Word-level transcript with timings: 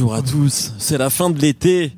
Bonjour 0.00 0.14
à 0.14 0.22
tous, 0.22 0.74
c'est 0.78 0.96
la 0.96 1.10
fin 1.10 1.28
de 1.28 1.40
l'été. 1.40 1.90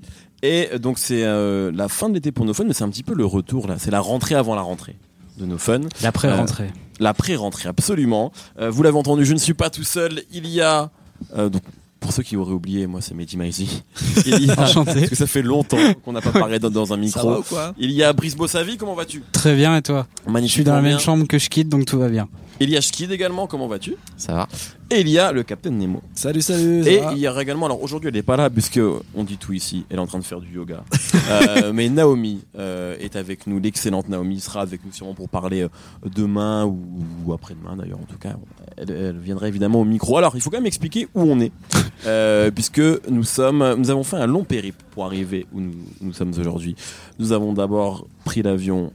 Et 0.42 0.70
donc 0.78 0.98
c'est 0.98 1.22
euh, 1.22 1.70
la 1.74 1.86
fin 1.86 2.08
de 2.08 2.14
l'été 2.14 2.32
pour 2.32 2.46
nos 2.46 2.54
fun, 2.54 2.64
mais 2.66 2.72
c'est 2.72 2.82
un 2.82 2.88
petit 2.88 3.02
peu 3.02 3.12
le 3.12 3.26
retour 3.26 3.68
là. 3.68 3.76
C'est 3.78 3.90
la 3.90 4.00
rentrée 4.00 4.34
avant 4.36 4.54
la 4.54 4.62
rentrée 4.62 4.96
de 5.36 5.44
nos 5.44 5.58
fun. 5.58 5.82
La 6.00 6.10
pré-rentrée. 6.10 6.64
Euh, 6.64 6.98
la 6.98 7.12
pré-rentrée, 7.12 7.68
absolument. 7.68 8.32
Euh, 8.58 8.70
vous 8.70 8.82
l'avez 8.82 8.96
entendu, 8.96 9.26
je 9.26 9.34
ne 9.34 9.38
suis 9.38 9.52
pas 9.52 9.68
tout 9.68 9.84
seul. 9.84 10.22
Il 10.32 10.46
y 10.46 10.62
a 10.62 10.88
donc 11.36 11.60
pour 12.00 12.14
ceux 12.14 12.22
qui 12.22 12.38
auraient 12.38 12.54
oublié, 12.54 12.86
moi 12.86 13.02
c'est 13.02 13.12
Mehdi 13.12 13.36
Maizi. 13.36 13.82
Il 14.24 14.46
y 14.46 14.50
a, 14.50 14.62
Enchanté. 14.62 14.94
Parce 14.94 15.10
que 15.10 15.16
ça 15.16 15.26
fait 15.26 15.42
longtemps 15.42 15.76
qu'on 16.02 16.14
n'a 16.14 16.22
pas 16.22 16.32
parlé 16.32 16.58
dans, 16.58 16.70
dans 16.70 16.94
un 16.94 16.96
Ça 16.96 16.96
micro. 16.96 17.30
va 17.32 17.38
ou 17.40 17.42
quoi? 17.42 17.74
Il 17.76 17.90
y 17.90 18.02
a 18.02 18.14
Brice 18.14 18.34
Bossavi, 18.34 18.78
comment 18.78 18.94
vas-tu? 18.94 19.22
Très 19.32 19.54
bien, 19.54 19.76
et 19.76 19.82
toi? 19.82 20.06
Je 20.26 20.32
Magnifique. 20.32 20.54
suis 20.54 20.64
dans 20.64 20.74
la 20.74 20.80
même 20.80 21.00
chambre 21.00 21.26
que 21.26 21.36
je 21.36 21.50
quitte, 21.50 21.68
donc 21.68 21.84
tout 21.84 21.98
va 21.98 22.08
bien. 22.08 22.28
Il 22.62 22.68
y 22.68 22.76
a 22.76 22.82
Schkid 22.82 23.10
également, 23.10 23.46
comment 23.46 23.68
vas-tu? 23.68 23.96
Ça 24.18 24.34
va. 24.34 24.48
Et 24.90 25.00
il 25.00 25.08
y 25.08 25.18
a 25.18 25.32
le 25.32 25.42
Capitaine 25.44 25.78
Nemo. 25.78 26.02
Salut, 26.12 26.42
salut. 26.42 26.84
ça 26.84 26.90
Et 26.90 26.98
va? 26.98 27.12
il 27.12 27.18
y 27.18 27.26
a 27.26 27.40
également, 27.40 27.64
alors 27.64 27.82
aujourd'hui 27.82 28.08
elle 28.08 28.14
n'est 28.14 28.22
pas 28.22 28.36
là 28.36 28.50
puisque 28.50 28.78
on 29.14 29.24
dit 29.24 29.38
tout 29.38 29.54
ici, 29.54 29.86
elle 29.88 29.96
est 29.96 30.00
en 30.00 30.06
train 30.06 30.18
de 30.18 30.24
faire 30.24 30.40
du 30.40 30.52
yoga. 30.54 30.84
Euh, 31.30 31.72
mais 31.72 31.88
Naomi 31.88 32.42
euh, 32.58 32.96
est 32.98 33.14
avec 33.14 33.46
nous, 33.46 33.60
l'excellente 33.60 34.08
Naomi 34.08 34.40
sera 34.40 34.62
avec 34.62 34.84
nous 34.84 34.90
sûrement 34.92 35.14
pour 35.14 35.28
parler 35.28 35.62
euh, 35.62 35.68
demain 36.12 36.64
ou, 36.64 36.80
ou 37.24 37.32
après-demain 37.32 37.76
d'ailleurs 37.76 38.00
en 38.00 38.04
tout 38.04 38.18
cas. 38.18 38.34
Elle, 38.76 38.90
elle 38.90 39.18
viendra 39.18 39.46
évidemment 39.46 39.80
au 39.80 39.84
micro. 39.84 40.16
Alors 40.18 40.32
il 40.34 40.40
faut 40.42 40.50
quand 40.50 40.56
même 40.56 40.66
expliquer 40.66 41.06
où 41.14 41.22
on 41.22 41.38
est 41.40 41.52
euh, 42.06 42.50
puisque 42.50 42.80
nous 43.08 43.22
sommes, 43.22 43.74
nous 43.78 43.90
avons 43.90 44.02
fait 44.02 44.16
un 44.16 44.26
long 44.26 44.42
périple 44.44 44.84
pour 44.90 45.04
arriver 45.04 45.46
où 45.52 45.60
nous, 45.60 45.74
nous 46.00 46.12
sommes 46.12 46.32
aujourd'hui. 46.36 46.74
Nous 47.20 47.30
avons 47.32 47.52
d'abord 47.52 48.06
pris 48.24 48.42
l'avion 48.42 48.92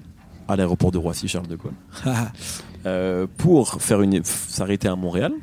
à 0.50 0.55
l'aéroport 0.57 0.91
de 0.91 0.97
Roissy 0.97 1.27
Charles 1.29 1.47
de 1.47 1.55
Gaulle 1.55 1.73
euh, 2.86 3.28
pour 3.38 3.81
faire 3.81 4.02
une 4.02 4.23
s'arrêter 4.23 4.88
à 4.88 4.95
Montréal. 4.95 5.33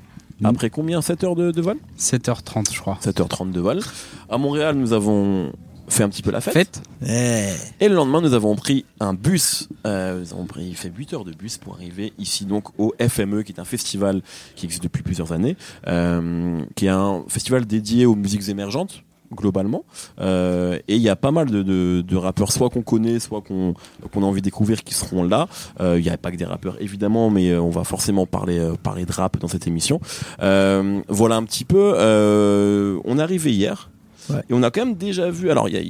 Mhm. 0.41 0.47
Après 0.47 0.71
combien? 0.71 1.01
7 1.03 1.25
heures 1.25 1.37
de, 1.37 1.51
de 1.51 1.61
vol? 1.62 1.77
7h30, 1.98 2.73
je 2.73 2.81
crois. 2.81 2.98
7h30 3.03 3.53
de 3.53 3.61
vol. 3.61 3.81
À 4.29 4.39
Montréal, 4.39 4.77
nous 4.77 4.93
avons 4.93 5.53
fait 5.89 6.03
un 6.05 6.09
petit 6.09 6.23
peu 6.23 6.31
la 6.31 6.41
fête. 6.41 6.55
Fête 6.55 6.83
Eh, 7.07 7.85
Et 7.85 7.89
le 7.89 7.95
lendemain, 7.95 8.20
nous 8.20 8.33
avons 8.35 8.55
pris 8.57 8.85
un 9.01 9.15
bus. 9.15 9.69
Euh, 9.87 10.20
nous 10.20 10.33
avons 10.33 10.47
pris, 10.47 10.73
fait 10.75 10.91
8 10.97 11.13
heures 11.15 11.25
de 11.25 11.33
bus 11.33 11.59
pour 11.59 11.75
arriver 11.75 12.13
ici, 12.19 12.45
donc 12.45 12.69
au 12.79 12.95
FME, 12.98 13.43
qui 13.43 13.53
est 13.53 13.61
un 13.61 13.65
festival 13.65 14.23
qui 14.57 14.65
existe 14.67 14.83
depuis 14.83 15.03
plusieurs 15.03 15.33
années, 15.33 15.57
euh, 15.89 16.63
qui 16.77 16.87
est 16.87 16.91
un 16.91 17.25
festival 17.29 17.67
dédié 17.67 18.07
aux 18.07 18.15
musiques 18.15 18.48
émergentes 18.48 19.03
globalement. 19.33 19.84
Euh, 20.20 20.78
et 20.88 20.97
il 20.97 21.02
y 21.02 21.08
a 21.08 21.16
pas 21.16 21.30
mal 21.30 21.50
de, 21.50 21.62
de, 21.62 22.02
de 22.06 22.16
rappeurs 22.16 22.52
soit 22.52 22.70
qu'on 22.70 22.83
connaît 22.83 23.19
soit 23.19 23.41
qu'on 23.41 23.74
qu'on 24.12 24.22
a 24.22 24.27
envie 24.27 24.41
de 24.41 24.44
découvrir 24.44 24.84
qui 24.84 24.94
seront 24.94 25.24
là. 25.24 25.48
Euh, 25.80 25.98
il 25.98 26.05
y 26.05 26.11
a 26.11 26.16
pas 26.16 26.30
que 26.30 26.36
des 26.36 26.44
rappeurs 26.44 26.77
évidemment 26.80 27.30
mais 27.30 27.50
euh, 27.50 27.61
on 27.61 27.70
va 27.70 27.84
forcément 27.84 28.27
parler 28.27 28.58
euh, 28.58 28.74
parler 28.80 29.05
de 29.05 29.12
rap 29.12 29.39
dans 29.39 29.48
cette 29.48 29.66
émission. 29.66 30.00
Euh, 30.42 31.00
voilà 31.08 31.36
un 31.36 31.44
petit 31.44 31.64
peu 31.64 31.94
euh, 31.97 32.98
on 33.05 33.19
est 33.19 33.22
arrivé 33.22 33.52
hier. 33.52 33.91
Ouais. 34.30 34.39
et 34.48 34.55
on 34.55 34.62
a 34.62 34.70
quand 34.70 34.84
même 34.84 34.94
déjà 34.94 35.30
vu 35.30 35.50
alors 35.50 35.69
y 35.69 35.77
a, 35.77 35.83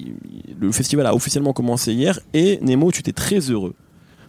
le 0.59 0.73
festival 0.73 1.07
a 1.07 1.15
officiellement 1.15 1.53
commencé 1.53 1.93
hier. 1.93 2.19
Et 2.33 2.59
Nemo 2.63 2.91
tu 2.91 3.01
étais 3.01 3.13
très 3.13 3.39
heureux 3.51 3.75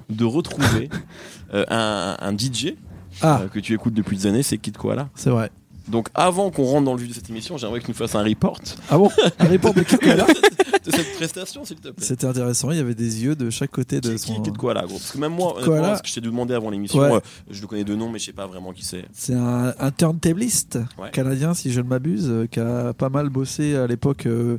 de 0.09 0.25
retrouver 0.25 0.89
euh, 1.53 1.63
un, 1.69 2.17
un 2.19 2.37
DJ 2.37 2.73
Ah, 3.21 3.41
euh, 3.43 3.47
que 3.47 3.59
tu 3.59 3.73
écoutes 3.73 3.93
depuis 3.93 4.17
des 4.17 4.27
années. 4.27 4.43
C'est 4.43 4.57
Kid 4.57 4.75
Koala. 4.77 5.09
C'est 5.15 5.29
vrai. 5.29 5.49
Donc 5.89 6.07
avant 6.13 6.49
qu'on 6.51 6.63
rentre 6.63 6.85
dans 6.85 6.93
le 6.93 6.99
vif 6.99 7.09
de 7.09 7.13
cette 7.13 7.29
émission 7.29 7.57
j'aimerais 7.57 7.79
que 7.79 7.85
tu 7.85 7.91
nous 7.91 7.97
fasses 7.97 8.15
un 8.15 8.23
report 8.23 8.59
Ah 8.89 8.97
bon 8.97 9.09
Un 9.39 9.47
report 9.47 9.73
de 9.73 9.81
de 10.85 10.91
cette 10.91 11.15
prestation 11.15 11.63
s'il 11.65 11.77
te 11.77 11.89
plaît 11.89 12.05
C'était 12.05 12.25
intéressant, 12.25 12.71
il 12.71 12.77
y 12.77 12.81
avait 12.81 12.95
des 12.95 13.23
yeux 13.23 13.35
de 13.35 13.49
chaque 13.49 13.71
côté 13.71 14.01
de 14.01 14.09
qui, 14.13 14.25
qui, 14.25 14.33
son... 14.33 14.41
Kid 14.41 14.57
Koala 14.57 14.81
gros 14.81 14.97
parce 14.97 15.11
que 15.11 15.17
même 15.17 15.33
moi 15.33 15.55
ce 15.59 16.01
que 16.01 16.07
je 16.09 16.13
t'ai 16.15 16.21
demandé 16.21 16.53
avant 16.53 16.69
l'émission 16.69 16.99
Ouais. 16.99 17.11
euh, 17.13 17.19
je 17.49 17.61
le 17.61 17.67
connais 17.67 17.83
de 17.83 17.95
nom 17.95 18.09
mais 18.09 18.19
je 18.19 18.25
sais 18.25 18.33
pas 18.33 18.47
vraiment 18.47 18.71
qui 18.73 18.83
c'est 18.85 19.05
C'est 19.13 19.33
un, 19.35 19.73
un 19.79 19.91
turntabliste 19.91 20.77
Ouais. 20.97 21.09
canadien, 21.11 21.53
si 21.53 21.71
je 21.71 21.81
ne 21.81 21.87
m'abuse, 21.87 22.27
euh, 22.29 22.47
qui 22.47 22.59
a 22.59 22.93
pas 22.93 23.09
mal 23.09 23.29
bossé 23.29 23.75
à 23.75 23.87
l'époque, 23.87 24.25
euh, 24.25 24.57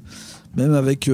même 0.56 0.72
avec 0.74 1.10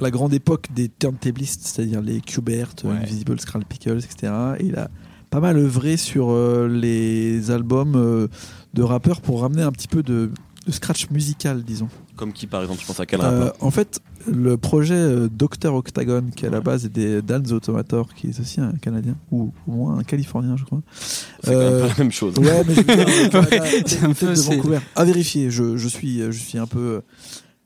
la 0.00 0.10
grande 0.10 0.34
époque 0.34 0.68
des 0.74 0.88
turntablistes, 0.88 1.62
c'est-à-dire 1.64 2.00
les 2.02 2.20
Qbert, 2.20 2.70
euh, 2.84 2.88
Ouais. 2.90 2.96
Invisible 2.98 3.38
Scral 3.40 3.64
Pickles, 3.64 3.98
etc. 3.98 4.32
Et 4.58 4.66
il 4.66 4.76
a 4.76 4.90
pas 5.30 5.40
mal 5.40 5.56
œuvré 5.58 5.96
sur 5.96 6.32
les 6.68 7.50
albums 7.50 8.28
de 8.74 8.82
rappeurs 8.82 9.20
pour 9.20 9.40
ramener 9.42 9.62
un 9.62 9.72
petit 9.72 9.88
peu 9.88 10.02
de, 10.02 10.30
de 10.66 10.72
scratch 10.72 11.08
musical, 11.10 11.62
disons. 11.62 11.88
comme 12.16 12.32
qui 12.32 12.46
par 12.46 12.62
exemple 12.62 12.80
je 12.82 12.86
pense 12.86 13.00
à 13.00 13.06
quel 13.06 13.20
Euh, 13.20 13.24
rappeur 13.24 13.54
en 13.60 13.70
fait, 13.70 14.00
le 14.26 14.56
projet 14.56 14.94
euh, 14.94 15.28
Dr 15.28 15.74
Octagon, 15.74 16.24
qui 16.34 16.46
à 16.46 16.50
la 16.50 16.60
base 16.60 16.84
est 16.86 16.88
des 16.88 17.22
Dan 17.22 17.42
the 17.42 17.52
Automator, 17.52 18.12
qui 18.14 18.28
est 18.28 18.40
aussi 18.40 18.60
un 18.60 18.72
Canadien, 18.72 19.16
ou 19.30 19.52
au 19.68 19.72
moins 19.72 19.98
un 19.98 20.02
Californien, 20.02 20.56
je 20.56 20.64
crois. 20.64 20.80
c'est 21.00 21.52
quand 21.52 21.58
même 21.58 21.72
euh, 21.72 21.80
pas 21.82 21.88
la 21.88 21.94
même 21.98 22.12
chose 22.12 22.34
Ouais, 22.38 22.62
mais 22.66 22.74
je 22.74 22.80
veux 22.80 22.96
dire, 22.96 23.06
Canada, 23.30 23.48
c'est 23.86 24.02
un 24.04 24.12
peu, 24.12 24.26
de 24.34 24.40
Vancouver. 24.40 24.78
À 24.96 25.04
vérifier, 25.04 25.50
je, 25.50 25.76
je 25.76 25.88
suis, 25.88 26.20
je 26.20 26.38
suis 26.38 26.58
un 26.58 26.66
peu 26.66 26.78
euh, 26.78 27.00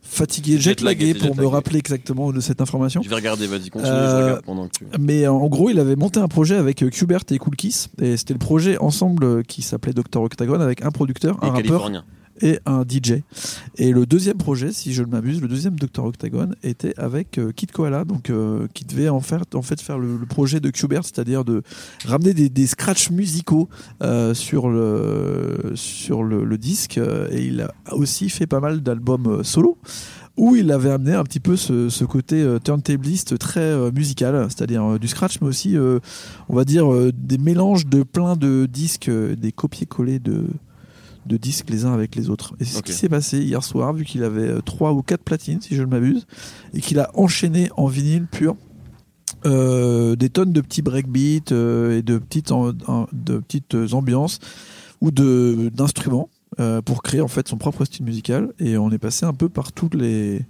fatigué, 0.09 0.59
jetlagué 0.59 1.15
t'es 1.15 1.19
pour 1.19 1.37
me 1.37 1.47
rappeler 1.47 1.79
exactement 1.79 2.33
de 2.33 2.41
cette 2.41 2.61
information. 2.61 3.03
je 3.03 3.09
vais 3.09 3.15
regarder 3.15 3.47
vas-y 3.47 3.71
continue 3.71 3.91
je 3.91 3.93
Euh, 3.93 4.25
regarde 4.25 4.43
pendant 4.43 4.67
que 4.67 4.79
tu 4.79 4.85
Mais 4.99 5.27
en 5.27 5.47
gros, 5.47 5.71
il 5.71 5.79
avait 5.79 5.97
monté 5.97 6.21
un 6.21 6.29
projet 6.29 6.57
avec 6.57 6.83
euh, 6.83 6.91
Qbert 6.91 7.23
et 7.31 7.39
Cool 7.39 7.57
Kiss, 7.57 7.89
et 8.01 8.17
c'était 8.17 8.35
le 8.35 8.39
projet 8.39 8.79
ensemble 8.79 9.25
euh, 9.25 9.43
qui 9.43 9.63
s'appelait 9.63 9.93
Dr 9.93 10.21
Octagon 10.21 10.61
avec 10.61 10.83
un 10.83 10.91
producteur, 10.91 11.37
et 11.43 11.47
un 11.47 11.51
rappeur. 11.51 11.63
Californien 11.63 12.05
et 12.41 12.59
un 12.67 12.83
DJ. 12.83 13.23
Et 13.77 13.93
le 13.93 14.07
deuxième 14.07 14.37
projet, 14.37 14.73
si 14.73 14.93
je 14.93 15.03
ne 15.03 15.09
m'abuse, 15.09 15.41
le 15.41 15.49
deuxième 15.49 15.77
Dr 15.79 16.05
Octagon 16.05 16.51
était 16.63 16.95
avec 16.99 17.39
euh, 17.39 17.53
Kid 17.53 17.73
Koala, 17.73 18.05
donc 18.05 18.31
euh, 18.31 18.67
qui 18.75 18.85
devait 18.85 19.09
en 19.09 19.21
faire, 19.21 19.43
en 19.55 19.63
fait 19.63 19.81
faire 19.81 19.99
le, 19.99 20.19
projet 20.29 20.61
de 20.61 20.71
Qbert, 20.71 21.05
c'est-à-dire 21.05 21.45
de 21.45 21.63
ramener 22.05 22.35
des, 22.35 22.49
des 22.49 22.67
scratchs 22.67 23.11
musicaux 23.11 23.69
euh, 24.03 24.35
sur 24.35 24.69
le 24.69 25.73
sur 25.75 26.23
le, 26.23 26.59
disque. 26.59 26.99
euh, 26.99 27.29
et 27.31 27.47
il 27.47 27.61
a 27.61 27.73
aussi 27.93 28.29
fait 28.31 28.47
pas 28.47 28.61
mal 28.61 28.81
d'albums 28.81 29.43
solo 29.45 29.79
où 30.37 30.55
il 30.55 30.71
avait 30.71 30.91
amené 30.91 31.15
un 31.15 31.25
petit 31.25 31.41
peu 31.41 31.57
ce, 31.57 32.05
côté 32.05 32.41
euh, 32.41 32.61
turntabliste 32.61 33.39
très 33.39 33.91
musical, 33.91 34.47
c'est-à-dire 34.49 35.01
du 35.01 35.09
scratch, 35.09 35.41
mais 35.41 35.49
aussi, 35.49 35.77
on 36.49 36.55
va 36.55 36.65
dire, 36.65 36.89
des 37.13 37.39
mélanges 37.39 37.87
de 37.87 38.05
plein 38.05 38.37
de 38.37 38.67
disques, 38.67 39.11
des 39.11 39.51
copier-coller 39.51 40.21
de, 40.21 40.47
de 41.29 41.37
disques 41.37 41.71
les 41.71 41.85
uns 41.85 41.93
avec 41.93 42.17
les 42.17 42.29
autres. 42.31 42.55
Et 42.59 42.65
c'est 42.65 42.79
ce 42.79 42.83
qui 42.83 42.93
s'est 42.93 43.09
passé 43.09 43.39
hier 43.39 43.63
soir, 43.63 43.93
vu 43.93 44.05
qu'il 44.05 44.25
avait 44.25 44.49
euh, 44.49 44.61
trois 44.61 44.93
ou 44.93 45.03
quatre 45.03 45.23
platines, 45.23 45.61
si 45.61 45.75
je 45.77 45.83
ne 45.83 45.87
m'abuse, 45.87 46.27
et 46.75 46.81
qu'il 46.81 46.99
a 46.99 47.11
enchaîné 47.15 47.71
en 47.77 47.87
vinyle 47.87 48.27
pur. 48.27 48.57
euh, 49.47 50.17
des 50.17 50.31
tonnes 50.31 50.53
de 50.53 50.61
petits 50.61 50.83
breakbeats 50.83 51.53
euh, 51.53 51.99
et 51.99 52.03
de 52.03 52.19
petites, 52.19 52.51
en- 52.51 52.73
de 52.73 53.39
petites 53.39 53.77
ambiances 53.93 54.41
ou 55.01 55.11
de 55.13 55.71
d'instruments 55.73 56.29
euh, 56.59 56.81
pour 56.83 57.03
créer 57.03 57.21
en 57.21 57.29
fait 57.29 57.47
son 57.47 57.57
propre 57.57 57.85
style 57.85 58.05
musical 58.05 58.53
et 58.59 58.77
on 58.79 58.91
est 58.91 58.99
passé 58.99 59.27
un 59.27 59.35
peu 59.35 59.49
par 59.49 59.71
tous 59.73 59.91
les 59.95 60.41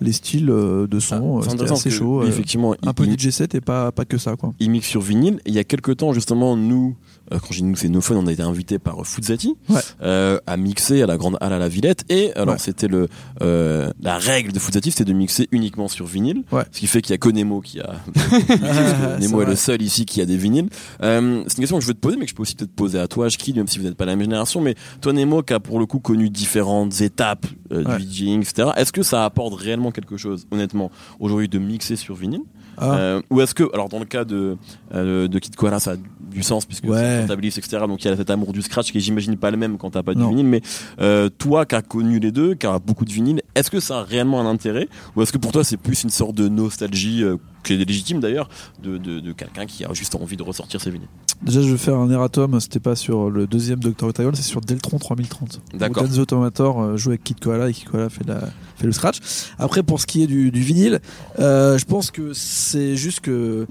les 0.00 0.12
styles 0.12 0.48
euh, 0.48 0.86
de 0.86 1.00
son 1.00 1.40
Ah, 1.42 1.44
euh, 1.46 1.50
c'était 1.50 1.64
assez 1.72 1.90
chaud 1.90 2.22
euh, 2.22 2.28
effectivement 2.28 2.74
un 2.86 2.94
peu 2.94 3.04
il- 3.04 3.18
DJ 3.18 3.30
set 3.30 3.54
et 3.56 3.60
pas 3.60 3.90
pas 3.92 4.04
que 4.04 4.16
ça 4.16 4.36
quoi 4.36 4.54
il 4.60 4.70
mixe 4.70 4.86
sur 4.86 5.00
vinyle. 5.02 5.40
Et 5.44 5.48
il 5.50 5.54
y 5.54 5.58
a 5.58 5.64
quelques 5.64 5.96
temps, 5.96 6.12
justement, 6.12 6.56
nous, 6.56 6.96
euh, 6.96 7.17
quand 7.30 7.52
j'ai 7.52 7.60
dit 7.62 7.64
nous, 7.64 7.76
c'est 7.76 7.88
nos 7.88 8.00
on 8.10 8.26
a 8.26 8.32
été 8.32 8.42
invités 8.42 8.78
par 8.78 9.06
Fuzati 9.06 9.54
Ouais. 9.68 9.80
euh, 10.02 10.38
à 10.46 10.56
mixer 10.56 11.02
à 11.02 11.06
la 11.06 11.16
grande 11.16 11.36
halle 11.40 11.52
à 11.52 11.58
la 11.58 11.68
Villette. 11.68 12.04
Et 12.08 12.32
alors, 12.34 12.54
Ouais. 12.54 12.58
c'était 12.58 12.88
le 12.88 13.08
euh, 13.42 13.90
la 14.00 14.18
règle 14.18 14.52
de 14.52 14.58
Fuzati, 14.58 14.90
c'était 14.90 15.04
de 15.04 15.12
mixer 15.12 15.48
uniquement 15.52 15.88
sur 15.88 16.06
vinyle. 16.06 16.42
Ouais. 16.52 16.62
Ce 16.72 16.80
qui 16.80 16.86
fait 16.86 17.02
qu'il 17.02 17.12
y 17.12 17.14
a 17.14 17.18
que 17.18 17.28
Nemo 17.28 17.60
qui 17.60 17.80
a. 17.80 17.94
Nemo 19.20 19.42
est, 19.42 19.46
le 19.46 19.56
seul 19.56 19.82
ici 19.82 20.06
qui 20.06 20.20
a 20.20 20.26
des 20.26 20.36
vinyles. 20.36 20.68
Euh, 21.02 21.42
c'est 21.46 21.58
une 21.58 21.62
question 21.62 21.76
que 21.78 21.82
je 21.82 21.88
veux 21.88 21.94
te 21.94 22.00
poser, 22.00 22.16
mais 22.16 22.24
que 22.24 22.30
je 22.30 22.34
peux 22.34 22.42
aussi 22.42 22.54
peut-être 22.54 22.74
poser 22.74 22.98
à 22.98 23.08
toi, 23.08 23.28
Shkid, 23.28 23.56
même 23.56 23.68
si 23.68 23.78
vous 23.78 23.84
n'êtes 23.84 23.96
pas 23.96 24.06
la 24.06 24.16
même 24.16 24.22
génération. 24.24 24.60
Mais 24.60 24.74
toi, 25.00 25.12
Nemo, 25.12 25.42
qui 25.42 25.52
a 25.52 25.60
pour 25.60 25.78
le 25.78 25.86
coup 25.86 25.98
connu 26.00 26.30
différentes 26.30 27.00
étapes 27.00 27.46
euh, 27.72 27.84
du 27.98 28.04
DJing, 28.04 28.40
etc. 28.42 28.70
Est-ce 28.76 28.92
que 28.92 29.02
ça 29.02 29.24
apporte 29.24 29.54
réellement 29.60 29.90
quelque 29.90 30.16
chose, 30.16 30.46
honnêtement, 30.50 30.90
aujourd'hui, 31.20 31.48
de 31.48 31.58
mixer 31.58 31.96
sur 31.96 32.14
vinyle? 32.14 32.40
Ah. 32.80 32.96
euh, 32.96 33.22
ou 33.30 33.40
est-ce 33.40 33.54
que, 33.54 33.64
alors 33.74 33.88
dans 33.88 33.98
le 33.98 34.04
cas 34.04 34.24
de, 34.24 34.56
euh, 34.94 35.28
de 35.28 35.38
Kid 35.38 35.56
Koala, 35.56 35.80
ça 35.80 35.92
a 35.92 35.96
du 36.30 36.42
sens 36.42 36.66
puisque 36.66 36.84
Ouais. 36.84 37.24
c'est 37.26 37.58
etc. 37.58 37.78
Donc 37.86 38.04
il 38.04 38.08
y 38.08 38.10
a 38.10 38.16
cet 38.16 38.30
amour 38.30 38.52
du 38.52 38.62
scratch 38.62 38.92
qui 38.92 39.00
j'imagine, 39.00 39.36
pas 39.36 39.50
le 39.50 39.56
même 39.56 39.78
quand 39.78 39.90
t'as 39.90 40.02
pas 40.02 40.14
du 40.14 40.20
Non. 40.20 40.28
vinyle. 40.30 40.46
Mais 40.46 40.60
euh, 41.00 41.28
toi 41.28 41.64
qui 41.66 41.74
as 41.74 41.82
connu 41.82 42.18
les 42.18 42.32
deux, 42.32 42.54
qui 42.54 42.66
as 42.66 42.78
beaucoup 42.78 43.04
de 43.04 43.12
vinyle, 43.12 43.42
est-ce 43.54 43.70
que 43.70 43.80
ça 43.80 44.00
a 44.00 44.02
réellement 44.02 44.40
un 44.40 44.46
intérêt 44.46 44.88
Ou 45.16 45.22
est-ce 45.22 45.32
que 45.32 45.38
pour 45.38 45.52
toi 45.52 45.64
c'est 45.64 45.76
plus 45.76 46.02
une 46.04 46.10
sorte 46.10 46.34
de 46.34 46.48
nostalgie, 46.48 47.22
euh, 47.22 47.36
qui 47.68 47.82
est 47.82 47.84
légitime 47.84 48.20
d'ailleurs, 48.20 48.48
de, 48.82 48.98
de, 48.98 49.20
de 49.20 49.32
quelqu'un 49.32 49.66
qui 49.66 49.84
a 49.84 49.92
juste 49.92 50.14
envie 50.14 50.36
de 50.36 50.42
ressortir 50.42 50.80
ses 50.80 50.90
vinyles 50.90 51.08
déjà 51.42 51.62
je 51.62 51.70
vais 51.70 51.78
faire 51.78 51.96
un 51.96 52.10
erratum 52.10 52.58
c'était 52.60 52.80
pas 52.80 52.96
sur 52.96 53.30
le 53.30 53.46
deuxième 53.46 53.78
Dr 53.78 54.04
Octagon 54.04 54.30
c'est 54.34 54.42
sur 54.42 54.60
Deltron 54.60 54.98
3030 54.98 55.60
D'accord. 55.74 56.02
où 56.02 56.06
Dan 56.06 56.16
the 56.16 56.20
Automator 56.20 56.80
euh, 56.80 56.96
joue 56.96 57.10
avec 57.10 57.22
Kid 57.22 57.38
Koala 57.38 57.68
et 57.68 57.72
Kid 57.72 57.88
Koala 57.88 58.08
fait, 58.08 58.26
la, 58.26 58.40
fait 58.76 58.86
le 58.86 58.92
scratch 58.92 59.18
après 59.58 59.82
pour 59.82 60.00
ce 60.00 60.06
qui 60.06 60.22
est 60.22 60.26
du, 60.26 60.50
du 60.50 60.60
vinyle 60.60 61.00
euh, 61.38 61.78
je 61.78 61.84
pense 61.84 62.10
que 62.10 62.32
c'est 62.32 62.96
juste 62.96 63.20
que 63.20 63.66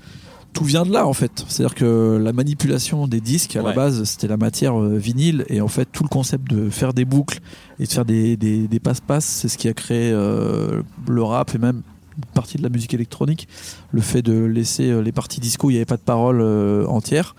tout 0.53 0.63
vient 0.63 0.85
de 0.85 0.91
là 0.91 1.05
en 1.05 1.13
fait. 1.13 1.45
C'est-à-dire 1.47 1.75
que 1.75 2.19
la 2.19 2.33
manipulation 2.33 3.07
des 3.07 3.21
disques 3.21 3.55
à 3.55 3.61
la 3.61 3.73
base 3.73 4.03
c'était 4.05 4.27
la 4.27 4.37
matière 4.37 4.79
euh, 4.79 4.97
vinyle 4.97 5.45
et 5.49 5.61
en 5.61 5.67
fait 5.67 5.87
tout 5.91 6.03
le 6.03 6.09
concept 6.09 6.49
de 6.49 6.69
faire 6.71 6.93
des 6.93 7.05
boucles 7.05 7.39
et 7.79 7.85
de 7.85 7.91
faire 7.91 8.05
des, 8.05 8.37
des, 8.37 8.67
des 8.67 8.79
passe-passe 8.79 9.25
c'est 9.25 9.49
ce 9.49 9.57
qui 9.57 9.67
a 9.67 9.73
créé 9.73 10.11
euh, 10.11 10.81
le 11.07 11.21
rap 11.21 11.53
et 11.53 11.59
même 11.59 11.83
partie 12.33 12.57
de 12.57 12.63
la 12.63 12.69
musique 12.69 12.93
électronique. 12.93 13.47
Le 13.91 14.01
fait 14.01 14.21
de 14.21 14.43
laisser 14.43 14.89
euh, 14.89 15.01
les 15.01 15.11
parties 15.11 15.39
disco, 15.39 15.69
il 15.69 15.73
n'y 15.73 15.79
avait 15.79 15.85
pas 15.85 15.97
de 15.97 16.01
paroles 16.01 16.41
euh, 16.41 16.85
entières. 16.87 17.35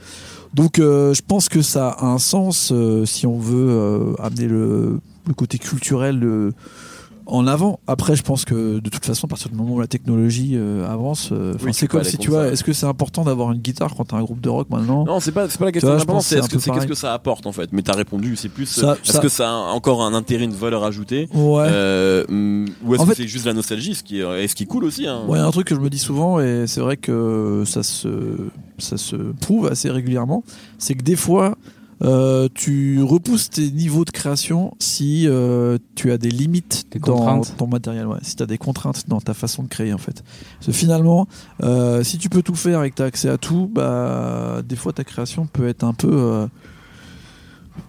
Donc 0.54 0.78
euh, 0.78 1.12
je 1.14 1.22
pense 1.26 1.48
que 1.48 1.62
ça 1.62 1.90
a 1.90 2.06
un 2.06 2.18
sens 2.18 2.72
si 3.04 3.26
on 3.26 3.38
veut 3.38 4.14
amener 4.18 4.46
le, 4.46 5.00
le 5.26 5.34
côté 5.34 5.58
culturel 5.58 6.20
de 6.20 6.52
en 7.28 7.46
avant. 7.46 7.78
Après, 7.86 8.16
je 8.16 8.22
pense 8.22 8.44
que 8.44 8.80
de 8.80 8.90
toute 8.90 9.04
façon, 9.04 9.26
à 9.26 9.28
partir 9.28 9.50
du 9.50 9.54
moment 9.56 9.74
où 9.74 9.80
la 9.80 9.86
technologie 9.86 10.52
euh, 10.54 10.90
avance, 10.90 11.28
euh, 11.30 11.54
Oui, 11.62 11.72
c'est 11.74 11.86
comme 11.86 12.02
si 12.02 12.16
tu 12.16 12.30
vois, 12.30 12.48
est-ce 12.48 12.64
que 12.64 12.72
c'est 12.72 12.86
important 12.86 13.22
d'avoir 13.24 13.52
une 13.52 13.58
guitare 13.60 13.94
quand 13.94 14.06
t'as 14.06 14.16
un 14.16 14.22
groupe 14.22 14.40
de 14.40 14.48
rock 14.48 14.68
maintenant? 14.70 15.04
Non, 15.04 15.20
c'est 15.20 15.32
pas, 15.32 15.46
pas 15.46 15.64
la 15.66 15.72
question 15.72 15.96
que 15.96 16.20
c'est 16.22 16.40
que, 16.40 16.74
qu'est-ce 16.74 16.86
que 16.86 16.94
ça 16.94 17.12
apporte 17.12 17.46
en 17.46 17.52
fait. 17.52 17.70
Mais 17.72 17.82
t'as 17.82 17.94
répondu, 17.94 18.34
c'est 18.36 18.48
plus. 18.48 18.82
Euh, 18.82 18.94
est-ce 19.04 19.20
que 19.20 19.28
ça 19.28 19.50
a 19.50 19.52
encore 19.52 20.02
un 20.02 20.14
intérêt, 20.14 20.44
une 20.44 20.52
valeur 20.52 20.84
ajoutée? 20.84 21.28
Ouais. 21.34 21.66
euh, 21.68 22.24
mm, 22.28 22.66
Ou 22.84 22.94
est-ce 22.94 23.04
que 23.04 23.14
c'est 23.14 23.28
juste 23.28 23.46
la 23.46 23.54
nostalgie, 23.54 23.94
ce 23.94 24.02
qui 24.02 24.20
est, 24.20 24.48
ce 24.48 24.54
qui 24.54 24.62
est 24.64 24.66
cool 24.66 24.84
aussi 24.84 25.06
hein. 25.06 25.22
Ouais, 25.28 25.38
un 25.38 25.50
truc 25.50 25.66
que 25.66 25.74
je 25.74 25.80
me 25.80 25.90
dis 25.90 25.98
souvent, 25.98 26.40
et 26.40 26.64
c'est 26.66 26.80
vrai 26.80 26.96
que 26.96 27.62
ça 27.66 27.82
se, 27.82 28.08
ça 28.78 28.96
se 28.96 29.16
prouve 29.40 29.66
assez 29.66 29.90
régulièrement, 29.90 30.44
c'est 30.78 30.94
que 30.94 31.02
des 31.02 31.16
fois, 31.16 31.56
euh, 32.02 32.48
tu 32.54 33.02
repousses 33.02 33.50
tes 33.50 33.70
niveaux 33.70 34.04
de 34.04 34.10
création 34.10 34.74
si 34.78 35.26
euh, 35.26 35.78
tu 35.96 36.12
as 36.12 36.18
des 36.18 36.30
limites 36.30 36.86
Des 36.92 36.98
dans 37.00 37.40
ton 37.42 37.66
matériel, 37.66 38.06
ouais. 38.06 38.18
si 38.22 38.36
tu 38.36 38.42
as 38.42 38.46
des 38.46 38.58
contraintes 38.58 39.08
dans 39.08 39.20
ta 39.20 39.34
façon 39.34 39.62
de 39.64 39.68
créer 39.68 39.92
en 39.92 39.98
fait. 39.98 40.22
Parce 40.58 40.66
que 40.66 40.72
finalement, 40.72 41.26
euh, 41.62 42.04
si 42.04 42.18
tu 42.18 42.28
peux 42.28 42.42
tout 42.42 42.54
faire 42.54 42.82
et 42.84 42.90
que 42.90 42.96
tu 42.96 43.02
as 43.02 43.06
accès 43.06 43.28
à 43.28 43.38
tout, 43.38 43.68
bah, 43.72 44.62
des 44.66 44.76
fois 44.76 44.92
ta 44.92 45.04
création 45.04 45.46
peut 45.46 45.66
être 45.68 45.84
un 45.84 45.94
peu... 45.94 46.10
euh, 46.12 46.46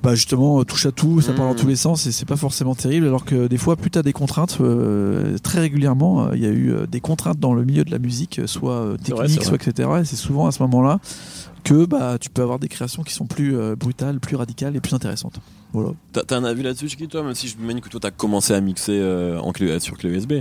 bah 0.04 0.14
justement 0.14 0.64
touche 0.64 0.86
à 0.86 0.92
tout, 0.92 1.20
ça 1.20 1.34
part 1.34 1.48
dans 1.48 1.54
Mmh. 1.54 1.58
tous 1.58 1.68
les 1.68 1.76
sens 1.76 2.06
et 2.06 2.12
c'est 2.12 2.28
pas 2.28 2.36
forcément 2.38 2.76
terrible 2.76 3.08
alors 3.08 3.26
que 3.26 3.48
des 3.48 3.58
fois 3.58 3.76
plus 3.76 3.90
t'as 3.90 4.04
des 4.04 4.14
contraintes 4.14 4.58
euh, 4.62 5.36
très 5.40 5.60
régulièrement 5.60 6.26
euh, 6.28 6.36
il 6.36 6.42
y 6.42 6.46
a 6.46 6.50
eu 6.50 6.72
euh, 6.72 6.86
des 6.86 7.02
contraintes 7.02 7.40
dans 7.40 7.54
le 7.56 7.66
milieu 7.66 7.84
de 7.84 7.90
la 7.90 7.98
musique 7.98 8.38
euh, 8.38 8.46
soit 8.46 8.76
euh, 8.76 8.98
vrai, 9.10 9.28
c'est 9.28 9.44
soit 9.44 9.56
etc 9.56 9.90
et 10.02 10.06
c'est 10.06 10.16
souvent 10.16 10.46
à 10.46 10.52
ce 10.52 10.62
moment-là 10.62 11.00
que 11.64 11.86
bah 11.86 12.18
tu 12.20 12.30
peux 12.30 12.42
avoir 12.42 12.60
des 12.60 12.68
créations 12.68 13.04
qui 13.04 13.14
sont 13.14 13.26
plus 13.26 13.58
euh, 13.58 13.76
brutales, 13.76 14.20
plus 14.20 14.36
radicales 14.36 14.76
et 14.76 14.82
plus 14.82 14.94
intéressantes. 14.94 15.40
Voilà. 15.74 15.92
T'as, 16.14 16.36
un 16.36 16.44
avis 16.44 16.64
là-dessus, 16.64 16.90
Chiki, 16.90 17.08
toi 17.08 17.22
Même 17.22 17.36
si 17.36 17.48
je 17.48 17.58
me 17.58 17.80
que 17.80 17.90
toi 17.90 18.00
t'as 18.00 18.12
commencé 18.12 18.54
à 18.54 18.62
mixer 18.62 19.00
euh, 19.00 19.40
en 19.40 19.52
clé, 19.52 19.80
sur 19.80 19.98
clé 19.98 20.10
USB. 20.10 20.34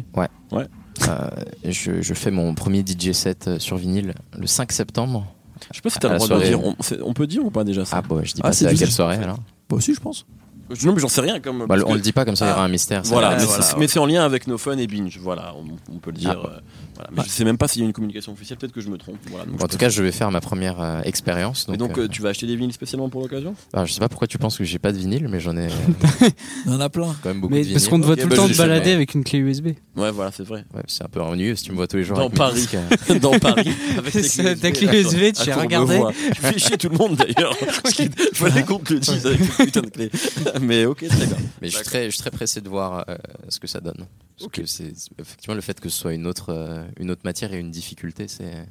Euh, 1.09 1.29
je, 1.65 2.03
je 2.03 2.15
fais 2.15 2.31
mon 2.31 2.55
premier 2.55 2.85
DJ 2.85 3.13
set 3.13 3.47
euh, 3.47 3.59
sur 3.59 3.77
vinyle 3.77 4.15
le 4.37 4.47
5 4.47 4.73
septembre. 4.73 5.27
Je 5.71 5.77
sais 5.77 5.83
pas 5.83 5.91
si 5.91 5.99
t'as 5.99 6.09
le 6.13 6.19
droit 6.19 6.39
de 6.39 6.45
dire. 6.45 6.61
On, 7.05 7.13
peut 7.15 7.27
dire 7.27 7.45
ou 7.45 7.51
pas 7.51 7.65
déjà 7.65 7.85
ça? 7.85 7.99
Ah 7.99 8.03
bon, 8.03 8.23
je 8.25 8.33
dis 8.33 8.41
Ah, 8.43 8.49
pas 8.49 8.53
c'est 8.53 8.65
c'est 8.65 8.71
à 8.71 8.75
quelle 8.75 8.91
soirée 8.91 9.17
alors 9.17 9.39
Bah 9.69 9.77
aussi 9.77 9.95
je 9.95 10.01
pense. 10.01 10.27
Je- 10.71 10.87
Non, 10.87 10.93
mais 10.95 11.01
j'en 11.01 11.09
sais 11.09 11.21
rien 11.21 11.41
comme. 11.41 11.67
Bah, 11.67 11.77
On 11.85 11.89
que- 11.91 11.95
le 11.95 12.01
dit 12.01 12.13
pas 12.13 12.25
comme 12.25 12.37
ça, 12.37 12.47
il 12.47 12.49
y 12.49 12.53
aura 12.53 12.63
Ah. 12.63 12.67
un 12.67 12.69
mystère. 12.69 13.05
ça 13.05 13.13
Voilà, 13.13 13.31
va. 13.31 13.37
mais, 13.37 13.45
voilà, 13.45 13.63
c'est, 13.63 13.73
ouais. 13.75 13.81
mais 13.81 13.89
c'est 13.89 13.99
en 13.99 14.07
lien 14.07 14.25
avec 14.25 14.47
No 14.47 14.59
Fun 14.59 14.77
et 14.79 14.87
Binge. 14.87 15.19
Voilà, 15.23 15.55
on, 15.57 15.93
on 15.95 15.99
peut 15.99 16.11
le 16.11 16.19
dire. 16.19 16.41
Ah. 16.45 16.47
euh, 16.47 16.61
voilà. 16.95 17.11
Mais 17.17 17.23
je 17.25 17.29
sais 17.29 17.45
même 17.45 17.59
pas 17.59 17.69
s'il 17.69 17.81
y 17.83 17.85
a 17.85 17.87
une 17.87 17.93
communication 17.93 18.33
officielle. 18.33 18.59
Peut-être 18.59 18.73
que 18.73 18.81
je 18.81 18.89
me 18.91 18.99
trompe. 18.99 19.17
Voilà, 19.31 19.45
donc 19.45 19.55
Bon, 19.55 19.59
je 19.61 19.65
en 19.65 19.69
tout 19.69 19.77
cas, 19.79 19.89
je 19.89 20.03
vais 20.03 20.11
faire 20.13 20.31
ma 20.31 20.41
première 20.41 20.81
euh, 20.81 21.01
expérience. 21.05 21.67
Et 21.69 21.77
Donc, 21.77 21.91
donc, 21.91 21.99
euh, 21.99 22.03
euh, 22.05 22.09
tu 22.09 22.23
vas 22.23 22.31
acheter 22.31 22.47
des 22.47 22.57
vinyles 22.57 22.73
spécialement 22.73 23.09
pour 23.09 23.21
l'occasion? 23.23 23.55
Alors, 23.73 23.87
je 23.87 23.93
sais 23.93 24.01
pas 24.01 24.09
pourquoi 24.09 24.27
tu 24.27 24.37
penses 24.39 24.59
que 24.59 24.65
j'ai 24.65 24.79
pas 24.79 24.93
de 24.93 24.99
vinyle, 24.99 25.29
mais 25.29 25.39
j'en 25.41 25.57
ai 25.57 25.69
Il 26.67 26.73
y 26.73 26.75
en 26.75 26.81
a 26.81 26.89
plein. 26.89 27.15
quand 27.23 27.29
même 27.31 27.41
beaucoup 27.41 27.55
Mais 27.55 27.65
de 27.65 27.73
parce 27.73 27.89
qu'on 27.89 28.01
te 28.01 28.05
voit 28.07 28.17
tout 28.17 28.23
bah, 28.29 28.31
le 28.31 28.37
temps 28.37 28.47
je 28.49 28.53
te 28.53 28.59
balader 28.59 28.93
avec 28.93 29.15
une 29.15 29.23
clé 29.25 29.39
USB. 29.39 29.69
Ouais, 29.97 30.11
voilà, 30.11 30.31
c'est 30.33 30.45
vrai. 30.47 30.65
Ouais, 30.75 30.83
c'est 30.87 31.05
un 31.05 31.09
peu 31.09 31.21
ennuyeux 31.21 31.55
si 31.57 31.65
tu 31.65 31.71
me 31.73 31.77
vois 31.77 31.87
tous 31.87 31.97
les 31.97 32.05
jours. 32.05 32.17
Dans 32.19 32.31
Paris. 32.31 32.67
Dans 33.21 33.39
Paris. 33.39 33.71
Avec 33.97 34.61
ta 34.61 34.71
clé 34.73 35.01
USB, 35.01 35.33
tu 35.33 35.53
on 35.53 35.61
regarder. 35.61 35.97
voit. 35.99 36.13
Tu 36.35 36.41
fais 36.41 36.59
chier 36.59 36.77
tout 36.77 36.89
le 36.89 36.99
monde 36.99 37.17
d'ailleurs. 37.17 37.57
Qu'il 37.95 38.11
fallait 38.35 38.63
qu'on 38.65 38.79
te 38.79 38.93
le 38.95 39.01
dise 39.01 39.25
avec 39.27 39.41
cette 39.41 39.57
putain 39.67 39.81
de 39.83 39.91
clé. 39.91 40.11
Mais 40.63 40.85
ok, 40.87 41.07
très 41.09 41.27
bien. 41.27 41.37
Mais 41.63 41.69
je 41.69 41.77
suis 41.77 41.85
très, 41.85 42.05
je 42.07 42.11
suis 42.11 42.21
très 42.21 42.31
pressé 42.31 42.61
de 42.61 42.69
voir 42.69 43.05
euh, 43.09 43.17
ce 43.49 43.59
que 43.61 43.67
ça 43.67 43.81
donne. 43.81 44.07
Parce 44.37 44.47
Ok. 44.47 44.53
que 44.61 44.67
c'est 44.67 44.97
c'est- 44.97 45.11
effectivement 45.19 45.55
le 45.55 45.61
fait 45.61 45.79
que 45.81 45.89
ce 45.89 45.99
soit 45.99 46.15
une 46.15 46.27
autre, 46.27 46.51
euh, 46.51 46.87
une 46.99 47.11
autre 47.11 47.23
matière 47.25 47.53
et 47.53 47.59
une 47.59 47.71
difficulté, 47.71 48.29
c'est 48.29 48.67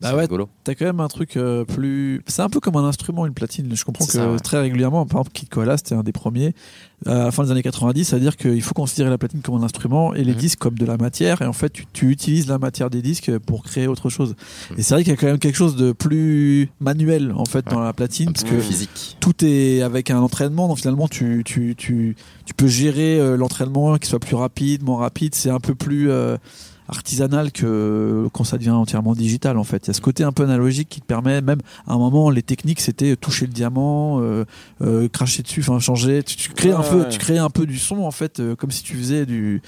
Bah 0.00 0.14
ouais. 0.14 0.28
T'as 0.64 0.74
quand 0.74 0.84
même 0.84 1.00
un 1.00 1.08
truc 1.08 1.36
euh, 1.38 1.64
plus. 1.64 2.22
C'est 2.26 2.42
un 2.42 2.50
peu 2.50 2.60
comme 2.60 2.76
un 2.76 2.84
instrument, 2.84 3.24
une 3.24 3.32
platine. 3.32 3.74
Je 3.74 3.84
comprends 3.84 4.04
que 4.04 4.12
C'est 4.12 4.18
ça, 4.18 4.30
ouais. 4.30 4.38
très 4.38 4.60
régulièrement, 4.60 5.06
par 5.06 5.20
exemple, 5.20 5.30
Kid 5.32 5.48
Koala, 5.48 5.78
c'était 5.78 5.94
un 5.94 6.02
des 6.02 6.12
premiers 6.12 6.54
euh, 7.06 7.22
à 7.22 7.24
la 7.24 7.30
fin 7.30 7.44
des 7.44 7.50
années 7.50 7.62
90, 7.62 8.04
c'est-à-dire 8.04 8.36
qu'il 8.36 8.60
faut 8.62 8.74
considérer 8.74 9.08
la 9.10 9.16
platine 9.16 9.40
comme 9.40 9.54
un 9.54 9.62
instrument 9.62 10.12
et 10.14 10.22
les 10.22 10.32
Mhm. 10.32 10.38
disques 10.38 10.58
comme 10.58 10.76
de 10.78 10.84
la 10.84 10.96
matière. 10.98 11.40
Et 11.40 11.46
en 11.46 11.52
fait, 11.54 11.70
tu, 11.70 11.86
tu 11.92 12.10
utilises 12.10 12.46
la 12.46 12.58
matière 12.58 12.90
des 12.90 13.00
disques 13.00 13.38
pour 13.38 13.62
créer 13.64 13.86
autre 13.86 14.10
chose. 14.10 14.34
Mhm. 14.70 14.78
Et 14.78 14.82
c'est 14.82 14.94
vrai 14.94 15.02
qu'il 15.02 15.12
y 15.12 15.14
a 15.14 15.18
quand 15.18 15.26
même 15.28 15.38
quelque 15.38 15.56
chose 15.56 15.76
de 15.76 15.92
plus 15.92 16.68
manuel 16.80 17.32
en 17.34 17.44
fait 17.46 17.64
Ouais. 17.66 17.72
dans 17.72 17.80
la 17.80 17.92
platine, 17.94 18.32
parce 18.32 18.44
que 18.44 18.58
physique. 18.60 19.16
tout 19.20 19.44
est 19.44 19.80
avec 19.80 20.10
un 20.10 20.18
entraînement. 20.20 20.68
Donc 20.68 20.78
finalement, 20.78 21.08
tu, 21.08 21.42
tu, 21.44 21.74
tu, 21.76 22.16
tu 22.44 22.52
peux 22.54 22.66
gérer 22.68 23.18
euh, 23.18 23.36
l'entraînement 23.38 23.96
qui 23.96 24.08
soit 24.10 24.20
plus 24.20 24.36
rapide, 24.36 24.82
moins 24.82 24.98
rapide. 25.00 25.34
C'est 25.34 25.50
un 25.50 25.60
peu 25.60 25.74
plus 25.74 26.10
euh, 26.10 26.36
artisanal 26.88 27.52
que 27.52 28.28
quand 28.32 28.44
ça 28.44 28.58
devient 28.58 28.70
entièrement 28.70 29.14
digital 29.14 29.56
en 29.58 29.64
fait. 29.64 29.84
Il 29.84 29.88
y 29.88 29.90
a 29.90 29.94
ce 29.94 30.00
côté 30.00 30.22
un 30.24 30.32
peu 30.32 30.44
analogique 30.44 30.88
qui 30.88 31.00
te 31.00 31.06
permet 31.06 31.40
même 31.40 31.60
à 31.86 31.94
un 31.94 31.98
moment 31.98 32.30
les 32.30 32.42
techniques 32.42 32.80
c'était 32.80 33.16
toucher 33.16 33.46
le 33.46 33.52
diamant, 33.52 34.20
euh, 34.20 34.44
euh, 34.82 35.08
cracher 35.08 35.42
dessus, 35.42 35.60
enfin 35.60 35.78
changer. 35.78 36.22
Tu, 36.22 36.36
tu 36.36 36.50
crées 36.50 36.72
un 36.72 36.80
Ouais, 36.80 36.90
peu, 36.90 37.08
tu 37.08 37.18
crées 37.18 37.38
un 37.38 37.50
peu 37.50 37.66
du 37.66 37.78
son 37.78 37.98
en 37.98 38.10
fait 38.10 38.40
euh, 38.40 38.54
comme 38.56 38.70
si 38.70 38.82
tu 38.82 38.94
faisais 38.96 39.26
du. 39.26 39.62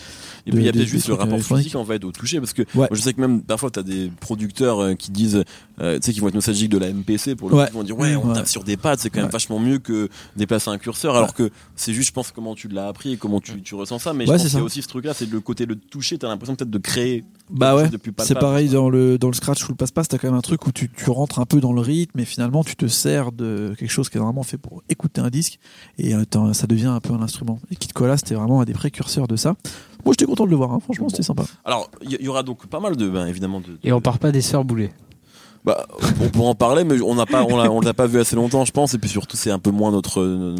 Et 0.47 0.51
puis 0.53 0.61
il 0.61 0.67
y 0.67 0.69
a 0.69 0.73
peut-être 0.73 0.87
juste 0.87 1.09
le 1.09 1.15
rapport 1.15 1.41
physique 1.41 1.75
en 1.77 1.85
fait 1.85 2.05
au 2.05 2.13
toucher 2.13 2.39
parce 2.41 2.53
que 2.53 2.63
Ouais. 2.63 2.67
moi, 2.75 2.89
je 2.93 3.01
sais 3.01 3.13
que 3.15 3.21
même 3.21 3.41
parfois 3.43 3.71
t'as 3.71 3.83
des 3.83 4.11
producteurs 4.21 4.97
qui 4.97 5.11
disent 5.11 5.43
tu 5.79 5.85
sais 6.01 6.13
qui 6.13 6.21
vont 6.21 6.29
être 6.29 6.35
nostalgiques 6.35 6.71
de 6.71 6.79
la 6.79 6.89
MPC 6.93 7.35
pour 7.37 7.51
le 7.51 7.57
coup, 7.57 7.63
ils 7.69 7.73
vont 7.75 7.83
dire 7.83 7.99
ouais 7.99 8.15
on 8.17 8.29
Ouais. 8.29 8.35
tape 8.35 8.49
sur 8.49 8.63
des 8.65 8.77
pads 8.77 8.97
c'est 8.99 9.09
quand 9.11 9.21
même 9.23 9.31
vachement 9.31 9.59
mieux 9.59 9.79
que 9.79 10.09
déplacer 10.37 10.69
un 10.71 10.77
curseur 10.79 11.17
alors 11.17 11.33
que 11.35 11.51
c'est 11.77 11.93
juste 11.95 12.09
je 12.09 12.13
pense 12.13 12.31
comment 12.31 12.55
tu 12.55 12.69
l'as 12.69 12.89
appris 12.89 13.13
et 13.13 13.17
comment 13.17 13.41
tu, 13.41 13.63
tu 13.63 13.75
ressens 13.75 13.99
ça 14.01 14.13
mais 14.13 14.27
je 14.27 14.31
Ouais, 14.31 14.37
pense 14.37 14.43
c'est 14.43 14.49
qu'il 14.51 14.55
y 14.59 14.61
a 14.61 14.61
ça. 14.61 14.65
aussi 14.67 14.83
ce 14.83 14.89
truc 14.89 15.05
là 15.07 15.15
c'est 15.15 15.31
le 15.31 15.41
côté 15.41 15.65
de 15.67 15.75
toucher 15.75 16.19
t'as 16.19 16.29
l'impression 16.29 16.57
peut-être 16.57 16.71
de 16.71 16.79
créer 16.79 17.08
Bah 17.51 17.75
ouais. 17.75 17.89
C'est 18.19 18.39
pareil 18.39 18.69
dans 18.69 18.91
le 18.91 19.17
dans 19.17 19.29
le 19.29 19.33
scratch 19.35 19.65
ou 19.65 19.69
le 19.71 19.75
passe-passe, 19.77 20.09
t'as 20.09 20.19
quand 20.19 20.29
même 20.29 20.37
un 20.37 20.43
truc 20.43 20.67
où 20.67 20.73
tu, 20.73 20.91
tu 20.91 21.09
rentres 21.09 21.39
un 21.39 21.47
peu 21.47 21.61
dans 21.63 21.73
le 21.73 21.81
rythme 21.81 22.21
et 22.21 22.27
finalement 22.27 22.63
tu 22.63 22.77
te 22.77 22.87
sers 22.89 23.33
de 23.33 23.75
quelque 23.79 23.91
chose 23.91 24.11
qui 24.11 24.19
est 24.19 24.21
vraiment 24.21 24.43
fait 24.43 24.59
pour 24.59 24.83
écouter 24.91 25.23
un 25.23 25.31
disque 25.31 25.59
et 25.97 26.15
euh, 26.15 26.25
ça 26.53 26.67
devient 26.67 26.89
un 26.89 27.01
peu 27.01 27.15
un 27.15 27.23
instrument. 27.23 27.59
Et 27.71 27.77
Kid 27.77 27.95
Koala 27.95 28.19
c'était 28.19 28.35
vraiment 28.35 28.61
un 28.61 28.65
des 28.67 28.75
précurseurs 28.75 29.29
de 29.29 29.37
ça. 29.37 29.55
Moi 30.05 30.13
j'étais 30.13 30.27
content 30.27 30.45
de 30.45 30.51
le 30.51 30.57
voir, 30.57 30.73
hein. 30.73 30.81
franchement 30.81 31.07
Bon. 31.07 31.09
c'était 31.11 31.23
sympa. 31.23 31.45
alors 31.65 31.91
il 32.03 32.13
y, 32.21 32.23
y 32.23 32.29
aura 32.29 32.43
donc 32.43 32.67
pas 32.67 32.81
mal 32.81 32.97
de 32.97 33.09
ben, 33.09 33.27
évidemment 33.27 33.61
de, 33.61 33.67
de- 33.69 33.79
Et 33.83 33.93
on 33.95 34.01
part 34.03 34.19
pas 34.19 34.31
des 34.31 34.43
sœurs 34.43 34.65
boulées. 34.67 34.91
Bah, 35.65 35.87
on 36.23 36.29
pourra 36.29 36.51
en 36.51 36.55
parler, 36.55 36.85
mais 36.85 37.01
on 37.03 37.15
n'a 37.17 37.27
pas, 37.27 37.43
on 37.45 37.57
l'a, 37.57 37.71
on 37.71 37.81
l'a 37.81 37.93
pas 37.93 38.07
vu 38.07 38.21
assez 38.21 38.37
longtemps, 38.37 38.65
je 38.65 38.71
pense, 38.73 38.95
et 38.95 38.99
puis 38.99 39.09
surtout 39.11 39.37
c'est 39.37 39.51
un 39.51 39.59
peu 39.59 39.71
moins 39.71 39.91
notre, 39.91 40.21
euh, 40.21 40.55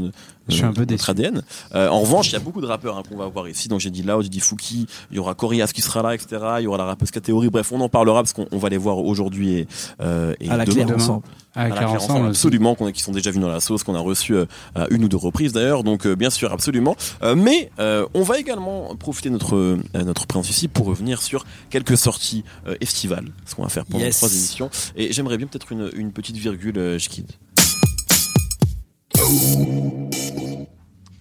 Je 0.49 0.55
suis 0.55 0.65
un 0.65 0.73
peu 0.73 0.87
déçu. 0.87 1.11
ADN. 1.11 1.43
Euh, 1.75 1.89
en 1.89 2.01
revanche, 2.01 2.29
il 2.29 2.33
y 2.33 2.37
a 2.37 2.41
beaucoup 2.41 2.61
de 2.61 2.67
rappeurs 2.67 2.97
hein, 2.99 3.03
qu'on 3.09 3.17
va 3.17 3.27
voir 3.29 3.49
ici. 3.49 3.69
Donc 3.69 3.81
j'ai 3.81 3.91
dit 3.91 4.03
Loud, 4.03 4.23
j'ai 4.23 4.29
dit 4.29 4.41
Fouki, 4.41 4.87
il 5.11 5.17
y 5.17 5.19
aura 5.21 5.35
Corias 5.35 5.69
qui 5.75 5.83
sera 5.83 6.03
là, 6.03 6.15
etc. 6.15 6.43
Il 6.59 6.65
y 6.65 6.67
aura 6.67 6.79
la 6.79 6.85
rappeuse 6.85 7.11
Catégorie. 7.11 7.51
Bref, 7.51 7.71
on 7.73 7.81
en 7.81 7.89
parlera 7.89 8.23
parce 8.23 8.33
qu'on 8.33 8.47
on 8.53 8.59
va 8.59 8.69
les 8.69 8.77
voir 8.79 8.99
aujourd'hui 8.99 9.53
et, 9.55 9.69
euh, 10.01 10.35
et 10.41 10.49
À 10.51 10.57
la 10.57 10.65
demain. 10.65 10.85
claire 10.85 10.97
ensemble. 10.97 11.23
À 11.55 11.65
la 11.69 11.75
Claire 11.75 11.89
Claire 11.89 12.03
ensemble. 12.03 12.29
absolument, 12.29 12.75
qu'on 12.75 12.93
qui 12.93 13.03
sont 13.03 13.13
déjà 13.13 13.31
venus 13.31 13.45
dans 13.47 13.53
la 13.53 13.61
sauce, 13.61 13.83
qu'on 13.83 13.95
a 13.95 14.01
reçu 14.01 14.35
euh, 14.35 14.45
à 14.75 14.87
une 14.91 15.05
ou 15.05 15.09
deux 15.09 15.17
reprises 15.17 15.53
d'ailleurs, 15.53 15.83
donc 15.83 16.07
euh, 16.07 16.15
bien 16.15 16.31
sûr, 16.31 16.53
absolument. 16.53 16.95
Mais 17.37 17.71
on 18.15 18.23
va 18.23 18.39
également 18.39 18.95
profiter 18.97 19.29
de 19.29 19.35
notre 19.35 19.79
notre 19.95 20.27
présence 20.27 20.51
ici 20.51 20.69
pour 20.69 20.87
revenir 20.87 21.21
sur 21.23 21.45
quelques 21.71 21.97
sorties 21.97 22.45
estivales, 22.81 23.27
ce 23.45 23.55
qu'on 23.55 23.63
va 23.63 23.69
faire 23.69 23.85
pendant 23.87 24.05
Yes. 24.05 24.17
trois 24.19 24.29
émissions. 24.33 24.71
Et 24.97 25.13
j'aimerais 25.13 25.37
bien 25.37 25.47
peut-être 25.47 25.73
une, 25.73 25.91
une 25.97 26.13
petite 26.13 26.37
virgule, 26.37 26.79
euh, 26.79 26.99
Schkid. 26.99 27.27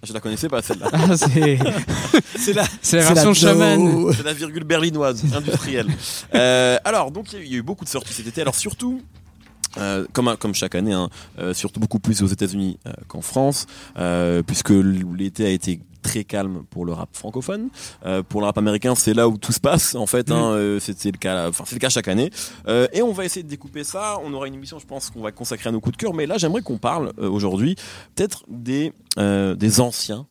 Je 0.02 0.12
la 0.12 0.20
connaissais 0.20 0.48
pas 0.48 0.62
celle-là. 0.62 0.88
Ah, 0.92 1.16
c'est 1.16 1.58
C'est 2.36 2.52
la, 2.52 2.64
c'est 2.80 2.96
la 2.98 3.12
version 3.12 3.34
chaman. 3.34 4.12
C'est 4.14 4.22
la 4.24 4.32
virgule 4.32 4.64
berlinoise, 4.64 5.22
industrielle. 5.34 5.88
Euh, 6.34 6.78
alors, 6.84 7.10
donc, 7.10 7.32
il 7.32 7.38
y 7.38 7.38
a 7.38 7.42
eu- 7.42 7.46
il 7.46 7.52
y 7.52 7.54
a 7.56 7.58
eu 7.58 7.62
beaucoup 7.62 7.84
de 7.84 7.90
sorties 7.90 8.12
cet 8.14 8.26
été. 8.26 8.40
Alors, 8.40 8.54
surtout, 8.54 9.02
euh, 9.76 10.06
comme, 10.12 10.34
comme 10.38 10.54
chaque 10.54 10.74
année, 10.76 10.92
hein, 10.92 11.10
euh, 11.38 11.52
surtout 11.52 11.80
beaucoup 11.80 11.98
plus 11.98 12.22
aux 12.22 12.26
États-Unis 12.28 12.78
euh, 12.86 12.92
qu'en 13.08 13.20
France, 13.20 13.66
puisque 14.46 14.70
l'été 14.70 15.44
a 15.46 15.50
été 15.50 15.80
très 16.02 16.24
calme 16.24 16.64
pour 16.70 16.84
le 16.84 16.92
rap 16.92 17.10
francophone. 17.12 17.68
Euh, 18.04 18.22
pour 18.22 18.40
le 18.40 18.46
rap 18.46 18.58
américain, 18.58 18.94
c'est 18.94 19.14
là 19.14 19.28
où 19.28 19.38
tout 19.38 19.52
se 19.52 19.60
passe. 19.60 19.94
En 19.94 20.06
fait, 20.06 20.30
hein, 20.30 20.52
euh, 20.52 20.78
c'est 20.80 21.04
le 21.04 21.18
cas. 21.18 21.48
Enfin, 21.48 21.64
c'est 21.66 21.74
le 21.74 21.80
cas 21.80 21.88
chaque 21.88 22.08
année. 22.08 22.30
Euh, 22.66 22.86
et 22.92 23.02
on 23.02 23.12
va 23.12 23.24
essayer 23.24 23.42
de 23.42 23.48
découper 23.48 23.84
ça. 23.84 24.18
On 24.24 24.32
aura 24.32 24.46
une 24.46 24.54
émission, 24.54 24.78
je 24.78 24.86
pense, 24.86 25.10
qu'on 25.10 25.22
va 25.22 25.32
consacrer 25.32 25.68
à 25.68 25.72
nos 25.72 25.80
coups 25.80 25.96
de 25.96 26.00
cœur. 26.00 26.14
Mais 26.14 26.26
là, 26.26 26.38
j'aimerais 26.38 26.62
qu'on 26.62 26.78
parle 26.78 27.12
aujourd'hui 27.18 27.76
peut-être 28.14 28.44
des 28.48 28.92
des 29.18 29.80
anciens 29.80 30.26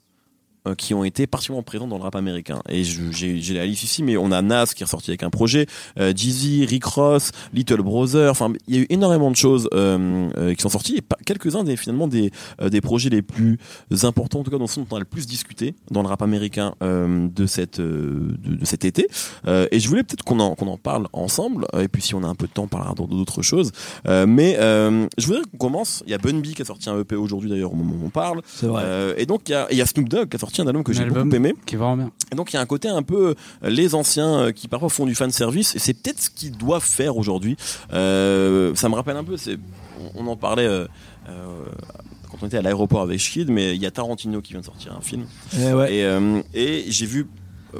euh, 0.67 0.75
qui 0.75 0.93
ont 0.93 1.03
été 1.03 1.27
particulièrement 1.27 1.63
présents 1.63 1.87
dans 1.87 1.97
le 1.97 2.03
rap 2.03 2.15
américain. 2.15 2.61
Et 2.69 2.83
j'ai 2.83 3.53
la 3.53 3.65
liste 3.65 3.83
ici, 3.83 4.03
mais 4.03 4.17
on 4.17 4.31
a 4.31 4.41
Nas 4.41 4.67
qui 4.67 4.83
est 4.83 4.85
ressorti 4.85 5.11
avec 5.11 5.23
un 5.23 5.29
projet, 5.29 5.65
euh, 5.99 6.13
Jeezy, 6.15 6.65
Rick 6.65 6.85
Ross, 6.85 7.31
Little 7.53 7.81
Brother. 7.81 8.31
Enfin, 8.31 8.53
il 8.67 8.75
y 8.75 8.79
a 8.79 8.81
eu 8.81 8.87
énormément 8.89 9.31
de 9.31 9.35
choses 9.35 9.69
euh, 9.73 10.29
euh, 10.37 10.53
qui 10.53 10.61
sont 10.61 10.69
sorties 10.69 10.97
et 10.97 11.01
quelques-uns 11.25 11.63
des 11.63 11.77
finalement 11.77 12.07
des 12.07 12.31
euh, 12.61 12.69
des 12.69 12.81
projets 12.81 13.09
les 13.09 13.21
plus 13.21 13.57
importants, 14.03 14.39
en 14.39 14.43
tout 14.43 14.51
cas 14.51 14.57
dont 14.57 14.67
on 14.91 14.95
a 14.95 14.99
le 14.99 15.05
plus 15.05 15.27
discuté 15.27 15.75
dans 15.91 16.01
le 16.01 16.07
rap 16.07 16.21
américain 16.21 16.75
euh, 16.83 17.27
de 17.27 17.45
cette 17.45 17.79
euh, 17.79 18.35
de, 18.39 18.55
de 18.55 18.65
cet 18.65 18.85
été. 18.85 19.07
Euh, 19.47 19.67
et 19.71 19.79
je 19.79 19.87
voulais 19.87 20.03
peut-être 20.03 20.23
qu'on 20.23 20.39
en 20.39 20.55
qu'on 20.55 20.67
en 20.67 20.77
parle 20.77 21.07
ensemble. 21.13 21.65
Euh, 21.73 21.83
et 21.83 21.87
puis 21.87 22.01
si 22.01 22.15
on 22.15 22.23
a 22.23 22.27
un 22.27 22.35
peu 22.35 22.47
de 22.47 22.51
temps, 22.51 22.63
on 22.63 22.67
parlera 22.67 22.93
d'autres 22.93 23.41
choses. 23.41 23.71
Euh, 24.07 24.25
mais 24.27 24.57
euh, 24.59 25.07
je 25.17 25.27
voudrais 25.27 25.41
qu'on 25.51 25.57
commence. 25.57 26.03
Il 26.05 26.11
y 26.11 26.13
a 26.13 26.17
Bun 26.17 26.39
B 26.39 26.47
qui 26.47 26.61
a 26.61 26.65
sorti 26.65 26.89
un 26.89 26.99
EP 26.99 27.15
aujourd'hui 27.15 27.49
d'ailleurs 27.49 27.73
au 27.73 27.75
moment 27.75 27.95
où 28.01 28.05
on 28.05 28.09
parle. 28.09 28.41
C'est 28.45 28.67
vrai. 28.67 28.83
Euh, 28.85 29.13
et 29.17 29.25
donc 29.25 29.41
il 29.47 29.51
y 29.51 29.55
a, 29.55 29.67
il 29.71 29.77
y 29.77 29.81
a 29.81 29.85
Snoop 29.85 30.09
Dogg 30.09 30.29
qui 30.29 30.35
a 30.35 30.39
sorti 30.39 30.56
un 30.61 30.67
album 30.67 30.83
que 30.83 30.93
j'ai 30.93 31.05
beaucoup 31.05 31.29
aimé. 31.35 31.53
Qui 31.65 31.75
est 31.75 31.77
vraiment 31.77 31.97
bien. 31.97 32.11
Et 32.31 32.35
donc 32.35 32.51
il 32.51 32.55
y 32.55 32.59
a 32.59 32.61
un 32.61 32.65
côté 32.65 32.87
un 32.89 33.03
peu 33.03 33.35
euh, 33.63 33.69
les 33.69 33.95
anciens 33.95 34.39
euh, 34.39 34.51
qui 34.51 34.67
parfois 34.67 34.89
font 34.89 35.05
du 35.05 35.15
fan 35.15 35.31
service 35.31 35.75
et 35.75 35.79
c'est 35.79 35.93
peut-être 35.93 36.21
ce 36.21 36.29
qu'ils 36.29 36.55
doivent 36.57 36.83
faire 36.83 37.17
aujourd'hui. 37.17 37.57
Euh, 37.93 38.73
ça 38.75 38.89
me 38.89 38.95
rappelle 38.95 39.17
un 39.17 39.23
peu, 39.23 39.37
c'est 39.37 39.57
on, 40.15 40.27
en 40.27 40.35
parlait. 40.35 40.65
euh, 40.65 40.87
quand 42.29 42.37
on 42.41 42.47
était 42.47 42.57
à 42.57 42.61
l'aéroport 42.61 43.01
avec 43.01 43.19
Schid, 43.19 43.49
mais 43.49 43.75
il 43.75 43.81
y 43.81 43.85
a 43.85 43.91
Tarantino 43.91 44.41
qui 44.41 44.51
vient 44.53 44.59
de 44.59 44.65
sortir 44.65 44.93
un 44.97 45.01
film. 45.01 45.25
Eh 45.57 45.73
ouais. 45.73 45.93
Et, 45.95 46.03
euh, 46.03 46.41
et 46.53 46.85
j'ai 46.89 47.05
vu 47.05 47.27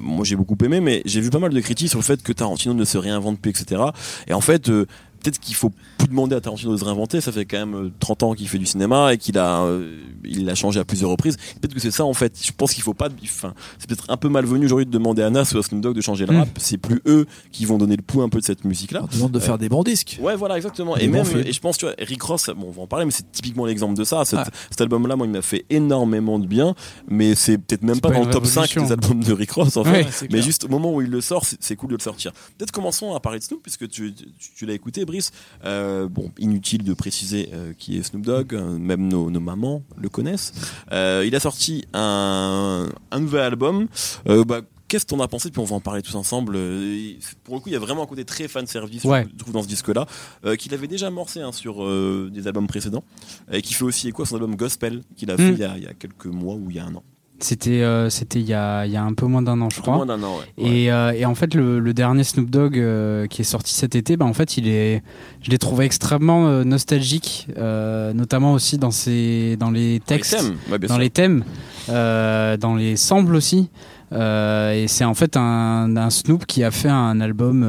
moi 0.02 0.26
j'ai 0.26 0.36
beaucoup 0.36 0.58
aimé, 0.64 0.80
mais 0.82 1.02
j'ai 1.06 1.22
vu 1.22 1.30
pas 1.30 1.40
mal 1.40 1.52
de 1.54 1.60
critiques 1.62 1.90
sur 1.90 2.00
le 2.00 2.04
fait 2.04 2.22
que 2.22 2.34
Tarantino 2.34 2.74
ne 2.74 2.86
se 2.86 2.98
réinvente 2.98 3.40
plus, 3.40 3.52
etc. 3.52 3.82
Et 4.28 4.34
en 4.34 4.42
fait, 4.42 4.70
euh, 4.70 4.86
peut-être 5.22 5.40
qu'il 5.40 5.56
faut 5.56 5.72
plus 5.98 6.08
demander 6.08 6.36
à 6.36 6.42
Tarantino 6.42 6.72
de 6.74 6.78
se 6.78 6.86
réinventer. 6.86 7.22
Ça 7.22 7.32
fait 7.32 7.46
quand 7.46 7.58
même 7.58 7.76
euh, 7.76 7.92
30 8.00 8.24
ans 8.24 8.34
qu'il 8.34 8.48
fait 8.48 8.58
du 8.58 8.66
cinéma 8.66 9.14
et 9.14 9.18
qu'il 9.18 9.38
a, 9.38 9.62
euh, 9.64 9.98
il 10.24 10.46
l'a 10.46 10.56
changé 10.56 10.80
à 10.80 10.86
plusieurs 10.86 11.10
reprises. 11.10 11.38
Peut-être 11.60 11.74
que 11.74 11.80
c'est 11.80 11.92
ça 11.92 12.06
en 12.06 12.14
fait. 12.14 12.34
Je 12.42 12.52
pense 12.52 12.74
qu'il 12.74 12.84
faut 12.84 12.94
pas. 12.94 13.10
Enfin, 13.24 13.54
c'est 13.80 13.88
peut-être 13.88 14.06
un 14.10 14.18
peu 14.18 14.30
malvenu 14.30 14.66
aujourd'hui 14.66 14.86
de 14.86 14.92
demander 14.92 15.22
à 15.24 15.30
Nas 15.30 15.52
ou 15.54 15.58
à 15.58 15.64
Snoop 15.64 15.82
Dogg 15.82 15.96
de 15.96 16.02
changer 16.02 16.26
le 16.26 16.34
Mm. 16.34 16.40
rap. 16.40 16.50
C'est 16.58 16.78
plus 16.78 17.02
eux 17.08 17.26
qui 17.52 17.66
vont 17.66 17.78
donner 17.78 17.96
le 17.96 18.02
pouls 18.04 18.22
un 18.22 18.30
peu 18.30 18.40
de 18.40 18.46
cette 18.46 18.64
musique-là. 18.66 19.02
On 19.12 19.16
demande 19.16 19.32
de 19.32 19.40
faire 19.40 19.58
des 19.58 19.70
bons 19.70 19.84
disques. 19.84 20.20
Ouais, 20.22 20.36
voilà, 20.36 20.56
exactement. 20.58 20.96
Des 20.96 21.06
Et 21.06 21.08
même, 21.08 21.26
films. 21.26 21.44
et 21.46 21.52
je 21.54 21.60
pense, 21.60 21.78
tu 21.78 21.86
vois, 21.86 21.96
Rick 22.00 22.22
Ross, 22.22 22.50
bon, 22.56 22.68
on 22.68 22.72
va 22.72 22.82
en 22.84 22.88
parler, 22.88 23.06
mais 23.06 23.12
c'est 23.12 23.32
typiquement 23.32 23.66
l'exemple 23.66 23.96
de 23.98 24.04
ça. 24.04 24.24
Cet, 24.26 24.40
Ah. 24.40 24.48
cet 24.70 24.82
album-là, 24.82 25.16
moi, 25.16 25.26
il 25.28 25.32
m'a 25.34 25.42
fait 25.42 25.66
énormément 25.70 26.40
de 26.40 26.48
bien, 26.48 26.76
mais 27.08 27.36
c'est 27.36 27.58
peut-être 27.58 27.84
même 27.84 28.00
pas, 28.00 28.10
pas 28.10 28.16
dans 28.16 28.26
le 28.26 28.32
top 28.32 28.46
5 28.46 28.62
révolution. 28.70 28.84
des 28.84 28.92
albums 28.92 29.24
de 29.24 29.34
Rick 29.34 29.52
Ross, 29.52 29.78
en 29.78 29.84
fait. 29.84 29.92
Ouais, 29.92 30.08
mais 30.32 30.42
juste 30.42 30.66
au 30.66 30.68
moment 30.68 30.94
où 30.94 31.02
il 31.02 31.10
le 31.10 31.22
sort, 31.22 31.46
c'est 31.46 31.58
c'est 31.60 31.76
cool 31.76 31.90
de 31.90 31.96
le 31.96 32.02
sortir. 32.02 32.32
Peut-être 32.58 32.72
commençons 32.72 33.14
à 33.16 33.20
parler 33.20 33.40
de 33.40 33.44
Snoop, 33.44 33.62
puisque 33.64 33.88
tu, 33.90 34.14
tu, 34.14 34.26
tu 34.56 34.66
l'as 34.66 34.74
écouté, 34.74 35.06
Brice. 35.06 35.32
Euh, 35.66 35.87
bon, 36.10 36.32
inutile 36.40 36.84
de 36.84 36.94
préciser 36.94 37.50
euh, 37.54 37.74
qui 37.78 37.98
est 37.98 38.04
Snoop 38.04 38.24
Dogg, 38.24 38.54
euh, 38.54 38.78
même 38.78 39.08
nos, 39.08 39.30
nos 39.30 39.40
mamans 39.40 39.84
le 39.98 40.10
connaissent. 40.10 40.54
Euh, 40.92 41.24
il 41.26 41.36
a 41.36 41.40
sorti 41.40 41.86
un, 41.94 42.90
un 43.12 43.20
nouvel 43.20 43.42
album. 43.42 43.88
Euh, 44.30 44.44
bah, 44.44 44.62
Qu'est-ce 44.90 45.06
qu'on 45.06 45.20
a 45.20 45.28
pensé? 45.28 45.52
Puis 45.52 45.60
on 45.60 45.66
va 45.66 45.76
en 45.76 45.82
parler 45.82 46.02
tous 46.02 46.16
ensemble. 46.16 46.54
Euh, 46.56 47.12
Pour 47.44 47.56
le 47.56 47.60
coup, 47.60 47.68
il 47.68 47.74
y 47.74 47.76
a 47.76 47.80
vraiment 47.80 48.04
un 48.04 48.06
côté 48.06 48.24
très 48.24 48.48
fan 48.48 48.66
service, 48.68 49.04
Ouais. 49.04 49.28
je 49.34 49.38
trouve, 49.38 49.54
dans 49.54 49.62
ce 49.62 49.68
disque-là, 49.68 50.06
euh, 50.46 50.56
qu'il 50.56 50.74
avait 50.74 50.88
déjà 50.88 51.08
amorcé 51.08 51.42
hein, 51.42 51.52
sur 51.52 51.84
euh, 51.84 52.30
des 52.34 52.48
albums 52.48 52.68
précédents, 52.68 53.04
et 53.52 53.62
qui 53.62 53.74
fait 53.74 53.84
aussi 53.84 54.08
écho 54.08 54.24
à 54.24 54.26
son 54.26 54.36
album 54.36 54.56
Gospel, 54.56 55.04
qu'il 55.18 55.30
a 55.30 55.36
fait 55.36 55.52
Mm. 55.52 55.54
il, 55.56 55.60
y 55.60 55.64
a, 55.66 55.78
il 55.78 55.84
y 55.84 55.88
a 55.88 55.94
quelques 55.94 56.28
mois 56.28 56.56
ou 56.56 56.70
il 56.70 56.78
y 56.78 56.80
a 56.80 56.86
un 56.86 56.96
an. 56.96 57.04
C'était 57.40 57.84
euh, 57.84 58.10
c'était 58.10 58.40
il 58.40 58.48
y 58.48 58.54
a, 58.54 58.86
il 58.86 58.92
y 58.92 58.98
a 58.98 59.04
un 59.04 59.14
peu 59.14 59.28
moins 59.28 59.44
d'un 59.44 59.62
an, 59.62 59.70
je 59.70 59.80
crois. 59.82 59.96
moins 59.98 60.06
d'un 60.08 60.22
an, 60.24 60.38
ouais. 60.38 60.64
Ouais. 60.64 60.70
Et, 60.72 60.92
euh, 60.92 61.12
et 61.12 61.24
en 61.26 61.36
fait, 61.36 61.54
le, 61.54 61.80
le 61.80 61.94
dernier 61.94 62.24
Snoop 62.24 62.50
Dogg 62.50 62.78
euh, 62.80 63.28
qui 63.28 63.42
est 63.42 63.46
sorti 63.46 63.74
cet 63.74 63.96
été, 63.96 64.18
bah, 64.18 64.26
en 64.26 64.34
fait, 64.34 64.58
il 64.58 64.68
est, 64.68 65.04
je 65.42 65.52
l'ai 65.52 65.60
trouvé 65.60 65.86
extrêmement 65.86 66.50
nostalgique, 66.66 67.48
notamment 67.56 68.54
aussi 68.54 68.78
dans 68.78 68.92
ses, 68.92 69.56
dans 69.60 69.70
les 69.70 70.02
textes, 70.06 70.36
thèmes, 70.36 70.56
ouais, 70.72 70.80
bien 70.80 70.88
dans 70.88 70.96
sûr. 70.96 71.02
les 71.04 71.10
thèmes, 71.10 71.44
dans 71.88 72.76
les 72.76 72.96
samples 72.96 73.36
aussi. 73.36 73.70
Et 74.12 74.86
c'est 74.88 75.04
en 75.06 75.14
fait 75.14 75.38
un, 75.38 75.96
un 75.96 76.10
Snoop 76.10 76.46
qui 76.46 76.64
a 76.64 76.72
fait 76.72 76.90
un 76.90 77.20
album 77.22 77.62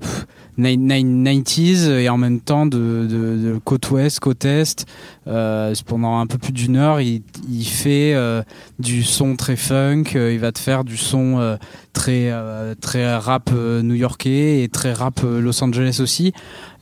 pff, 0.00 0.26
90s 0.58 1.88
et 1.90 2.08
en 2.08 2.18
même 2.18 2.40
temps 2.40 2.66
de, 2.66 3.06
de, 3.08 3.58
côte 3.64 3.90
ouest, 3.90 4.20
côte 4.20 4.44
est. 4.44 4.86
Euh, 5.26 5.74
pendant 5.86 6.18
un 6.18 6.26
peu 6.26 6.38
plus 6.38 6.52
d'une 6.52 6.76
heure, 6.76 7.00
il, 7.00 7.22
il 7.50 7.64
fait 7.64 8.14
euh, 8.14 8.42
du 8.78 9.02
son 9.02 9.36
très 9.36 9.56
funk, 9.56 10.04
euh, 10.14 10.32
il 10.32 10.38
va 10.38 10.52
te 10.52 10.58
faire 10.58 10.84
du 10.84 10.96
son 10.96 11.58
très 11.96 12.30
euh, 12.30 12.74
très 12.78 13.16
rap 13.16 13.48
euh, 13.54 13.80
new-yorkais 13.82 14.62
et 14.62 14.68
très 14.68 14.92
rap 14.92 15.20
euh, 15.24 15.40
Los 15.40 15.64
Angeles 15.64 15.98
aussi. 16.02 16.32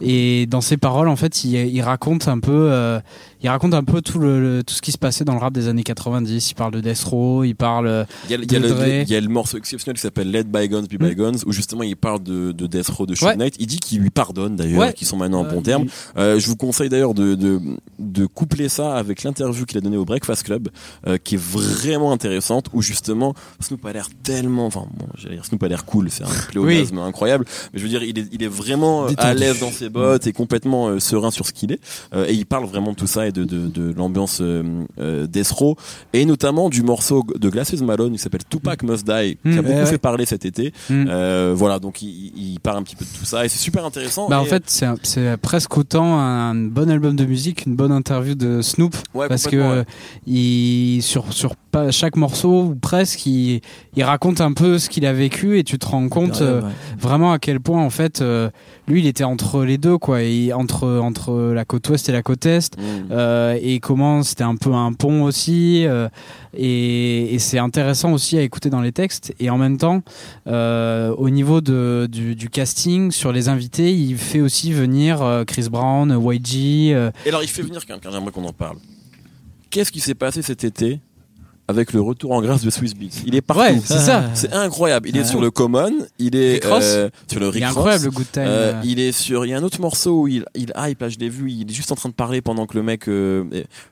Et 0.00 0.46
dans 0.46 0.60
ses 0.60 0.76
paroles, 0.76 1.08
en 1.08 1.14
fait, 1.14 1.44
il, 1.44 1.54
il 1.54 1.80
raconte 1.80 2.26
un 2.26 2.40
peu, 2.40 2.98
il 3.42 3.48
raconte 3.48 3.74
un 3.74 3.84
peu 3.84 4.02
tout 4.02 4.18
le, 4.18 4.40
le- 4.40 4.64
tout 4.64 4.74
ce 4.74 4.82
qui 4.82 4.90
se 4.90 4.98
passait 4.98 5.24
dans 5.24 5.34
le 5.34 5.38
rap 5.38 5.52
des 5.54 5.68
années 5.68 5.84
90. 5.84 6.50
Il 6.50 6.54
parle 6.54 6.72
de 6.72 6.80
Death 6.80 7.04
Row, 7.04 7.44
il 7.44 7.54
parle. 7.54 8.04
Il 8.24 8.32
y, 8.32 8.34
a, 8.34 8.38
il 8.38 8.52
y 8.52 8.56
a 8.56 8.58
de 8.58 8.66
le, 8.68 9.02
il 9.02 9.08
y 9.08 9.14
a 9.14 9.20
le 9.20 9.28
morceau 9.28 9.56
exceptionnel 9.56 9.94
qui 9.96 10.02
s'appelle 10.02 10.32
Let 10.32 10.44
Bygones 10.44 10.86
Be. 10.86 10.98
Bygones, 11.00 11.36
où 11.46 11.52
justement 11.52 11.84
il 11.84 11.96
parle 11.96 12.22
de, 12.24 12.50
de 12.50 12.66
Death 12.66 12.88
Row 12.88 13.06
de 13.06 13.14
Suge 13.14 13.28
Ouais. 13.28 13.36
Knight. 13.36 13.54
Il 13.60 13.68
dit 13.68 13.78
qu'il 13.78 14.00
lui 14.00 14.10
pardonne 14.10 14.56
d'ailleurs, 14.56 14.80
Ouais. 14.80 14.92
qu'ils 14.92 15.06
sont 15.06 15.16
maintenant 15.16 15.42
en 15.42 15.44
bon 15.48 15.62
terme. 15.62 15.84
il- 16.16 16.40
je 16.40 16.46
vous 16.48 16.56
conseille 16.56 16.88
d'ailleurs 16.88 17.14
de, 17.14 17.36
de, 17.36 17.60
de 18.00 18.26
coupler 18.26 18.68
ça 18.68 18.96
avec 18.96 19.22
l'interview 19.22 19.64
qu'il 19.64 19.78
a 19.78 19.80
donnée 19.80 19.96
au 19.96 20.04
Breakfast 20.04 20.42
Club, 20.42 20.68
qui 21.22 21.36
est 21.36 21.40
vraiment 21.40 22.10
intéressante, 22.10 22.66
où 22.72 22.82
justement 22.82 23.32
Snoop 23.60 23.86
a 23.86 23.92
l'air 23.92 24.08
tellement, 24.24 24.66
enfin 24.66 24.86
j'allais 25.16 25.36
dire 25.36 25.44
Snoop 25.44 25.62
a 25.62 25.68
l'air 25.68 25.84
cool, 25.84 26.10
c'est 26.10 26.24
un 26.24 26.28
pléonasme 26.50 26.98
incroyable, 26.98 27.44
mais 27.72 27.78
je 27.78 27.84
veux 27.84 27.88
dire 27.88 28.02
il 28.02 28.18
est, 28.18 28.26
il 28.32 28.42
est 28.42 28.48
vraiment 28.48 29.06
euh, 29.06 29.10
à 29.18 29.34
l'aise 29.34 29.60
dans 29.60 29.70
ses 29.70 29.88
bottes 29.88 30.26
et 30.26 30.32
complètement 30.32 30.88
euh, 30.88 31.00
serein 31.00 31.30
sur 31.30 31.46
ce 31.46 31.52
qu'il 31.52 31.72
est, 31.72 31.80
Euh, 32.12 32.26
et 32.28 32.32
il 32.32 32.46
parle 32.46 32.64
vraiment 32.66 32.92
de 32.92 32.96
tout 32.96 33.06
ça 33.06 33.26
et 33.26 33.32
de, 33.32 33.44
de, 33.44 33.68
de 33.68 33.92
l'ambiance 33.96 34.38
euh, 34.40 34.84
Row, 35.50 35.76
et 36.12 36.24
notamment 36.24 36.68
du 36.68 36.82
morceau 36.82 37.24
de 37.34 37.48
Glasses 37.48 37.80
Malone 37.80 38.12
qui 38.12 38.18
s'appelle 38.18 38.44
Tupac 38.48 38.82
Must 38.82 39.06
Die, 39.06 39.36
qui 39.42 39.48
a 39.58 39.62
Mm. 39.62 39.66
beaucoup 39.66 39.78
Ouais, 39.78 39.86
fait 39.86 39.98
parler 39.98 40.26
cet 40.26 40.44
été. 40.44 40.72
Mm. 40.90 41.52
Voilà, 41.54 41.78
donc 41.78 42.02
il, 42.02 42.32
il 42.36 42.60
parle 42.60 42.78
un 42.78 42.82
petit 42.82 42.96
peu 42.96 43.04
de 43.04 43.10
tout 43.18 43.24
ça 43.24 43.44
et 43.44 43.48
c'est 43.48 43.58
super 43.58 43.84
intéressant. 43.84 44.28
Bah, 44.28 44.40
en 44.40 44.44
fait, 44.44 44.64
c'est 45.02 45.36
presque 45.40 45.76
autant 45.76 46.18
un 46.18 46.54
bon 46.54 46.90
album 46.90 47.16
de 47.16 47.24
musique 47.24 47.62
qu'une 47.64 47.76
bonne 47.76 47.92
interview 47.92 48.34
de 48.34 48.62
Snoop. 48.62 48.94
Ouais, 49.14 49.28
parce 49.28 49.46
que 49.46 49.78
ouais. 49.78 49.84
il, 50.26 51.02
sur, 51.02 51.32
sur 51.32 51.54
chaque 51.90 52.16
morceau, 52.16 52.62
ou 52.64 52.74
presque, 52.74 53.26
il, 53.26 53.60
il 53.96 54.02
raconte 54.04 54.40
un 54.40 54.52
peu 54.52 54.78
ce 54.78 54.88
qu'il 54.94 55.06
a 55.06 55.12
vécu 55.12 55.58
et 55.58 55.64
tu 55.64 55.78
te 55.78 55.86
rends 55.86 56.08
compte 56.08 56.40
euh, 56.40 56.62
Ouais. 56.62 56.68
vraiment 56.98 57.32
à 57.32 57.38
quel 57.38 57.60
point, 57.60 57.82
en 57.82 57.90
fait, 57.90 58.20
euh, 58.22 58.48
lui, 58.88 59.00
il 59.00 59.06
était 59.06 59.24
entre 59.24 59.64
les 59.64 59.76
deux, 59.78 59.98
quoi. 59.98 60.22
Et 60.22 60.52
entre, 60.52 60.86
entre 61.00 61.52
la 61.52 61.64
côte 61.64 61.88
ouest 61.88 62.08
et 62.08 62.12
la 62.12 62.22
côte 62.22 62.46
est. 62.46 62.76
Mm. 62.78 62.82
Euh, 63.10 63.58
et 63.60 63.80
comment 63.80 64.22
c'était 64.22 64.44
un 64.44 64.56
peu 64.56 64.72
un 64.72 64.92
pont 64.92 65.22
aussi 65.24 65.84
euh, 65.86 66.08
et, 66.56 67.34
et 67.34 67.38
c'est 67.38 67.58
intéressant 67.58 68.12
aussi 68.12 68.38
à 68.38 68.42
écouter 68.42 68.70
dans 68.70 68.80
les 68.80 68.92
textes 68.92 69.34
et 69.40 69.50
en 69.50 69.58
même 69.58 69.76
temps 69.76 70.02
euh, 70.46 71.12
au 71.16 71.30
niveau 71.30 71.60
de, 71.60 72.08
du, 72.10 72.34
du 72.36 72.48
casting 72.48 73.10
sur 73.10 73.32
les 73.32 73.48
invités 73.48 73.92
il 73.92 74.16
fait 74.16 74.40
aussi 74.40 74.72
venir 74.72 75.22
euh, 75.22 75.44
Chris 75.44 75.68
Brown 75.70 76.10
YG 76.10 76.92
euh, 76.92 77.10
Et 77.26 77.28
alors, 77.30 77.42
il 77.42 77.48
fait 77.48 77.62
venir 77.62 77.84
quelqu'un, 77.84 78.10
j'aimerais 78.12 78.30
qu'on 78.32 78.44
en 78.44 78.52
parle. 78.52 78.76
Qu'est-ce 79.70 79.90
qui 79.90 80.00
s'est 80.00 80.14
passé 80.14 80.42
cet 80.42 80.62
été 80.64 81.00
avec 81.66 81.92
le 81.92 82.00
retour 82.00 82.32
en 82.32 82.42
grâce 82.42 82.62
de 82.62 82.70
Swiss 82.70 82.94
Beats 82.94 83.22
Il 83.26 83.34
est 83.34 83.40
partout. 83.40 83.62
ouais 83.62 83.80
c'est 83.84 83.98
ça 83.98 84.28
C'est 84.34 84.52
incroyable. 84.52 85.08
Il 85.08 85.16
est 85.16 85.20
Ah. 85.20 85.24
sur 85.24 85.40
le 85.40 85.50
Common, 85.50 85.92
il 86.18 86.36
est 86.36 86.64
euh, 86.64 87.08
sur 87.30 87.40
le 87.40 87.46
il 87.46 87.50
Rick 87.52 87.62
est 87.62 87.66
Ross. 87.66 87.76
incroyable 87.76 88.04
le 88.04 88.10
Good 88.10 88.30
Time 88.32 88.42
Euh, 88.46 88.72
euh. 88.74 88.80
il 88.84 89.00
est 89.00 89.12
sur. 89.12 89.46
Il 89.46 89.50
y 89.50 89.54
a 89.54 89.58
un 89.58 89.62
autre 89.62 89.80
morceau 89.80 90.22
où 90.22 90.28
il, 90.28 90.44
il 90.54 90.72
hype 90.76 91.00
là, 91.00 91.08
je 91.08 91.18
l'ai 91.18 91.28
vu. 91.30 91.50
Il 91.50 91.70
est 91.70 91.74
juste 91.74 91.90
en 91.92 91.94
train 91.94 92.08
de 92.10 92.14
parler 92.14 92.42
pendant 92.42 92.66
que 92.66 92.76
le 92.76 92.82
mec. 92.82 93.08
Euh, 93.08 93.44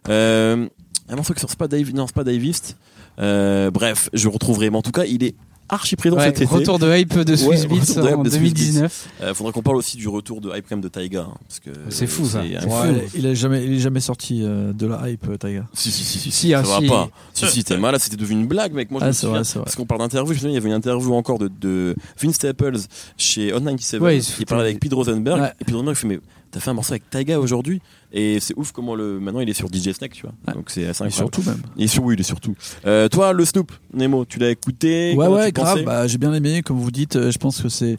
euh, 0.09 0.67
un 1.09 1.17
morceau 1.17 1.35
qui 1.35 1.41
sort, 1.41 1.55
pas 1.57 1.69
Dave, 1.69 1.93
non, 1.95 2.07
c'est 2.07 2.15
pas 2.15 2.25
Davist. 2.25 2.77
Euh, 3.19 3.71
bref, 3.71 4.09
je 4.13 4.29
retrouverai. 4.29 4.71
Mais 4.71 4.77
en 4.79 4.83
tout 4.83 4.93
cas, 4.93 5.05
il 5.05 5.23
est 5.25 5.35
archi 5.69 5.97
présent 5.97 6.17
Ouais, 6.17 6.25
cet 6.27 6.43
été. 6.43 6.55
retour 6.55 6.79
de 6.79 6.95
hype 6.97 7.19
de 7.21 7.37
Swiss 7.37 7.63
Ouais, 7.63 7.67
Beats 7.69 7.95
de 8.03 8.15
en 8.15 8.23
de 8.23 8.29
Swiss 8.29 8.39
2019 8.55 9.09
Euh, 9.23 9.35
faudrait 9.35 9.53
qu'on 9.53 9.63
parle 9.63 9.77
aussi 9.77 9.97
du 9.97 10.07
retour 10.09 10.41
de 10.41 10.49
hype 10.51 10.67
quand 10.69 10.77
même 10.77 10.81
de 10.83 10.89
Taiga, 10.89 11.27
hein, 11.31 11.35
parce 11.49 11.61
que 11.61 11.71
C'est 11.89 12.07
fou, 12.07 12.27
ça. 12.27 12.41
Ouais, 12.43 13.07
il 13.15 13.25
est 13.27 13.35
jamais, 13.35 13.65
il 13.65 13.75
est 13.75 13.79
jamais 13.79 14.01
sorti 14.01 14.43
euh, 14.45 14.73
de 14.73 14.87
la 14.87 15.09
hype, 15.09 15.27
euh, 15.29 15.37
Taiga. 15.37 15.65
Si, 15.73 15.91
si, 15.91 16.05
si, 16.05 16.19
si, 16.19 16.31
Si, 16.31 16.51
ça 16.51 16.59
ah, 16.59 16.63
va 16.63 16.79
si. 16.81 16.87
pas. 16.87 17.09
Si, 17.33 17.47
si, 17.47 17.65
t'es 17.65 17.79
malade, 17.79 18.01
c'était 18.01 18.17
devenu 18.17 18.41
une 18.43 18.47
blague, 18.47 18.73
mec. 18.75 18.91
Moi, 18.91 19.01
je 19.01 19.05
Ah, 19.05 19.09
me 19.09 19.13
souviens, 19.13 19.43
vrai, 19.43 19.61
parce 19.65 19.77
qu'on 19.77 19.87
parle 19.87 20.01
d'interview, 20.03 20.29
je 20.33 20.35
me 20.35 20.39
souviens, 20.41 20.51
il 20.51 20.55
y 20.55 20.59
avait 20.59 20.69
une 20.69 20.75
interview 20.75 21.15
encore 21.15 21.39
de, 21.39 21.49
de 21.61 21.95
Vince 22.21 22.35
Staples 22.35 22.79
chez 23.17 23.53
On 23.55 23.59
97, 23.61 24.01
Ouais, 24.01 24.17
il 24.19 24.23
se 24.23 24.37
qui 24.37 24.45
parlait 24.45 24.65
avec 24.65 24.81
Pete 24.81 24.93
Rosenberg, 24.93 25.41
Ouais. 25.41 25.53
et 25.61 25.65
Pete 25.65 25.75
Rosenberg 25.75 25.97
fait, 25.97 26.07
mais 26.07 26.21
t'as 26.51 26.61
fait 26.61 26.71
un 26.71 26.75
morceau 26.75 26.93
avec 26.93 27.09
Taiga 27.09 27.41
aujourd'hui, 27.41 27.81
et 28.13 28.39
c'est 28.41 28.55
ouf 28.57 28.73
comment 28.73 28.95
le, 28.95 29.19
maintenant 29.21 29.41
il 29.41 29.49
est 29.49 29.55
sur 29.55 29.69
DJ 29.69 29.93
Snake, 29.93 30.13
tu 30.13 30.23
vois. 30.23 30.33
Ouais. 30.47 30.55
Donc 30.55 30.71
c'est 30.71 30.87
assez 30.87 31.03
Et 31.05 31.07
incroyable. 31.07 31.35
surtout 31.35 31.43
même. 31.51 31.63
Et 31.79 31.87
sur, 31.87 32.05
oui, 32.05 32.15
il 32.15 32.21
est 32.21 32.25
surtout. 32.25 32.55
Euh, 32.87 33.09
toi, 33.09 33.33
le 33.33 33.45
Snoop, 33.45 33.73
Nemo, 33.95 34.25
tu 34.25 34.39
l'as 34.39 34.51
écouté? 34.51 35.15
Ouais, 35.17 35.27
ouais, 35.29 35.53
grave. 35.53 35.83
Bah, 35.85 36.07
j'ai 36.07 36.19
bien 36.19 36.33
aimé, 36.35 36.63
comme 36.63 36.79
vous 36.79 36.91
dites. 36.91 37.17
euh, 37.17 37.31
Je 37.31 37.39
pense 37.39 37.61
que 37.63 37.69
c'est 37.69 37.99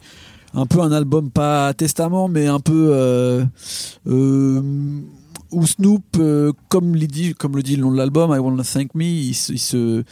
un 0.53 0.65
peu 0.67 0.81
un 0.81 0.91
album 0.91 1.31
pas 1.31 1.73
testament, 1.73 2.27
mais 2.27 2.45
un 2.47 2.59
peu 2.59 2.89
euh, 2.93 3.43
euh, 4.07 4.61
où 5.51 5.65
Snoop, 5.65 6.03
euh, 6.19 6.51
comme, 6.69 6.95
le 6.95 7.07
dit, 7.07 7.33
comme 7.33 7.55
le 7.55 7.63
dit 7.63 7.75
le 7.75 7.81
nom 7.83 7.91
de 7.91 7.97
l'album, 7.97 8.31
I 8.35 8.39
Wanna 8.39 8.63
Thank 8.63 8.93
Me, 8.95 9.03
il, 9.03 9.29
il 9.31 9.33
se 9.59 10.03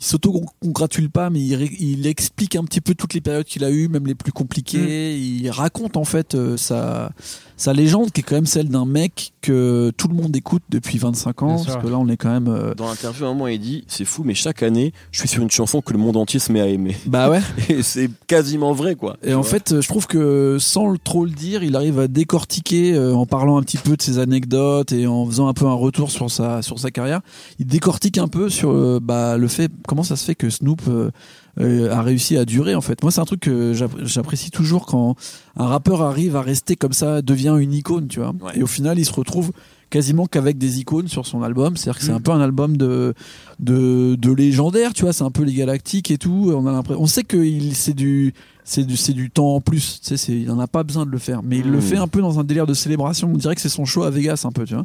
il 0.00 0.04
s'auto-congratule 0.04 1.10
pas, 1.10 1.30
mais 1.30 1.40
il, 1.40 2.06
explique 2.06 2.56
un 2.56 2.64
petit 2.64 2.80
peu 2.80 2.94
toutes 2.94 3.14
les 3.14 3.20
périodes 3.20 3.44
qu'il 3.46 3.64
a 3.64 3.70
eues, 3.70 3.88
même 3.88 4.06
les 4.06 4.14
plus 4.14 4.32
compliquées. 4.32 5.16
Il 5.18 5.50
raconte 5.50 5.96
en 5.96 6.04
fait 6.04 6.34
euh, 6.34 6.56
sa, 6.56 7.10
sa 7.56 7.72
légende, 7.72 8.10
qui 8.12 8.20
est 8.20 8.24
quand 8.24 8.34
même 8.36 8.46
celle 8.46 8.68
d'un 8.68 8.84
mec 8.86 9.32
que 9.42 9.90
tout 9.96 10.08
le 10.08 10.14
monde 10.14 10.34
écoute 10.36 10.62
depuis 10.68 10.98
25 10.98 11.42
ans. 11.42 11.62
Parce 11.64 11.76
que 11.82 11.88
là, 11.88 11.98
on 11.98 12.08
est 12.08 12.16
quand 12.16 12.30
même. 12.30 12.48
euh, 12.48 12.74
Dans 12.74 12.86
l'interview, 12.88 13.24
à 13.24 13.28
un 13.28 13.32
moment, 13.32 13.48
il 13.48 13.58
dit, 13.60 13.84
c'est 13.88 14.04
fou, 14.04 14.22
mais 14.24 14.34
chaque 14.34 14.62
année, 14.62 14.92
je 15.10 15.20
suis 15.20 15.28
sur 15.28 15.42
une 15.42 15.50
chanson 15.50 15.80
que 15.80 15.92
le 15.92 15.98
monde 15.98 16.16
entier 16.16 16.38
se 16.40 16.52
met 16.52 16.60
à 16.60 16.66
aimer. 16.68 16.96
Bah 17.06 17.28
ouais. 17.30 17.40
Et 17.68 17.82
c'est 17.82 18.10
quasiment 18.26 18.72
vrai, 18.72 18.94
quoi. 18.94 19.16
Et 19.24 19.34
en 19.34 19.42
fait, 19.42 19.80
je 19.80 19.88
trouve 19.88 20.06
que 20.06 20.58
sans 20.60 20.88
le- 20.88 20.98
trop 20.98 21.24
le 21.24 21.30
dire, 21.32 21.62
il 21.62 21.74
arrive 21.76 21.98
à 21.98 22.08
décortiquer 22.08 22.94
euh, 22.94 23.14
en 23.14 23.26
parlant 23.26 23.56
un 23.58 23.62
petit 23.62 23.76
peu 23.78 23.96
de 23.96 24.02
ses 24.02 24.18
anecdotes 24.18 24.92
et 24.92 25.06
en 25.06 25.26
faisant 25.26 25.48
un 25.48 25.54
peu 25.54 25.66
un 25.66 25.72
retour 25.74 26.10
sur 26.10 26.30
sa 26.30 26.62
sur 26.62 26.78
sa 26.78 26.90
carrière. 26.90 27.20
Il 27.58 27.66
décortique 27.66 28.18
un 28.18 28.28
peu 28.28 28.48
sur 28.48 28.70
euh, 28.70 29.00
bah, 29.02 29.36
le 29.36 29.48
fait 29.48 29.70
comment 29.88 30.04
ça 30.04 30.14
se 30.16 30.24
fait 30.24 30.34
que 30.36 30.48
Snoop 30.50 30.82
euh, 30.88 31.10
euh, 31.60 31.90
a 31.90 32.02
réussi 32.02 32.36
à 32.36 32.44
durer. 32.44 32.74
En 32.76 32.80
fait, 32.80 33.02
moi, 33.02 33.10
c'est 33.10 33.20
un 33.20 33.24
truc 33.24 33.40
que 33.40 33.72
j'app- 33.72 34.04
j'apprécie 34.04 34.50
toujours 34.52 34.86
quand 34.86 35.16
un 35.56 35.66
rappeur 35.66 36.02
arrive 36.02 36.36
à 36.36 36.42
rester 36.42 36.76
comme 36.76 36.92
ça, 36.92 37.22
devient 37.22 37.56
une 37.58 37.72
icône, 37.72 38.06
tu 38.06 38.20
vois? 38.20 38.32
Ouais. 38.40 38.52
Et 38.58 38.62
au 38.62 38.66
final, 38.68 38.98
il 38.98 39.04
se 39.04 39.12
retrouve 39.12 39.50
quasiment 39.90 40.26
qu'avec 40.26 40.58
des 40.58 40.80
icônes 40.80 41.08
sur 41.08 41.26
son 41.26 41.42
album. 41.42 41.76
C'est-à-dire 41.76 41.98
que 41.98 42.04
c'est 42.04 42.12
Mm. 42.12 42.16
un 42.16 42.20
peu 42.20 42.30
un 42.32 42.40
album 42.40 42.76
de 42.76 43.14
de, 43.58 44.14
de 44.16 44.32
légendaire, 44.32 44.92
tu 44.92 45.02
vois. 45.02 45.12
C'est 45.12 45.24
un 45.24 45.30
peu 45.30 45.42
les 45.42 45.54
galactiques 45.54 46.10
et 46.10 46.18
tout. 46.18 46.52
On 46.54 46.66
a 46.66 46.82
on 46.90 47.06
sait 47.06 47.24
que 47.24 47.42
c'est 47.72 47.94
du 47.94 48.34
c'est 48.64 48.84
du, 48.84 48.96
du 49.14 49.30
temps 49.30 49.54
en 49.54 49.60
plus. 49.62 49.98
Tu 50.04 50.14
sais, 50.18 50.32
il 50.32 50.50
en 50.50 50.58
a 50.60 50.66
pas 50.66 50.82
besoin 50.84 51.06
de 51.06 51.10
le 51.10 51.16
faire. 51.18 51.42
Mais 51.42 51.56
il 51.58 51.70
le 51.70 51.78
Mm. 51.78 51.82
fait 51.82 51.96
un 51.96 52.06
peu 52.06 52.20
dans 52.20 52.38
un 52.38 52.44
délire 52.44 52.66
de 52.66 52.74
célébration. 52.74 53.30
On 53.32 53.36
dirait 53.38 53.54
que 53.54 53.62
c'est 53.62 53.70
son 53.70 53.86
show 53.86 54.02
à 54.02 54.10
Vegas 54.10 54.42
un 54.44 54.52
peu, 54.52 54.64
tu 54.66 54.74
vois? 54.74 54.84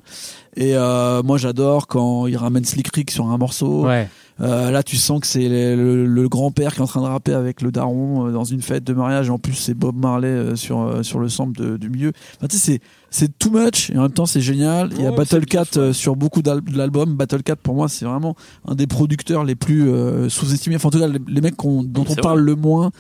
Et 0.56 0.74
euh, 0.76 1.22
moi, 1.22 1.38
j'adore 1.38 1.88
quand 1.88 2.26
il 2.28 2.38
ramène 2.38 2.64
Slick 2.64 2.88
Rick 2.96 3.12
sur 3.12 3.28
un 3.28 3.38
morceau. 3.38 3.84
ouais 3.86 4.08
Euh, 4.42 4.72
là, 4.72 4.82
tu 4.82 4.98
sens 4.98 5.20
que 5.20 5.28
c'est 5.28 5.48
le, 5.48 5.76
le- 5.76 6.06
le 6.08 6.30
grand-père 6.30 6.54
père 6.54 6.74
qui 6.74 6.80
est 6.80 6.84
en 6.84 6.88
train 6.88 7.02
de 7.02 7.08
rapper 7.08 7.34
avec 7.34 7.62
le 7.62 7.72
daron 7.72 8.28
euh, 8.28 8.32
dans 8.32 8.44
une 8.44 8.62
fête 8.62 8.84
de 8.84 8.94
mariage 8.94 9.28
et 9.28 9.30
en 9.32 9.38
plus 9.40 9.54
c'est 9.54 9.74
Bob 9.74 9.96
Marley 9.96 10.28
euh, 10.28 10.56
sur 10.56 10.82
euh, 10.82 11.04
sur 11.04 11.20
le 11.20 11.30
sample 11.30 11.60
de- 11.60 11.78
du 11.78 11.90
milieu. 11.90 12.12
Enfin, 12.38 12.48
tu 12.48 12.58
sais, 12.58 12.74
c'est 12.74 12.82
c'est 13.12 13.38
too 13.38 13.52
much 13.52 13.92
et 13.92 13.98
en 13.98 14.04
même 14.04 14.12
temps 14.12 14.26
c'est 14.26 14.42
génial. 14.42 14.90
Il 14.98 15.04
y 15.04 15.06
a 15.06 15.12
Ouais, 15.12 15.16
Battle 15.18 15.46
Cat 15.46 15.66
euh, 15.78 15.94
sur 15.94 16.16
beaucoup 16.16 16.42
de 16.42 16.52
l'album. 16.76 17.16
Battle 17.16 17.44
Cat 17.44 17.56
pour 17.58 17.76
moi 17.76 17.88
c'est 17.90 18.06
vraiment 18.06 18.36
un 18.68 18.74
des 18.76 18.88
producteurs 18.88 19.44
les 19.44 19.56
plus 19.56 19.90
euh, 19.90 20.30
sous-estimés. 20.30 20.76
Enfin 20.78 20.88
en 20.88 20.92
tout 20.92 21.00
cas 21.00 21.08
les, 21.08 21.20
les 21.28 21.42
mecs 21.42 21.56
qu'on- 21.56 21.84
dont 21.84 22.06
on 22.10 22.16
parle 22.16 22.40
le 22.42 22.56
moins 22.56 22.92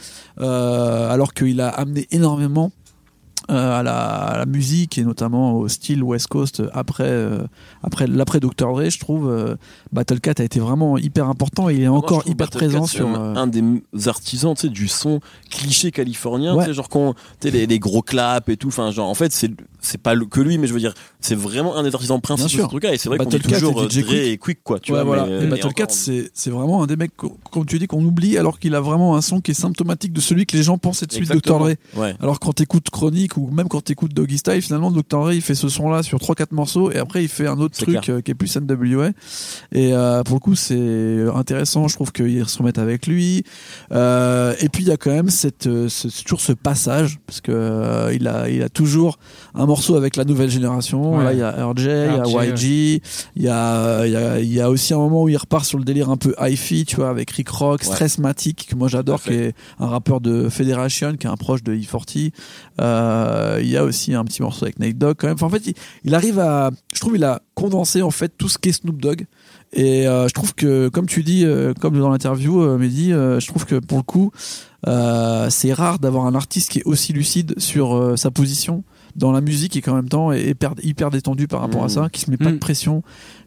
euh, 0.41 1.09
alors 1.11 1.33
qu'il 1.33 1.61
a 1.61 1.69
amené 1.69 2.07
énormément 2.11 2.71
euh, 3.51 3.79
à, 3.79 3.83
la, 3.83 3.93
à 3.97 4.37
la 4.37 4.45
musique 4.45 4.97
et 4.97 5.03
notamment 5.03 5.53
au 5.53 5.67
style 5.67 6.01
West 6.03 6.27
Coast 6.27 6.63
après 6.73 7.03
euh, 7.09 7.43
après 7.83 8.07
l'après 8.07 8.39
Dr 8.39 8.51
Dre 8.73 8.89
je 8.89 8.99
trouve 8.99 9.29
euh, 9.29 9.55
Battle 9.91 10.19
Cat 10.21 10.33
a 10.37 10.43
été 10.43 10.59
vraiment 10.59 10.97
hyper 10.97 11.27
important 11.27 11.69
et 11.69 11.75
il 11.75 11.83
est 11.83 11.87
Moi, 11.89 11.97
encore 11.97 12.21
hyper 12.25 12.47
Battle 12.47 12.59
Cat, 12.59 12.65
présent 12.67 12.85
c'est 12.85 12.97
sur 12.97 13.07
un- 13.09 13.19
euh, 13.19 13.35
un 13.35 13.47
des 13.47 13.63
artisans 14.07 14.53
tu 14.55 14.61
sais 14.61 14.69
du 14.69 14.87
son 14.87 15.19
cliché 15.49 15.91
californien 15.91 16.55
Ouais. 16.55 16.63
tu 16.63 16.69
sais 16.69 16.73
genre 16.73 16.89
qu'on 16.89 17.13
tu 17.41 17.49
sais 17.49 17.51
les, 17.51 17.67
les 17.67 17.79
gros 17.79 18.01
claps 18.01 18.47
et 18.49 18.57
tout 18.57 18.69
enfin 18.69 18.91
genre 18.91 19.09
en 19.09 19.15
fait 19.15 19.31
c'est 19.33 19.51
c'est 19.85 19.97
pas 20.01 20.15
que 20.15 20.39
lui 20.41 20.57
mais 20.57 20.65
je 20.67 20.73
veux 20.73 20.79
dire 20.79 20.93
c'est 21.19 21.35
vraiment 21.35 21.75
un 21.75 21.83
des 21.83 21.93
artisans 21.93 22.19
principaux 22.19 22.57
de 22.57 22.61
ce 22.63 22.67
truc 22.67 22.83
là 22.83 22.93
et 22.93 22.97
c'est 22.97 23.09
vrai 23.09 23.17
qu'on 23.17 23.25
Cat 23.25 23.39
toujours 23.39 23.81
et 23.81 23.85
euh, 23.85 23.89
DJ 23.89 23.97
Dre 23.99 24.07
Quick. 24.07 24.17
et 24.19 24.37
Quick 24.37 24.59
quoi 24.63 24.79
tu 24.79 24.91
Ouais, 24.91 24.97
vois 25.03 25.03
voilà. 25.03 25.25
mais, 25.25 25.31
et 25.37 25.39
mais 25.41 25.47
Battle 25.47 25.67
encore, 25.67 25.73
Cat, 25.75 25.85
c'est 25.89 26.31
c'est 26.33 26.49
vraiment 26.49 26.81
un 26.83 26.87
des 26.87 26.95
mecs, 26.95 27.15
co- 27.15 27.37
comme 27.51 27.65
tu 27.65 27.77
dis, 27.79 27.87
qu'on 27.87 28.03
oublie, 28.03 28.37
alors 28.37 28.59
qu'il 28.59 28.73
a 28.75 28.81
vraiment 28.81 29.15
un 29.15 29.21
son 29.21 29.41
qui 29.41 29.51
est 29.51 29.53
symptomatique 29.53 30.13
de 30.13 30.21
celui 30.21 30.45
que 30.45 30.55
les 30.57 30.63
gens 30.63 30.77
pensent 30.77 31.03
être 31.03 31.11
celui 31.13 31.27
de 31.27 31.33
Dr. 31.35 31.59
Dre. 31.59 31.73
ouais 31.95 32.15
Alors 32.21 32.39
quand 32.39 32.53
t'écoutes 32.53 32.89
Chronique 32.89 33.37
ou 33.37 33.49
même 33.51 33.67
quand 33.67 33.81
t'écoutes 33.81 34.13
Doggy 34.13 34.37
Style, 34.37 34.61
finalement 34.61 34.89
Dr. 34.91 35.03
Dre 35.19 35.33
il 35.33 35.41
fait 35.41 35.55
ce 35.55 35.67
son-là 35.69 36.01
sur 36.01 36.17
3-4 36.19 36.47
morceaux 36.51 36.91
et 36.91 36.97
après 36.97 37.23
il 37.23 37.27
fait 37.29 37.47
un 37.47 37.59
autre 37.59 37.75
truc 37.75 37.99
clair. 38.01 38.17
euh, 38.17 38.21
qui 38.21 38.31
est 38.31 38.35
plus 38.35 38.55
NWA. 38.57 39.09
Et 39.73 39.93
euh, 39.93 40.23
pour 40.23 40.35
le 40.35 40.39
coup 40.39 40.55
c'est 40.55 41.25
intéressant, 41.35 41.87
je 41.87 41.95
trouve 41.95 42.11
qu'ils 42.11 42.47
se 42.47 42.57
remettent 42.57 42.77
avec 42.79 43.05
lui. 43.07 43.43
Euh, 43.91 44.53
et 44.59 44.69
puis 44.69 44.83
il 44.83 44.87
y 44.87 44.91
a 44.91 44.97
quand 44.97 45.11
même 45.11 45.29
cette, 45.29 45.67
euh, 45.67 45.89
ce, 45.89 46.07
toujours 46.23 46.41
ce 46.41 46.53
passage 46.53 47.19
parce 47.27 47.41
que 47.41 47.51
euh, 47.51 48.13
il 48.13 48.27
a, 48.27 48.49
il 48.49 48.61
a 48.63 48.69
toujours 48.69 49.17
un 49.55 49.65
morceau 49.73 49.95
avec 49.95 50.15
la 50.15 50.23
nouvelle 50.25 50.49
génération. 50.49 51.17
Ouais. 51.17 51.23
Là 51.23 51.33
il 51.33 51.39
y 51.39 51.41
a 51.41 51.65
RJ, 51.65 51.79
il 51.79 52.31
y 52.33 52.37
a 52.37 52.45
YG, 52.45 53.01
il 53.35 53.43
y 53.43 53.47
a, 53.49 54.05
il 54.05 54.11
y 54.11 54.15
a, 54.15 54.39
y 54.39 54.61
a 54.61 54.69
aussi 54.69 54.93
un 54.93 54.97
moment 54.97 55.23
où 55.23 55.29
il 55.29 55.37
repart 55.37 55.65
sur 55.65 55.77
le 55.79 55.83
délire 55.83 56.09
un 56.09 56.17
peu 56.17 56.35
hi-fi, 56.39 56.85
tu 56.85 56.97
vois, 56.97 57.09
avec 57.09 57.31
Rick 57.31 57.49
Rock, 57.49 57.81
Ouais. 57.81 57.87
Stressmatic 57.87 58.67
que 58.69 58.75
moi 58.75 58.87
j'adore, 58.87 59.21
qui 59.21 59.33
est 59.33 59.53
un 59.79 59.87
rappeur 59.87 60.21
de 60.21 60.47
Federation, 60.49 61.15
qui 61.17 61.25
est 61.27 61.29
un 61.29 61.37
proche 61.37 61.63
de 61.63 61.73
E40. 61.73 62.31
Euh, 62.81 63.59
il 63.61 63.69
y 63.69 63.77
a 63.77 63.83
aussi 63.83 64.13
un 64.13 64.23
petit 64.23 64.41
morceau 64.41 64.65
avec 64.65 64.79
Nate 64.79 64.97
Dogg 64.97 65.15
quand 65.17 65.27
même. 65.27 65.35
Enfin, 65.35 65.47
en 65.47 65.49
fait, 65.49 65.65
il, 65.67 65.73
il 66.03 66.13
arrive 66.15 66.39
à, 66.39 66.69
je 66.93 66.99
trouve, 66.99 67.15
il 67.15 67.23
a 67.23 67.41
condensé 67.55 68.01
en 68.01 68.11
fait 68.11 68.31
tout 68.37 68.49
ce 68.49 68.57
qu'est 68.57 68.71
Snoop 68.73 69.01
Dogg. 69.01 69.25
Et 69.75 70.07
euh, 70.07 70.27
je 70.27 70.33
trouve 70.33 70.53
que, 70.53 70.87
comme 70.89 71.07
tu 71.07 71.23
dis, 71.23 71.45
euh, 71.45 71.73
comme 71.79 71.97
dans 71.99 72.09
l'interview, 72.09 72.61
euh, 72.61 72.77
Mehdi, 72.77 73.11
euh, 73.11 73.39
je 73.39 73.47
trouve 73.47 73.65
que 73.65 73.75
pour 73.79 73.97
le 73.97 74.03
coup, 74.03 74.31
euh, 74.87 75.47
c'est 75.49 75.73
rare 75.73 75.97
d'avoir 75.97 76.25
un 76.27 76.35
artiste 76.35 76.69
qui 76.71 76.79
est 76.79 76.85
aussi 76.85 77.11
lucide 77.13 77.55
sur 77.57 77.95
euh, 77.95 78.15
sa 78.15 78.29
position 78.29 78.83
dans 79.15 79.31
la 79.31 79.41
musique 79.41 79.75
et 79.75 79.81
qu'en 79.81 79.95
même 79.95 80.09
temps 80.09 80.31
est 80.31 80.55
hyper, 80.83 81.11
détendu 81.11 81.47
par 81.47 81.61
rapport 81.61 81.81
à 81.81 81.85
Mhm. 81.85 81.89
ça, 81.89 82.09
qui 82.11 82.21
se 82.21 82.31
met 82.31 82.37
pas 82.37 82.45
de 82.45 82.51
Mhm. 82.53 82.59
pression, 82.59 83.03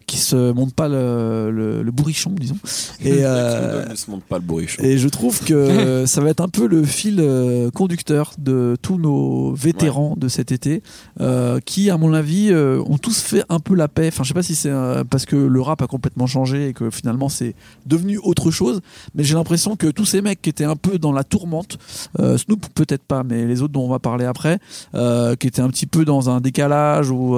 qui 0.06 0.18
se 0.18 0.52
monte 0.52 0.72
pas 0.72 0.88
le, 0.88 1.50
le, 1.50 1.82
le 1.82 1.90
bourrichon, 1.90 2.32
disons. 2.38 2.58
Et, 3.00 3.18
euh, 3.25 3.86
ne 3.88 3.94
se 3.94 4.10
montre 4.10 4.25
pas 4.25 4.38
le 4.38 4.44
bourrichon 4.44 4.82
et 4.82 4.98
je 4.98 5.08
trouve 5.08 5.40
que 5.40 6.04
ça 6.06 6.20
va 6.20 6.30
être 6.30 6.40
un 6.40 6.48
peu 6.48 6.66
le 6.66 6.84
fil 6.84 7.16
euh, 7.18 7.70
conducteur 7.70 8.32
de 8.38 8.76
tous 8.80 8.98
nos 8.98 9.52
vétérans 9.52 10.14
de 10.16 10.28
cet 10.28 10.52
été, 10.52 10.82
euh, 11.20 11.58
qui, 11.64 11.90
à 11.90 11.96
mon 11.96 12.12
avis, 12.14 12.54
ont 12.54 12.99
tous 12.99 13.21
fait 13.21 13.45
un 13.49 13.58
peu 13.58 13.75
la 13.75 13.88
paix. 13.88 14.08
Enfin, 14.08 14.23
je 14.23 14.28
sais 14.28 14.34
pas 14.34 14.42
si 14.42 14.54
c'est 14.54 14.73
parce 15.10 15.26
que 15.26 15.36
le 15.36 15.60
rap 15.60 15.82
a 15.82 15.86
complètement 15.86 16.26
changé 16.26 16.69
et 16.69 16.73
que 16.73 16.90
finalement 16.90 17.28
c'est 17.28 17.54
devenu 17.86 18.19
autre 18.19 18.50
chose, 18.50 18.80
mais 19.14 19.25
j'ai 19.25 19.34
l'impression 19.34 19.76
que 19.76 19.88
tous 19.88 20.04
ces 20.04 20.23
mecs 20.23 20.40
qui 20.40 20.50
étaient 20.50 20.64
un 20.64 20.76
peu 20.76 20.99
dans 20.99 21.12
la 21.12 21.25
tourmente, 21.25 21.78
euh, 22.21 22.38
Snoop 22.38 22.66
peut-être 22.75 23.02
pas, 23.02 23.25
mais 23.25 23.45
les 23.47 23.62
autres 23.62 23.73
dont 23.73 23.84
on 23.84 23.88
va 23.88 23.99
parler 23.99 24.25
après, 24.25 24.58
qui 24.92 25.47
étaient 25.47 25.62
un 25.62 25.69
petit 25.69 25.86
peu 25.86 26.04
dans 26.04 26.30
un 26.30 26.40
décalage 26.40 27.10
ou 27.10 27.36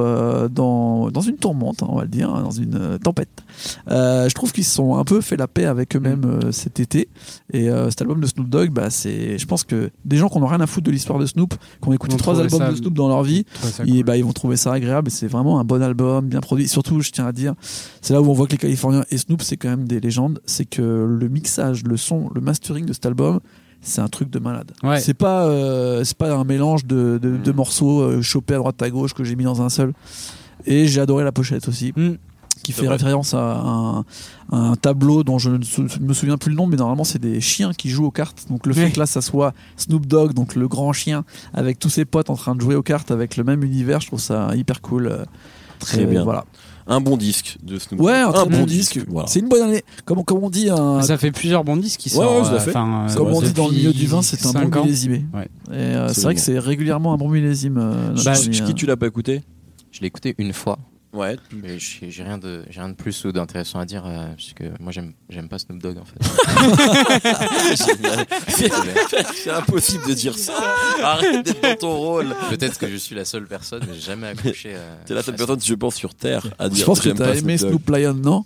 dans, 0.50 1.10
dans 1.10 1.20
une 1.20 1.36
tourmente, 1.36 1.82
hein, 1.82 1.86
on 1.88 1.96
va 1.96 2.02
le 2.02 2.08
dire, 2.08 2.30
hein, 2.30 2.42
dans 2.42 2.57
une 2.58 2.74
euh, 2.76 2.98
tempête. 2.98 3.28
Euh, 3.90 4.28
je 4.28 4.34
trouve 4.34 4.52
qu'ils 4.52 4.64
se 4.64 4.74
sont 4.74 4.96
un 4.96 5.04
peu 5.04 5.20
fait 5.20 5.36
la 5.36 5.46
paix 5.48 5.64
avec 5.64 5.96
eux-mêmes 5.96 6.24
euh, 6.24 6.52
cet 6.52 6.80
été. 6.80 7.08
Et 7.52 7.68
cet 7.90 8.02
album 8.02 8.20
de 8.20 8.26
Snoop 8.26 8.48
Dogg, 8.48 8.70
bah, 8.70 8.90
c'est, 8.90 9.38
je 9.38 9.46
pense 9.46 9.64
que 9.64 9.90
des 10.04 10.16
gens 10.16 10.28
qui 10.28 10.38
n'ont 10.38 10.46
rien 10.46 10.60
à 10.60 10.66
foutre 10.66 10.86
de 10.86 10.90
l'histoire 10.90 11.18
de 11.18 11.26
Snoop, 11.26 11.54
qui 11.82 11.88
ont 11.88 11.92
écouté 11.92 12.16
trois 12.16 12.40
albums 12.40 12.58
ça- 12.60 12.70
de 12.70 12.76
Snoop 12.76 12.94
dans 12.94 13.08
leur 13.08 13.22
vie, 13.22 13.44
cool. 13.78 14.02
bah, 14.04 14.16
ils 14.16 14.24
vont 14.24 14.32
trouver 14.32 14.56
ça 14.56 14.72
agréable. 14.72 15.08
Et 15.08 15.10
c'est 15.10 15.26
vraiment 15.28 15.58
un 15.60 15.64
bon 15.64 15.82
album, 15.82 16.26
bien 16.26 16.40
produit. 16.40 16.68
Surtout, 16.68 17.00
je 17.00 17.10
tiens 17.10 17.26
à 17.26 17.32
dire, 17.32 17.54
c'est 18.02 18.12
là 18.12 18.20
où 18.22 18.28
on 18.28 18.32
voit 18.34 18.46
que 18.46 18.52
les 18.52 18.58
Californiens 18.58 19.04
et 19.10 19.18
Snoop, 19.18 19.42
c'est 19.42 19.56
quand 19.56 19.68
même 19.70 19.86
des 19.88 20.00
légendes. 20.00 20.40
C'est 20.46 20.64
que 20.66 20.82
le 21.08 21.28
mixage, 21.28 21.84
le 21.84 21.96
son, 21.96 22.30
le 22.34 22.40
mastering 22.40 22.84
de 22.86 22.92
cet 22.92 23.06
album, 23.06 23.40
c'est 23.80 24.00
un 24.00 24.08
truc 24.08 24.28
de 24.30 24.38
malade. 24.40 24.72
Ouais. 24.82 25.00
C'est 25.00 25.14
pas, 25.14 25.46
euh, 25.46 26.02
c'est 26.04 26.16
pas 26.18 26.34
un 26.34 26.44
mélange 26.44 26.84
de, 26.84 27.18
de, 27.22 27.36
de 27.36 27.52
Mm. 27.52 27.54
morceaux 27.56 28.00
euh, 28.00 28.22
chopés 28.22 28.54
à 28.54 28.58
droite 28.58 28.82
à 28.82 28.90
gauche 28.90 29.14
que 29.14 29.22
j'ai 29.24 29.36
mis 29.36 29.44
dans 29.44 29.62
un 29.62 29.68
seul. 29.68 29.92
Et 30.66 30.86
j'ai 30.88 31.00
adoré 31.00 31.22
la 31.24 31.30
pochette 31.32 31.68
aussi 31.68 31.92
Mm. 31.96 32.14
Qui 32.62 32.72
fait 32.72 32.86
vrai. 32.86 32.96
référence 32.96 33.34
à 33.34 33.56
un, 33.60 33.98
à 34.52 34.56
un 34.56 34.76
tableau 34.76 35.24
dont 35.24 35.38
je 35.38 35.50
ne 35.50 35.62
sou- 35.64 35.86
me 36.00 36.12
souviens 36.14 36.36
plus 36.38 36.50
le 36.50 36.56
nom, 36.56 36.66
mais 36.66 36.76
normalement 36.76 37.04
c'est 37.04 37.18
des 37.20 37.40
chiens 37.40 37.72
qui 37.72 37.88
jouent 37.90 38.06
aux 38.06 38.10
cartes. 38.10 38.46
Donc 38.50 38.66
le 38.66 38.72
fait 38.74 38.90
que 38.90 38.98
là 39.00 39.06
ça 39.06 39.20
soit 39.20 39.52
Snoop 39.76 40.06
Dogg, 40.06 40.32
donc 40.34 40.54
le 40.54 40.68
grand 40.68 40.92
chien, 40.92 41.24
avec 41.54 41.78
tous 41.78 41.90
ses 41.90 42.04
potes 42.04 42.30
en 42.30 42.36
train 42.36 42.54
de 42.54 42.60
jouer 42.60 42.74
aux 42.74 42.82
cartes 42.82 43.10
avec 43.10 43.36
le 43.36 43.44
même 43.44 43.62
univers, 43.64 44.00
je 44.00 44.06
trouve 44.08 44.20
ça 44.20 44.50
hyper 44.54 44.80
cool. 44.80 45.06
Euh, 45.06 45.24
Très 45.80 46.02
euh, 46.02 46.06
bien. 46.06 46.24
Voilà. 46.24 46.44
un 46.88 47.00
bon 47.00 47.16
disque 47.16 47.56
de 47.62 47.78
Snoop 47.78 48.00
Ouais, 48.00 48.14
un 48.14 48.46
bon 48.46 48.64
disque. 48.66 48.98
voilà 49.06 49.28
C'est 49.28 49.38
une 49.38 49.48
bonne 49.48 49.62
année. 49.62 49.84
Comme, 50.04 50.24
comme 50.24 50.42
on 50.42 50.50
dit, 50.50 50.68
un, 50.70 51.02
Ça 51.02 51.16
fait 51.16 51.30
plusieurs 51.30 51.62
bons 51.62 51.76
disques 51.76 52.00
qui 52.00 52.08
Ouais, 52.16 52.24
sortent. 52.24 52.50
ouais, 52.52 52.76
euh, 52.76 53.14
comme 53.14 53.28
on 53.28 53.40
dit 53.40 53.52
dans 53.52 53.68
le 53.68 53.74
milieu 53.74 53.92
du 53.92 54.06
vin, 54.08 54.20
c'est 54.22 54.44
un 54.44 54.52
bon 54.52 54.76
ans. 54.76 54.82
millésimé. 54.84 55.24
Ouais. 55.32 55.48
Euh, 55.70 56.08
c'est 56.12 56.22
vrai 56.22 56.34
que 56.34 56.40
c'est 56.40 56.58
régulièrement 56.58 57.12
un 57.12 57.16
bon 57.16 57.28
millésime. 57.28 57.78
euh, 57.78 58.12
Bah, 58.24 58.32
euh. 58.36 58.72
tu 58.74 58.86
l'as 58.86 58.96
pas 58.96 59.06
écouté? 59.06 59.42
Je 59.92 60.00
l'ai 60.00 60.08
écouté 60.08 60.34
une 60.38 60.52
fois. 60.52 60.78
Ouais. 61.18 61.36
Mais 61.52 61.78
j'ai 61.78 62.22
rien 62.22 62.38
de 62.38 62.62
j'ai 62.70 62.80
rien 62.80 62.90
de 62.90 62.94
plus 62.94 63.24
ou 63.24 63.32
d'intéressant 63.32 63.80
à 63.80 63.84
dire 63.86 64.04
euh, 64.06 64.28
puisque 64.36 64.62
moi 64.78 64.92
j'aime 64.92 65.12
j'aime 65.28 65.48
pas 65.48 65.58
Snoop 65.58 65.82
Dogg 65.82 65.98
en 65.98 66.04
fait. 66.04 66.18
C'est 69.34 69.50
impossible 69.50 70.06
de 70.08 70.14
dire 70.14 70.38
ça. 70.38 70.52
Arrête 71.02 71.44
d'être 71.44 71.60
dans 71.62 71.74
ton 71.76 71.96
rôle. 71.96 72.26
Peut-être 72.50 72.78
que 72.78 72.88
je 72.88 72.96
suis 72.96 73.14
la 73.14 73.24
seule 73.24 73.46
personne, 73.46 73.82
mais 73.88 73.94
j'ai 73.94 74.00
jamais 74.00 74.28
accroché. 74.28 74.70
euh, 74.74 74.94
T'es 75.06 75.14
la 75.14 75.22
seule 75.22 75.36
personne, 75.36 75.60
je 75.62 75.74
pense, 75.74 75.94
sur 75.96 76.14
Terre 76.14 76.46
à 76.58 76.68
dire 76.68 76.78
Je 76.80 76.84
pense 76.84 76.98
que 77.00 77.08
j'aime 77.08 77.18
t'as 77.18 77.34
aimé 77.34 77.58
Snoop 77.58 77.88
Lion, 77.90 78.14
non 78.14 78.44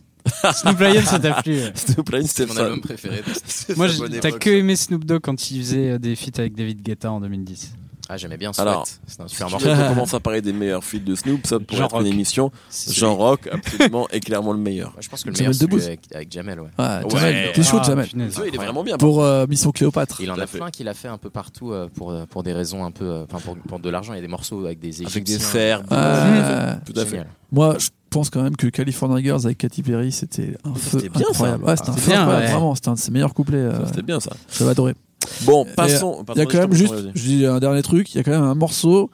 Snoop 0.54 0.78
Lion, 0.80 1.02
ça 1.04 1.18
t'a 1.18 1.42
plu. 1.42 1.58
Snoop 1.74 2.08
Lion, 2.10 2.22
c'était 2.26 2.46
mon 2.46 2.56
album 2.56 2.80
préféré. 2.80 3.22
Moi, 3.76 3.88
t'as 4.20 4.30
que 4.32 4.50
aimé 4.50 4.76
Snoop 4.76 5.04
Dogg 5.04 5.20
quand 5.20 5.50
il 5.50 5.60
faisait 5.60 5.90
euh, 5.90 5.98
des 5.98 6.16
feats 6.16 6.38
avec 6.38 6.54
David 6.54 6.82
Guetta 6.82 7.10
en 7.10 7.20
2010. 7.20 7.74
Ah 8.14 8.16
j'aimais 8.18 8.36
bien 8.36 8.52
Sweat. 8.52 8.66
Alors, 8.68 8.86
C'est 9.06 9.20
un 9.22 9.26
super 9.28 9.48
morceau. 9.48 9.66
qu'on 9.68 9.88
commence 9.88 10.12
à 10.12 10.20
parler 10.20 10.42
des 10.42 10.52
meilleurs 10.52 10.84
feats 10.84 10.98
de 10.98 11.14
Snoop, 11.14 11.46
ça 11.46 11.58
pourrait 11.58 11.78
Jean 11.78 11.86
être 11.86 11.94
une 11.96 12.02
Rock. 12.02 12.12
émission. 12.12 12.52
C'est 12.68 12.92
Jean 12.94 13.14
Rock, 13.16 13.48
absolument, 13.50 14.06
est 14.10 14.20
clairement 14.20 14.52
le 14.52 14.58
meilleur. 14.58 14.90
Moi, 14.92 15.00
je 15.00 15.08
pense 15.08 15.22
que 15.24 15.30
le 15.30 15.34
Jamel 15.34 15.48
meilleur 15.50 15.54
c'est 15.54 15.60
celui 15.60 15.70
Debbouze. 15.70 15.86
avec, 15.86 16.00
avec 16.14 16.30
Jamel. 16.30 16.60
Ouais. 16.60 16.68
Ah, 16.76 17.00
Ouais. 17.04 17.10
Jamel, 17.10 17.52
T'es 17.54 17.62
chaud, 17.62 17.78
Ah, 17.80 17.84
Jamel. 17.86 18.06
punaise. 18.06 18.40
Il 18.46 18.54
est 18.54 18.58
vraiment 18.58 18.84
bien. 18.84 18.98
Pour 18.98 19.22
euh, 19.24 19.46
Mission 19.46 19.70
Cléopâtre. 19.72 20.20
Il 20.20 20.30
en 20.30 20.38
a 20.38 20.46
fait. 20.46 20.58
plein 20.58 20.70
qu'il 20.70 20.88
a 20.88 20.94
fait 20.94 21.08
un 21.08 21.16
peu 21.18 21.30
partout 21.30 21.72
euh, 21.72 21.88
pour, 21.94 22.10
euh, 22.10 22.26
pour 22.28 22.42
des 22.42 22.52
raisons 22.52 22.84
un 22.84 22.90
peu. 22.90 23.04
euh, 23.06 23.24
Enfin, 23.32 23.38
pour, 23.40 23.56
pour 23.56 23.78
de 23.80 23.88
l'argent. 23.88 24.12
Il 24.12 24.16
y 24.16 24.18
a 24.18 24.22
des 24.22 24.28
morceaux 24.28 24.64
avec 24.66 24.78
des 24.78 25.00
Avec 25.02 25.24
des 25.24 25.32
Égyptiens. 25.32 25.38
Serbes. 25.50 25.86
Ah, 25.90 26.76
Tout 26.84 26.92
à 26.96 27.04
fait. 27.04 27.10
Génial. 27.12 27.26
Moi, 27.50 27.76
je 27.78 27.88
pense 28.10 28.28
quand 28.28 28.42
même 28.42 28.56
que 28.56 28.66
California 28.66 29.22
Girls 29.22 29.40
avec 29.46 29.58
Katy 29.58 29.82
Perry, 29.82 30.12
c'était 30.12 30.56
un 30.64 30.74
feu 30.74 30.98
C'était 31.00 31.08
bien, 31.08 31.22
ça. 31.22 31.28
incroyable. 31.30 31.64
Ouais, 31.64 31.76
c'était 31.76 31.88
un 31.88 31.92
Ah, 31.92 31.96
feu 31.96 32.00
c'était 32.00 32.10
bien, 32.12 32.20
incroyable, 32.20 32.44
ouais. 32.46 32.52
vraiment. 32.52 32.74
C'était 32.74 32.88
un 32.88 32.94
de 32.94 32.98
ses 32.98 33.10
meilleurs 33.10 33.34
couplets. 33.34 33.56
euh, 33.56 33.80
Ça, 33.80 33.86
C'était 33.88 34.02
bien 34.02 34.20
ça. 34.20 34.30
J'avais 34.58 34.70
adoré. 34.70 34.94
Bon, 35.42 35.64
Et, 35.64 35.74
passons. 35.74 36.24
Il 36.34 36.38
y 36.38 36.40
a 36.42 36.46
quand 36.46 36.58
même 36.58 36.72
juste, 36.72 36.94
je 37.14 37.22
dis 37.22 37.46
un 37.46 37.60
dernier 37.60 37.82
truc, 37.82 38.14
il 38.14 38.18
y 38.18 38.20
a 38.20 38.24
quand 38.24 38.32
même 38.32 38.42
un 38.42 38.54
morceau, 38.54 39.10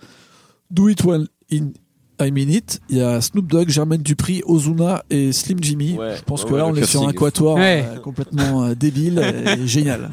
Do 0.71 0.88
It 0.88 1.03
When 1.05 1.27
In 1.51 1.73
I 2.20 2.31
Mean 2.33 2.48
It. 2.50 2.81
Il 2.88 2.98
y 2.98 3.00
a 3.02 3.20
Snoop 3.20 3.46
Dogg, 3.46 3.68
Jermaine 3.68 4.02
Dupri, 4.02 4.42
Ozuna 4.46 5.04
et 5.11 5.33
Slim 5.33 5.59
Jimmy. 5.62 5.96
Ouais, 5.96 6.16
je 6.16 6.22
pense 6.22 6.42
ouais, 6.42 6.48
que 6.48 6.54
ouais, 6.54 6.59
là, 6.61 6.66
on 6.66 6.74
est 6.74 6.85
sur 6.87 7.07
un 7.07 7.12
quatuor 7.12 7.54
Ouais. 7.57 7.85
euh, 7.88 7.98
complètement 8.00 8.64
euh, 8.64 8.74
débile 8.74 9.18
et 9.18 9.66
génial. 9.66 10.11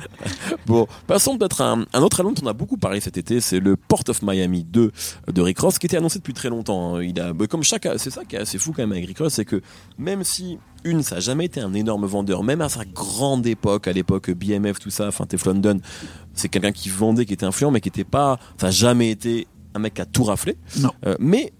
Bon, 0.65 0.87
passons 1.07 1.37
peut-être 1.37 1.61
à 1.61 1.71
un, 1.71 1.85
un 1.93 2.01
autre 2.01 2.19
album 2.19 2.33
dont 2.35 2.43
on 2.45 2.49
a 2.49 2.53
beaucoup 2.53 2.77
parlé 2.77 2.99
cet 2.99 3.17
été, 3.17 3.41
c'est 3.41 3.59
le 3.59 3.75
Port 3.75 4.03
of 4.07 4.21
Miami 4.21 4.63
2 4.63 4.91
de 5.33 5.41
Rick 5.41 5.59
Ross, 5.59 5.79
qui 5.79 5.85
était 5.87 5.97
annoncé 5.97 6.19
depuis 6.19 6.33
très 6.33 6.49
longtemps. 6.49 6.95
hein. 6.95 7.03
Il 7.03 7.19
a, 7.19 7.33
comme 7.49 7.63
chaque, 7.63 7.87
c'est 7.97 8.09
ça 8.11 8.23
qui 8.25 8.35
est 8.35 8.39
assez 8.39 8.57
fou 8.57 8.71
quand 8.71 8.83
même 8.83 8.91
avec 8.91 9.05
Rick 9.07 9.17
Ross, 9.19 9.33
c'est 9.33 9.45
que 9.45 9.61
même 9.97 10.23
si 10.23 10.57
une, 10.83 11.01
ça 11.01 11.15
a 11.15 11.19
jamais 11.19 11.45
été 11.45 11.59
un 11.61 11.73
énorme 11.73 12.05
vendeur, 12.05 12.43
même 12.43 12.61
à 12.61 12.69
sa 12.69 12.85
grande 12.85 13.47
époque, 13.47 13.87
à 13.87 13.91
l'époque 13.91 14.29
BMF, 14.31 14.79
tout 14.79 14.91
ça, 14.91 15.07
enfin 15.07 15.25
Teflon 15.25 15.55
Don, 15.55 15.79
c'est 16.33 16.49
quelqu'un 16.49 16.71
qui 16.71 16.89
vendait, 16.89 17.25
qui 17.25 17.33
était 17.33 17.45
influent, 17.45 17.71
mais 17.71 17.81
qui 17.81 17.89
était 17.89 18.03
pas, 18.03 18.37
ça 18.61 18.67
a 18.67 18.71
jamais 18.71 19.09
été 19.09 19.47
un 19.73 19.79
mec 19.79 19.95
qui 19.95 20.01
a 20.01 20.05
tout 20.05 20.23
raflé. 20.23 20.57
Non. 20.79 20.91
Euh, 21.07 21.15
mais 21.19 21.51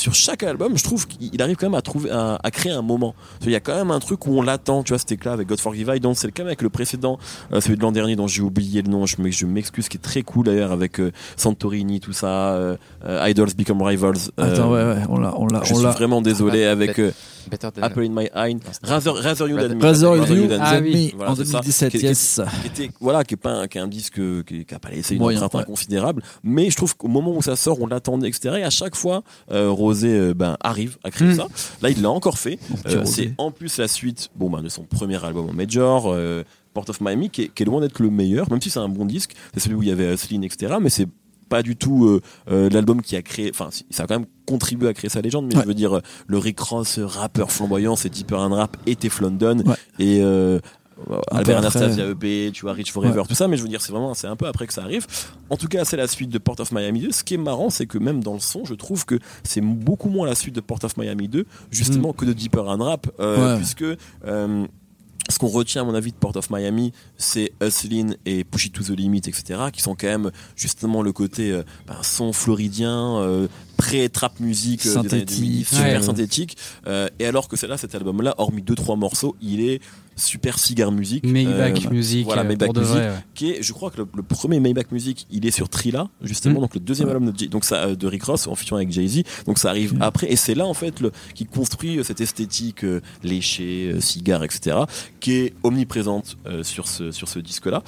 sur 0.00 0.14
chaque 0.14 0.42
album, 0.42 0.76
je 0.76 0.82
trouve 0.84 1.06
qu'il 1.06 1.40
arrive 1.42 1.56
quand 1.56 1.66
même 1.66 1.74
à 1.74 1.82
trouver, 1.82 2.10
à, 2.10 2.38
à 2.42 2.50
créer 2.50 2.72
un 2.72 2.82
moment. 2.82 3.14
Qu'il 3.40 3.52
y 3.52 3.54
a 3.56 3.60
quand 3.60 3.74
même 3.76 3.90
un 3.90 4.00
truc 4.00 4.26
où 4.26 4.36
on 4.38 4.42
l'attend, 4.42 4.82
tu 4.82 4.90
vois, 4.92 4.98
c'était 4.98 5.18
là 5.24 5.32
avec 5.32 5.46
God 5.48 5.60
Forgive 5.60 5.92
I, 5.94 6.00
donc 6.00 6.16
c'est 6.16 6.26
le 6.26 6.32
cas 6.32 6.42
avec 6.42 6.62
le 6.62 6.70
précédent, 6.70 7.18
euh, 7.52 7.60
celui 7.60 7.76
de 7.76 7.82
l'an 7.82 7.92
dernier 7.92 8.16
dont 8.16 8.26
j'ai 8.26 8.42
oublié 8.42 8.82
le 8.82 8.88
nom, 8.90 9.06
je 9.06 9.20
me- 9.20 9.30
je 9.30 9.46
m'excuse, 9.46 9.88
qui 9.88 9.96
est 9.96 10.00
très 10.00 10.22
cool 10.22 10.46
d'ailleurs 10.46 10.72
avec 10.72 10.98
euh, 11.00 11.12
Santorini, 11.36 12.00
tout 12.00 12.12
ça, 12.12 12.52
euh, 12.54 12.76
euh, 13.04 13.28
Idols 13.28 13.54
Become 13.56 13.82
Rivals. 13.82 14.14
euh, 14.38 14.52
Attends, 14.52 14.70
ouais, 14.72 14.82
ouais, 14.84 15.02
on 15.08 15.18
l'a, 15.18 15.34
on 15.36 15.46
l'a, 15.46 15.62
Je 15.64 15.72
on 15.74 15.76
suis 15.76 15.86
vraiment 15.86 16.22
désolé 16.22 16.64
Ah, 16.64 16.72
avec. 16.72 16.98
Euh, 17.52 17.56
Better 17.56 17.68
than 17.80 17.82
Apple 17.82 18.00
in 18.04 18.08
My 18.10 18.28
Eye, 18.34 18.56
Rather, 18.82 19.10
Rather 19.12 19.48
You 19.48 19.56
Than 19.58 19.74
Me. 19.76 19.82
Rather 19.82 20.36
You 20.36 20.46
Than 20.48 20.58
Ah 20.60 20.80
Me. 20.80 21.10
en 21.26 21.34
c'est 21.34 21.44
ça. 21.44 21.60
2017, 21.60 21.90
Qui- 21.92 21.98
qui- 21.98 22.04
yes. 22.06 22.40
qui 22.62 22.66
était 22.68 22.90
voilà 23.00 23.24
qui 23.24 23.34
est 23.34 23.36
pas 23.36 23.50
un, 23.52 23.66
qui 23.68 23.78
est 23.78 23.80
un 23.80 23.88
disque 23.88 24.20
qui, 24.44 24.64
qui 24.64 24.74
a 24.74 24.78
pas 24.78 24.90
laissé 24.90 25.14
une 25.16 25.22
empreinte 25.22 25.54
ouais. 25.54 25.60
inconsidérable 25.60 26.22
mais 26.42 26.70
je 26.70 26.76
trouve 26.76 26.96
qu'au 26.96 27.08
moment 27.08 27.36
où 27.36 27.42
ça 27.42 27.56
sort 27.56 27.80
on 27.80 27.86
l'attendait 27.86 28.28
etc 28.28 28.56
et 28.58 28.62
à 28.64 28.70
chaque 28.70 28.94
fois 28.96 29.22
euh, 29.50 29.70
Rosé 29.70 30.08
euh, 30.08 30.34
ben 30.34 30.56
arrive 30.60 30.96
à 31.04 31.10
créer 31.10 31.28
Mm. 31.28 31.36
ça 31.36 31.46
là 31.82 31.90
il 31.90 32.00
l'a 32.02 32.10
encore 32.10 32.38
fait 32.38 32.58
Euh, 32.86 33.04
c'est 33.04 33.34
en 33.38 33.50
plus 33.50 33.76
la 33.78 33.88
suite 33.88 34.28
bon 34.36 34.50
ben 34.50 34.62
de 34.62 34.68
son 34.68 34.82
premier 34.84 35.22
album 35.24 35.48
en 35.48 35.52
major 35.52 36.06
euh, 36.12 36.42
Port 36.72 36.84
of 36.88 37.00
Miami 37.00 37.30
qui 37.30 37.42
est, 37.42 37.48
qui 37.48 37.62
est 37.62 37.66
loin 37.66 37.80
d'être 37.80 37.98
le 38.00 38.10
meilleur 38.10 38.48
même 38.50 38.60
si 38.60 38.70
c'est 38.70 38.78
un 38.78 38.88
bon 38.88 39.04
disque 39.04 39.32
c'est 39.54 39.60
celui 39.60 39.74
où 39.76 39.82
il 39.82 39.88
y 39.88 39.92
avait 39.92 40.16
Celine 40.16 40.44
etc 40.44 40.74
mais 40.80 40.90
c'est 40.90 41.06
pas 41.50 41.62
du 41.62 41.76
tout 41.76 42.06
euh, 42.06 42.22
euh, 42.50 42.70
l'album 42.70 43.02
qui 43.02 43.14
a 43.16 43.20
créé 43.22 43.50
enfin 43.52 43.68
ça 43.90 44.04
a 44.04 44.06
quand 44.06 44.18
même 44.18 44.28
contribué 44.46 44.88
à 44.88 44.94
créer 44.94 45.10
sa 45.10 45.20
légende 45.20 45.46
mais 45.48 45.56
Ouais. 45.56 45.62
je 45.64 45.68
veux 45.68 45.74
dire 45.74 45.96
euh, 45.96 46.00
le 46.28 46.38
Rick 46.38 46.58
Ross 46.60 46.98
rappeur 47.00 47.52
flamboyant 47.52 47.96
c'est 47.96 48.08
Deeper 48.08 48.38
and 48.40 48.54
Rap 48.54 48.76
et 48.86 48.96
Tef 48.96 49.20
London 49.20 49.62
Ouais. 49.66 49.74
et 49.98 50.22
Albert 51.30 51.30
après. 51.30 51.54
Anastasia 51.54 52.06
EP, 52.10 52.50
tu 52.52 52.60
vois, 52.62 52.74
Rich 52.74 52.92
Forever, 52.92 53.22
tout 53.26 53.34
ça, 53.34 53.48
mais 53.48 53.56
je 53.56 53.62
veux 53.62 53.70
dire, 53.70 53.80
c'est 53.80 53.90
vraiment, 53.90 54.12
c'est 54.12 54.26
un 54.26 54.36
peu 54.36 54.46
après 54.46 54.66
que 54.66 54.72
ça 54.74 54.82
arrive. 54.82 55.06
En 55.48 55.56
tout 55.56 55.66
cas, 55.66 55.86
c'est 55.86 55.96
la 55.96 56.06
suite 56.06 56.28
de 56.28 56.36
Port 56.36 56.56
of 56.60 56.72
Miami 56.72 57.00
2. 57.00 57.10
Ce 57.10 57.24
qui 57.24 57.32
est 57.34 57.38
marrant, 57.38 57.70
c'est 57.70 57.86
que 57.86 57.96
même 57.96 58.22
dans 58.22 58.34
le 58.34 58.38
son, 58.40 58.66
je 58.66 58.74
trouve 58.74 59.06
que 59.06 59.18
c'est 59.42 59.62
beaucoup 59.62 60.10
moins 60.10 60.26
la 60.26 60.34
suite 60.34 60.54
de 60.54 60.60
Port 60.60 60.80
of 60.82 60.98
Miami 60.98 61.26
2, 61.28 61.46
justement, 61.70 62.12
que 62.12 62.26
de 62.26 62.34
Deeper 62.34 62.68
and 62.68 62.84
Rap, 62.84 63.06
euh, 63.18 63.54
Ouais. 63.54 63.56
puisque, 63.56 63.82
euh, 64.26 64.66
ce 65.30 65.38
qu'on 65.38 65.48
retient 65.48 65.82
à 65.82 65.84
mon 65.84 65.94
avis 65.94 66.12
de 66.12 66.16
Port 66.16 66.36
of 66.36 66.50
Miami, 66.50 66.92
c'est 67.16 67.52
Hustlin 67.62 68.14
et 68.26 68.44
Push 68.44 68.66
It 68.66 68.72
to 68.74 68.82
the 68.82 68.90
Limit, 68.90 69.22
etc., 69.26 69.60
qui 69.72 69.82
sont 69.82 69.94
quand 69.94 70.06
même 70.06 70.30
justement 70.56 71.02
le 71.02 71.12
côté 71.12 71.52
euh, 71.52 71.62
ben, 71.86 71.96
son 72.02 72.32
floridien, 72.32 73.18
euh, 73.20 73.48
pré-trap 73.80 74.38
musique 74.40 74.84
euh, 74.86 75.02
des 75.02 75.14
années 75.14 75.24
2010, 75.24 75.64
Synthétique. 75.64 75.68
super 75.68 76.00
Ouais. 76.00 76.02
synthétique. 76.02 76.56
Euh, 76.86 77.08
et 77.18 77.26
alors 77.26 77.48
que 77.48 77.56
c'est 77.56 77.66
là, 77.66 77.76
cet 77.78 77.94
album-là, 77.94 78.34
hormis 78.38 78.62
deux 78.62 78.74
trois 78.74 78.96
morceaux, 78.96 79.36
il 79.40 79.60
est 79.62 79.80
super 80.16 80.58
cigar 80.58 80.92
music. 80.92 81.24
Maybach 81.24 81.86
Euh, 81.86 81.90
Music, 81.90 82.24
voilà, 82.26 82.42
euh, 82.42 82.48
Maybach 82.48 82.68
Music. 82.76 82.92
vrai. 82.92 83.08
ouais. 83.08 83.14
qui 83.34 83.50
est, 83.52 83.62
je 83.62 83.72
crois 83.72 83.90
que 83.90 83.98
le, 84.02 84.06
le 84.14 84.22
premier 84.22 84.60
Maybach 84.60 84.90
Music, 84.92 85.26
il 85.30 85.46
est 85.46 85.50
sur 85.50 85.70
Trilla, 85.70 86.08
justement, 86.22 86.58
Mm. 86.58 86.62
donc 86.64 86.74
le 86.74 86.80
deuxième 86.80 87.08
album 87.08 87.30
de, 87.32 87.38
Jay- 87.38 87.48
donc 87.48 87.64
ça, 87.64 87.94
de 87.94 88.06
Rick 88.06 88.24
Ross 88.24 88.46
en 88.46 88.54
fusion 88.54 88.76
avec 88.76 88.92
Jay-Z. 88.92 89.22
Donc 89.46 89.58
ça 89.58 89.70
arrive 89.70 89.94
Mm. 89.94 90.02
après, 90.02 90.30
et 90.30 90.36
c'est 90.36 90.54
là 90.54 90.66
en 90.66 90.74
fait 90.74 91.00
le, 91.00 91.10
qui 91.34 91.46
construit 91.46 91.98
cette 92.04 92.20
esthétique 92.20 92.84
euh, 92.84 93.00
léchée, 93.22 93.92
euh, 93.94 94.00
cigare, 94.00 94.44
etc., 94.44 94.76
qui 95.20 95.32
est 95.32 95.54
omniprésente 95.62 96.36
sur 96.62 96.86
ce 96.86 97.10
sur 97.12 97.28
ce 97.28 97.38
disque-là. 97.38 97.82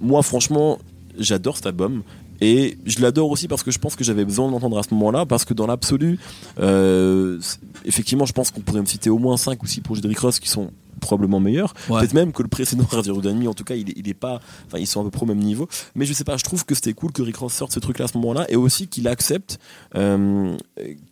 Moi, 0.00 0.22
franchement, 0.22 0.78
j'adore 1.18 1.56
cet 1.56 1.66
album. 1.66 2.02
Et 2.42 2.76
je 2.84 3.00
l'adore 3.00 3.30
aussi 3.30 3.46
parce 3.46 3.62
que 3.62 3.70
je 3.70 3.78
pense 3.78 3.94
que 3.94 4.02
j'avais 4.02 4.24
besoin 4.24 4.48
de 4.48 4.52
l'entendre 4.52 4.76
à 4.76 4.82
ce 4.82 4.92
moment-là, 4.94 5.26
parce 5.26 5.44
que 5.44 5.54
dans 5.54 5.68
l'absolu, 5.68 6.18
euh, 6.58 7.40
effectivement, 7.84 8.26
je 8.26 8.32
pense 8.32 8.50
qu'on 8.50 8.60
pourrait 8.60 8.80
me 8.80 8.86
citer 8.86 9.10
au 9.10 9.18
moins 9.18 9.36
5 9.36 9.62
ou 9.62 9.66
6 9.66 9.80
projets 9.80 10.02
de 10.02 10.08
Rick 10.08 10.18
Ross 10.18 10.40
qui 10.40 10.48
sont 10.48 10.72
probablement 11.00 11.38
meilleurs. 11.38 11.72
Ouais. 11.88 12.00
Peut-être 12.00 12.14
même 12.14 12.32
que 12.32 12.42
le 12.42 12.48
précédent 12.48 12.84
Radio 12.90 13.20
Demi, 13.20 13.46
en 13.46 13.54
tout 13.54 13.62
cas, 13.62 13.76
il 13.76 13.90
est, 13.90 13.94
il 13.96 14.08
est 14.08 14.14
pas, 14.14 14.40
enfin, 14.66 14.78
ils 14.78 14.88
sont 14.88 15.00
à 15.00 15.04
peu 15.04 15.10
près 15.10 15.22
au 15.22 15.26
même 15.26 15.38
niveau. 15.38 15.68
Mais 15.94 16.04
je 16.04 16.12
sais 16.12 16.24
pas, 16.24 16.36
je 16.36 16.42
trouve 16.42 16.64
que 16.64 16.74
c'était 16.74 16.94
cool 16.94 17.12
que 17.12 17.22
Rick 17.22 17.36
Ross 17.36 17.52
sorte 17.52 17.70
ce 17.70 17.78
truc-là 17.78 18.06
à 18.06 18.08
ce 18.08 18.18
moment-là 18.18 18.46
et 18.48 18.56
aussi 18.56 18.88
qu'il 18.88 19.06
accepte 19.06 19.60
euh, 19.94 20.56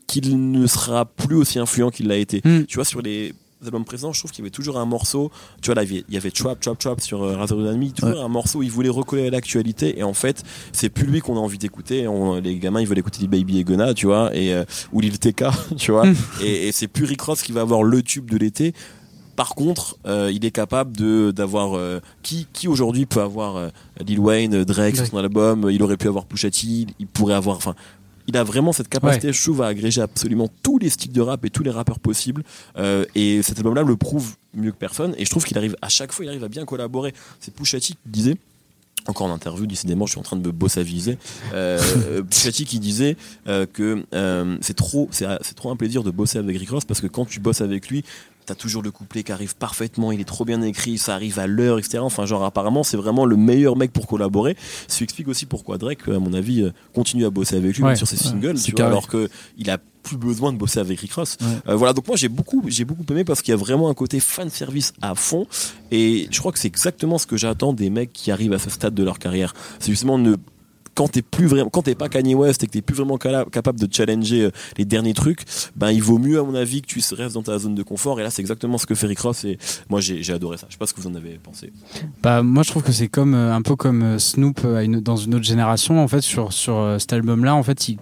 qu'il 0.09 0.51
ne 0.51 0.67
sera 0.67 1.05
plus 1.05 1.37
aussi 1.37 1.61
influent 1.61 1.91
qu'il 1.91 2.09
l'a 2.09 2.17
été. 2.17 2.41
Mm. 2.45 2.65
Tu 2.65 2.75
vois, 2.75 2.85
sur 2.85 3.03
les 3.03 3.35
albums 3.65 3.85
précédents, 3.85 4.13
je 4.13 4.19
trouve 4.21 4.31
qu'il 4.31 4.41
y 4.41 4.45
avait 4.45 4.51
toujours 4.51 4.79
un 4.79 4.87
morceau, 4.87 5.31
tu 5.61 5.67
vois, 5.67 5.75
là, 5.75 5.85
il 5.85 6.05
y 6.09 6.17
avait- 6.17 6.31
Trap, 6.31 6.61
Trap, 6.61 6.79
Trap 6.79 7.01
sur 7.01 7.23
euh, 7.23 7.37
Radio 7.37 7.63
Demi, 7.63 7.93
toujours 7.93 8.17
Ouais. 8.17 8.23
un 8.25 8.29
morceau 8.29 8.61
où 8.61 8.63
il 8.63 8.71
voulait 8.71 8.89
recoller 8.89 9.27
à 9.27 9.31
l'actualité 9.31 9.99
et 9.99 10.03
en 10.03 10.15
fait, 10.15 10.43
c'est 10.73 10.89
plus 10.89 11.07
lui 11.07 11.21
qu'on 11.21 11.37
a 11.37 11.41
envie 11.41 11.59
d'écouter. 11.59 12.07
Les 12.43 12.57
gamins, 12.57 12.81
ils 12.81 12.87
veulent 12.87 12.99
écouter 12.99 13.19
Lil 13.21 13.29
Baby 13.29 13.59
et 13.59 13.65
Gunna, 13.65 13.93
tu 13.95 14.07
vois, 14.07 14.35
et, 14.35 14.55
euh, 14.55 14.65
ou 14.93 15.01
Lil 15.01 15.19
TK, 15.19 15.45
tu 15.77 15.93
vois, 15.93 16.05
et, 16.43 16.69
et 16.69 16.73
c'est 16.73 16.89
plus 16.89 17.05
Rick 17.05 17.21
Ross 17.23 17.43
qui 17.43 17.53
va 17.53 17.61
avoir 17.63 17.83
le 17.83 18.03
tube 18.03 18.31
de 18.31 18.37
l'été. 18.39 18.73
Par 19.37 19.55
contre, 19.55 19.97
euh, 20.07 20.31
il 20.35 20.45
est 20.45 20.51
capable 20.51 20.95
de 20.97 21.31
d'avoir 21.31 21.75
euh, 21.75 22.01
qui 22.23 22.47
qui 22.53 22.69
aujourd'hui 22.69 23.07
peut 23.07 23.23
avoir 23.23 23.57
euh, 23.57 23.69
Lil 24.07 24.19
Wayne, 24.21 24.65
Drake 24.65 24.97
sur 24.97 25.07
son 25.07 25.17
album. 25.17 25.69
Il 25.71 25.83
aurait 25.83 25.97
pu 25.97 26.09
avoir 26.09 26.27
Pusha 26.27 26.51
T. 26.51 26.67
Il, 26.67 26.87
il 26.99 27.07
pourrait 27.07 27.35
avoir, 27.35 27.57
enfin, 27.57 27.75
il 28.27 28.37
a 28.37 28.45
vraiment 28.45 28.73
cette 28.73 28.89
capacité, 28.89 29.33
je 29.33 29.43
trouve, 29.43 29.63
à 29.63 29.67
agréger 29.67 30.01
absolument 30.01 30.49
tous 30.63 30.79
les 30.79 30.89
styles 30.89 31.13
de 31.13 31.21
rap 31.21 31.45
et 31.45 31.51
tous 31.51 31.63
les 31.63 31.71
rappeurs 31.71 31.99
possibles. 31.99 32.43
Euh, 32.77 33.05
et 33.15 33.43
cet 33.43 33.59
album-là 33.59 33.83
le 33.83 33.97
prouve 33.97 34.37
mieux 34.55 34.73
que 34.73 34.77
personne. 34.77 35.15
Et 35.19 35.25
je 35.25 35.31
trouve 35.31 35.45
qu'il 35.45 35.59
arrive 35.59 35.77
à 35.83 35.89
chaque 35.89 36.13
fois, 36.13 36.25
il 36.25 36.29
arrive 36.29 36.45
à 36.45 36.49
bien 36.49 36.65
collaborer. 36.65 37.13
C'est 37.41 37.53
Pusha 37.55 37.81
T 37.81 37.87
qui 37.87 37.97
disait. 38.07 38.37
Encore 39.07 39.29
en 39.29 39.33
interview, 39.33 39.67
décidément, 39.67 40.05
je 40.05 40.13
suis 40.13 40.21
en 40.21 40.23
train 40.23 40.37
de 40.37 40.47
me 40.47 40.53
bossaviser. 40.53 41.17
Euh, 41.55 42.23
Pusha 42.31 42.53
T 42.53 42.65
qui 42.65 42.79
disait 42.79 43.17
euh, 43.49 43.67
que 43.71 44.05
euh, 44.15 44.59
c'est 44.61 44.77
trop, 44.77 45.09
c'est 45.11 45.55
trop 45.57 45.71
un 45.71 45.77
plaisir 45.77 46.03
de 46.03 46.11
bosser 46.11 46.39
avec 46.39 46.57
Rick 46.59 46.71
Ross 46.71 46.85
parce 46.85 47.01
que 47.01 47.07
quand 47.07 47.25
tu 47.25 47.41
bosses 47.41 47.63
avec 47.63 47.89
lui, 47.89 48.05
t'as 48.51 48.57
toujours 48.57 48.83
le 48.83 48.91
couplet 48.91 49.23
qui 49.23 49.31
arrive 49.31 49.55
parfaitement, 49.55 50.11
il 50.11 50.21
est 50.21 50.25
trop 50.25 50.45
bien 50.45 50.61
écrit, 50.63 50.99
ça 50.99 51.15
arrive 51.15 51.39
à 51.39 51.47
l'heure, 51.47 51.79
etc. 51.79 51.99
Enfin, 52.01 52.27
genre, 52.27 52.43
apparemment, 52.45 52.83
c'est 52.83 52.97
vraiment 52.97 53.25
le 53.25 53.37
meilleur 53.37 53.77
mec 53.77 53.93
pour 53.93 54.09
collaborer. 54.09 54.57
Ce 54.89 54.99
qui 54.99 55.05
explique 55.05 55.29
aussi 55.29 55.47
pourquoi 55.47 55.79
Drake, 55.79 56.09
à 56.09 56.19
mon 56.19 56.33
avis, 56.33 56.63
euh, 56.63 56.73
continue 56.93 57.25
à 57.27 57.31
bosser 57.31 57.55
avec 57.57 57.77
lui 57.77 57.85
Ouais. 57.85 57.95
sur 57.95 58.09
ses 58.09 58.17
singles, 58.17 58.61
tu 58.61 58.73
vois, 58.73 58.87
alors 58.87 59.07
que 59.07 59.29
il 59.57 59.71
a 59.71 59.79
plus 60.03 60.17
besoin 60.17 60.53
de 60.53 60.59
bosser 60.59 60.81
avec 60.81 60.99
Rick 60.99 61.13
Ross. 61.13 61.37
Ouais. 61.41 61.47
Euh, 61.69 61.77
voilà, 61.77 61.93
donc 61.93 62.09
moi 62.09 62.17
j'ai 62.17 62.29
beaucoup, 62.29 62.65
j'ai 62.67 62.85
beaucoup 62.85 63.05
aimé 63.11 63.23
parce 63.23 63.41
qu'il 63.41 63.53
y 63.53 63.55
a 63.55 63.57
vraiment 63.59 63.89
un 63.89 63.95
côté 63.95 64.19
fan 64.19 64.51
service 64.51 64.95
à 65.01 65.15
fond, 65.15 65.47
et 65.93 66.27
je 66.33 66.39
crois 66.41 66.51
que 66.51 66.59
c'est 66.59 66.67
exactement 66.69 67.19
ce 67.19 67.27
que 67.29 67.37
j'attends 67.37 67.73
des 67.73 67.89
mecs 67.89 68.13
qui 68.13 68.33
arrivent 68.33 68.55
à 68.55 68.59
ce 68.59 68.71
stade 68.71 68.95
de 68.95 69.05
leur 69.05 69.21
carrière. 69.21 69.55
C'est 69.79 69.93
justement 69.93 70.19
ne 70.19 70.35
quand 70.95 71.09
t'es 71.09 71.23
plus 71.23 71.47
vraiment, 71.47 71.71
quand 71.71 71.83
t'es 71.83 71.95
pas 71.95 72.09
Kanye 72.09 72.35
West 72.35 72.63
et 72.63 72.67
que 72.67 72.73
t'es 72.73 72.83
plus 72.83 72.97
vraiment 72.97 73.17
capable 73.17 73.79
de 73.81 73.89
challenger 73.93 74.45
euh, 74.45 74.51
les 74.77 74.85
derniers 74.85 75.15
trucs, 75.15 75.45
ben 75.77 75.91
il 75.91 76.03
vaut 76.03 76.19
mieux 76.19 76.39
à 76.39 76.43
mon 76.43 76.55
avis 76.55 76.83
que 76.83 76.87
tu 76.87 77.01
restes 77.15 77.35
dans 77.35 77.43
ta 77.43 77.59
zone 77.59 77.75
de 77.75 77.83
confort. 77.83 78.21
Et 78.21 78.23
là, 78.23 78.31
c'est 78.31 78.43
exactement 78.43 78.79
ce 78.79 78.87
que 78.87 78.95
fait 78.95 79.07
Rick. 79.07 79.21
Et 79.45 79.59
moi, 79.89 80.01
j'ai 80.01 80.33
adoré 80.33 80.57
ça. 80.57 80.67
Je 80.69 80.75
sais 80.75 80.79
pas 80.79 80.87
ce 80.87 80.95
que 80.95 81.01
vous 81.01 81.09
en 81.09 81.15
avez 81.15 81.39
pensé. 81.43 81.73
Bah, 82.23 82.43
moi, 82.43 82.63
je 82.63 82.71
trouve 82.71 82.83
que 82.83 82.93
c'est 82.93 83.09
comme 83.09 83.35
euh, 83.35 83.55
un 83.55 83.63
peu 83.63 83.77
comme 83.77 84.03
euh, 84.03 84.19
Snoop 84.19 84.61
dans 85.03 85.17
une 85.17 85.35
autre 85.35 85.45
génération. 85.45 86.03
En 86.03 86.09
fait, 86.09 86.21
sur 86.21 86.53
sur 86.53 86.97
cet 86.99 87.13
album-là, 87.13 87.55
en 87.55 87.63
fait, 87.63 87.89
il- 87.89 87.99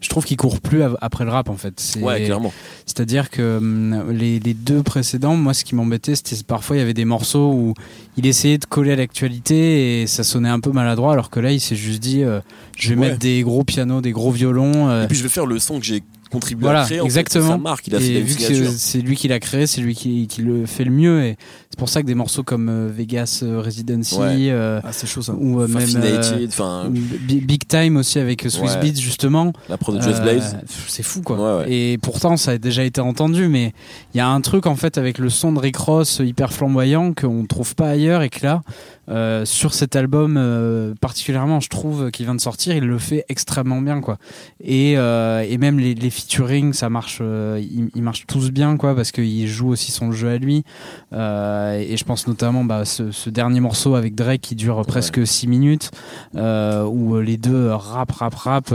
je 0.00 0.08
trouve 0.08 0.24
qu'il 0.24 0.36
court 0.36 0.60
plus 0.60 0.82
après 1.00 1.24
le 1.24 1.30
rap. 1.30 1.48
En 1.48 1.56
fait, 1.56 1.74
c'est 1.80 2.00
Ouais, 2.02 2.24
clairement. 2.24 2.52
c'est-à-dire 2.84 3.30
que 3.30 3.56
hum, 3.58 4.10
les, 4.12 4.38
les 4.40 4.54
deux 4.54 4.82
précédents, 4.82 5.36
moi, 5.36 5.54
ce 5.54 5.64
qui 5.64 5.74
m'embêtait, 5.74 6.14
c'était 6.14 6.36
parfois 6.46 6.76
il 6.76 6.80
y 6.80 6.82
avait 6.82 6.94
des 6.94 7.04
morceaux 7.06 7.50
où 7.52 7.74
il 8.16 8.26
essayait 8.26 8.58
de 8.58 8.66
coller 8.66 8.92
à 8.92 8.96
l'actualité 8.96 10.02
et 10.02 10.06
ça 10.06 10.22
sonnait 10.24 10.48
un 10.48 10.60
peu 10.60 10.70
maladroit, 10.70 11.12
alors 11.12 11.30
que 11.30 11.40
là, 11.40 11.50
il 11.52 11.60
s'est 11.60 11.76
juste 11.76 12.00
dit, 12.00 12.22
euh, 12.22 12.40
je 12.76 12.90
vais 12.90 13.00
Ouais. 13.00 13.08
mettre 13.08 13.18
des 13.18 13.42
gros 13.42 13.64
pianos, 13.64 14.00
des 14.00 14.12
gros 14.12 14.30
violons. 14.30 14.88
euh, 14.88 15.04
Et 15.04 15.06
puis 15.08 15.16
je 15.16 15.22
vais 15.22 15.28
faire 15.28 15.46
le 15.46 15.58
son 15.58 15.78
que 15.78 15.84
j'ai 15.86 16.02
contribué 16.30 16.62
Voilà, 16.64 16.82
à 16.82 16.84
créer. 16.86 17.00
en 17.00 17.04
fait. 17.04 17.06
exactement. 17.06 17.44
C'est 17.44 17.50
sa 17.52 17.56
marque. 17.58 17.86
Il 17.88 17.94
a, 17.94 18.00
et 18.00 18.20
vu 18.20 18.34
que 18.34 18.42
c'est- 18.76 18.98
lui 19.00 19.16
qui 19.16 19.28
l'a 19.28 19.38
créé, 19.40 19.66
c'est 19.66 19.80
lui 19.80 19.94
qui, 19.94 20.26
qui 20.26 20.42
le 20.42 20.66
fait 20.66 20.84
le 20.84 20.90
mieux. 20.90 21.24
Et 21.24 21.36
c'est 21.70 21.78
pour 21.78 21.88
ça 21.88 22.02
que 22.02 22.06
des 22.06 22.14
morceaux 22.14 22.42
comme 22.42 22.68
euh, 22.68 22.90
Vegas 22.94 23.40
euh, 23.42 23.60
Residency 23.60 24.16
Ouais. 24.18 24.50
euh, 24.50 24.80
Ah, 24.84 24.92
c'est 24.92 25.06
chaud 25.06 25.22
ça. 25.22 25.34
ou 25.34 25.60
euh, 25.60 25.68
même 25.68 25.88
euh, 25.96 26.88
Big 27.28 27.66
Time 27.68 27.96
aussi 27.96 28.18
avec 28.18 28.42
Swiss 28.42 28.74
Ouais. 28.74 28.80
Beats 28.80 29.00
justement. 29.00 29.52
la 29.68 29.76
prod 29.78 29.96
de 29.96 30.00
Just 30.02 30.20
Euh, 30.20 30.22
Blaze. 30.22 30.56
c'est 30.88 31.02
fou 31.02 31.22
quoi. 31.22 31.36
Ouais, 31.58 31.64
ouais. 31.64 31.72
Et 31.72 31.98
pourtant 31.98 32.36
ça 32.36 32.52
a 32.52 32.58
déjà 32.58 32.84
été 32.84 33.00
entendu, 33.00 33.48
mais 33.48 33.72
il 34.14 34.18
y 34.18 34.20
a 34.20 34.28
un 34.28 34.40
truc 34.40 34.66
en 34.66 34.76
fait 34.76 34.98
avec 34.98 35.18
le 35.18 35.30
son 35.30 35.52
de 35.52 35.58
Rick 35.58 35.76
Ross 35.76 36.20
hyper 36.24 36.52
flamboyant 36.52 37.12
qu'on 37.12 37.44
trouve 37.46 37.74
pas 37.74 37.88
ailleurs 37.90 38.22
et 38.22 38.28
que 38.30 38.44
là, 38.44 38.62
euh, 39.08 39.44
sur 39.44 39.74
cet 39.74 39.96
album 39.96 40.36
euh, 40.36 40.94
particulièrement, 41.00 41.60
je 41.60 41.68
trouve 41.68 42.10
qu'il 42.10 42.26
vient 42.26 42.34
de 42.34 42.40
sortir, 42.40 42.76
il 42.76 42.84
le 42.84 42.98
fait 42.98 43.24
extrêmement 43.28 43.80
bien 43.80 44.00
quoi. 44.00 44.18
Et, 44.62 44.94
euh, 44.96 45.44
et 45.48 45.58
même 45.58 45.78
les, 45.78 45.94
les 45.94 46.10
featuring, 46.10 46.72
ça 46.72 46.88
marche, 46.90 47.18
euh, 47.20 47.60
ils, 47.60 47.90
ils 47.94 48.02
marchent 48.02 48.26
tous 48.26 48.50
bien 48.50 48.76
quoi 48.76 48.94
parce 48.94 49.12
qu'il 49.12 49.46
joue 49.48 49.68
aussi 49.68 49.90
son 49.92 50.12
jeu 50.12 50.28
à 50.28 50.38
lui. 50.38 50.64
Euh, 51.12 51.78
et 51.78 51.96
je 51.96 52.04
pense 52.04 52.26
notamment 52.26 52.64
bah, 52.64 52.84
ce, 52.84 53.10
ce 53.10 53.30
dernier 53.30 53.60
morceau 53.60 53.94
avec 53.94 54.14
Drake 54.14 54.40
qui 54.40 54.54
dure 54.54 54.84
presque 54.86 55.26
6 55.26 55.46
minutes, 55.46 55.90
euh, 56.34 56.84
où 56.84 57.20
les 57.20 57.36
deux 57.36 57.70
rap, 57.70 58.12
rap, 58.12 58.34
rap. 58.34 58.74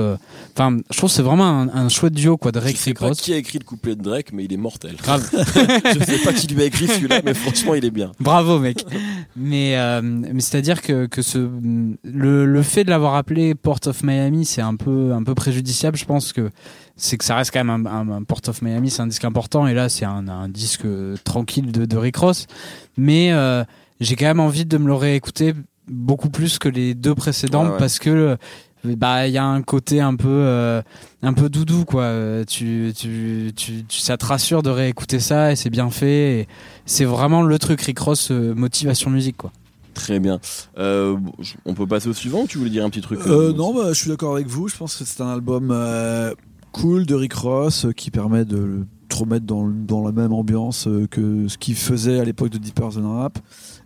Enfin, 0.53 0.77
je 0.91 0.97
trouve 0.97 1.09
que 1.09 1.15
c'est 1.15 1.21
vraiment 1.21 1.45
un, 1.47 1.69
un 1.69 1.89
chouette 1.89 2.13
duo 2.13 2.37
quoi, 2.37 2.51
Drake 2.51 2.75
je 2.75 2.81
sais 2.81 2.93
pas 2.93 3.11
qui 3.21 3.33
a 3.33 3.37
écrit 3.37 3.59
le 3.59 3.63
couplet 3.63 3.95
de 3.95 4.01
Drake, 4.01 4.33
mais 4.33 4.45
il 4.45 4.53
est 4.53 4.57
mortel. 4.57 4.95
Grave. 4.95 5.29
je 5.31 6.03
sais 6.03 6.17
pas 6.23 6.33
qui 6.33 6.47
lui 6.47 6.61
a 6.61 6.65
écrit 6.65 6.87
celui-là, 6.87 7.21
mais 7.23 7.33
franchement, 7.33 7.75
il 7.75 7.85
est 7.85 7.91
bien. 7.91 8.11
Bravo 8.19 8.59
mec. 8.59 8.85
Mais, 9.35 9.77
euh, 9.77 10.20
mais 10.33 10.41
c'est-à-dire 10.41 10.81
que, 10.81 11.05
que 11.05 11.21
ce, 11.21 11.37
le, 12.03 12.45
le 12.45 12.61
fait 12.63 12.83
de 12.83 12.89
l'avoir 12.89 13.15
appelé 13.15 13.55
Port 13.55 13.79
of 13.85 14.03
Miami, 14.03 14.45
c'est 14.45 14.61
un 14.61 14.75
peu, 14.75 15.13
un 15.13 15.23
peu 15.23 15.35
préjudiciable. 15.35 15.97
Je 15.97 16.05
pense 16.05 16.33
que 16.33 16.49
c'est 16.95 17.17
que 17.17 17.23
ça 17.25 17.35
reste 17.35 17.51
quand 17.53 17.63
même 17.63 17.87
un, 17.87 17.89
un- 17.89 18.09
un 18.17 18.23
Port 18.23 18.41
of 18.47 18.61
Miami, 18.61 18.89
c'est 18.89 19.01
un 19.01 19.07
disque 19.07 19.25
important. 19.25 19.67
Et 19.67 19.73
là, 19.73 19.89
c'est 19.89 20.05
un, 20.05 20.27
un 20.27 20.49
disque 20.49 20.85
euh, 20.85 21.15
tranquille 21.23 21.71
de, 21.71 21.85
de 21.85 21.97
Rick 21.97 22.17
Ross. 22.17 22.47
Mais 22.97 23.31
euh, 23.31 23.63
j'ai 23.99 24.15
quand 24.15 24.25
même 24.25 24.39
envie 24.39 24.65
de 24.65 24.77
me 24.77 24.87
le 24.87 24.93
réécouter 24.95 25.53
beaucoup 25.87 26.29
plus 26.29 26.59
que 26.59 26.69
les 26.69 26.93
deux 26.95 27.15
précédents 27.15 27.65
Ouais, 27.65 27.71
ouais. 27.71 27.77
parce 27.79 27.99
que 27.99 28.09
euh, 28.09 28.35
bah 28.83 29.27
il 29.27 29.33
y 29.33 29.37
a 29.37 29.43
un 29.45 29.61
côté 29.61 29.99
un 30.01 30.15
peu 30.15 30.27
euh, 30.27 30.81
un 31.21 31.33
peu 31.33 31.49
doudou 31.49 31.85
quoi 31.85 32.03
Euh, 32.03 32.43
tu, 32.45 32.91
tu, 32.95 33.51
tu, 33.55 33.83
tu- 33.85 33.99
ça 33.99 34.17
te 34.17 34.25
rassure 34.25 34.63
de 34.63 34.71
réécouter 34.71 35.19
ça 35.19 35.51
et 35.51 35.55
c'est 35.55 35.69
bien 35.69 35.89
fait 35.91 36.47
c'est 36.87 37.05
vraiment 37.05 37.43
le 37.43 37.59
truc 37.59 37.79
Rick 37.81 37.99
Ross 37.99 38.31
euh, 38.31 38.55
motivation 38.55 39.11
musique 39.11 39.37
quoi 39.37 39.51
Très 40.01 40.19
bien. 40.19 40.39
Euh, 40.79 41.15
on 41.65 41.75
peut 41.75 41.85
passer 41.85 42.09
au 42.09 42.13
suivant 42.13 42.41
ou 42.41 42.47
tu 42.47 42.57
voulais 42.57 42.71
dire 42.71 42.83
un 42.83 42.89
petit 42.89 43.01
truc 43.01 43.19
Euh, 43.27 43.53
non, 43.53 43.71
bah, 43.71 43.89
je 43.89 43.99
suis 43.99 44.09
d'accord 44.09 44.33
avec 44.33 44.47
vous. 44.47 44.67
Je 44.67 44.75
pense 44.75 44.95
que 44.95 45.05
c'est 45.05 45.21
un 45.21 45.29
album 45.29 45.69
euh, 45.71 46.33
cool 46.71 47.05
de 47.05 47.13
Rick 47.13 47.33
Ross 47.35 47.85
euh, 47.85 47.91
qui 47.91 48.09
permet 48.09 48.43
de 48.43 48.85
te 49.09 49.17
remettre 49.17 49.45
dans, 49.45 49.67
dans 49.67 50.03
la 50.03 50.11
même 50.11 50.33
ambiance 50.33 50.87
euh, 50.87 51.05
que 51.05 51.47
ce 51.47 51.57
qu'il 51.59 51.75
faisait 51.75 52.19
à 52.19 52.23
l'époque 52.25 52.49
de 52.49 52.57
Deeper 52.57 52.89
Than 52.89 53.13
Rap. 53.15 53.37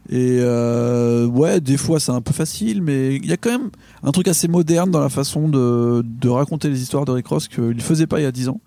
Et 0.08 0.38
euh, 0.40 1.26
ouais, 1.26 1.60
des 1.60 1.78
fois 1.78 2.00
c'est 2.00 2.12
un 2.12 2.22
peu 2.22 2.32
facile, 2.32 2.82
mais 2.84 3.16
il 3.16 3.26
y 3.26 3.34
a 3.34 3.38
quand 3.38 3.50
même 3.50 3.72
un 4.04 4.12
truc 4.12 4.28
assez 4.28 4.48
moderne 4.48 4.92
dans 4.92 5.00
la 5.00 5.10
façon 5.10 5.50
de, 5.50 6.04
de 6.06 6.30
raconter 6.30 6.70
les 6.70 6.80
histoires 6.82 7.06
de 7.06 7.12
Rick 7.12 7.26
Ross 7.28 7.48
qu'il 7.48 7.76
ne 7.76 7.82
faisait 7.82 8.06
pas 8.06 8.20
il 8.20 8.24
y 8.24 8.28
a 8.28 8.32
10 8.32 8.50
ans. 8.50 8.62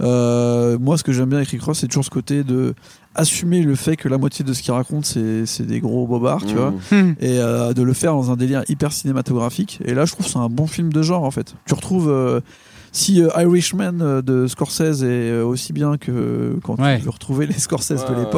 Euh, 0.00 0.78
moi, 0.78 0.96
ce 0.96 1.04
que 1.04 1.12
j'aime 1.12 1.28
bien 1.28 1.38
avec 1.38 1.50
Rick 1.50 1.62
Ross, 1.62 1.78
c'est 1.80 1.88
toujours 1.88 2.06
ce 2.06 2.10
côté 2.10 2.42
de 2.42 2.74
assumer 3.18 3.62
le 3.62 3.74
fait 3.74 3.96
que 3.96 4.08
la 4.08 4.16
moitié 4.18 4.44
de 4.44 4.52
ce 4.52 4.62
qu'il 4.62 4.72
raconte, 4.72 5.04
c'est 5.04 5.44
c'est 5.46 5.66
des 5.66 5.80
gros 5.80 6.06
bobards, 6.06 6.44
tu 6.46 6.54
Mmh. 6.54 6.56
vois 6.56 6.72
Hmm. 6.92 7.14
et 7.20 7.38
euh, 7.40 7.72
de 7.74 7.82
le 7.82 7.92
faire 7.92 8.12
dans 8.14 8.30
un 8.30 8.36
délire 8.36 8.62
hyper 8.68 8.92
cinématographique. 8.92 9.80
Et 9.84 9.92
là, 9.94 10.04
je 10.06 10.12
trouve 10.12 10.24
que 10.26 10.32
c'est 10.32 10.38
un 10.38 10.48
bon 10.48 10.66
film 10.66 10.92
de 10.92 11.02
genre 11.02 11.24
en 11.24 11.30
fait. 11.30 11.54
Tu 11.66 11.74
retrouves 11.74 12.08
euh, 12.08 12.40
si 12.92 13.20
euh, 13.22 13.28
Irishman 13.36 14.00
euh, 14.00 14.22
de 14.22 14.46
Scorsese 14.46 15.02
est 15.02 15.30
euh, 15.30 15.44
aussi 15.44 15.72
bien 15.74 15.98
que 15.98 16.58
quand 16.64 16.80
Ouais. 16.80 16.98
tu 16.98 17.04
veux 17.04 17.10
retrouver 17.10 17.46
les 17.46 17.52
Scorsese 17.58 17.90
Ouais, 18.08 18.14
de 18.14 18.20
ouais. 18.24 18.30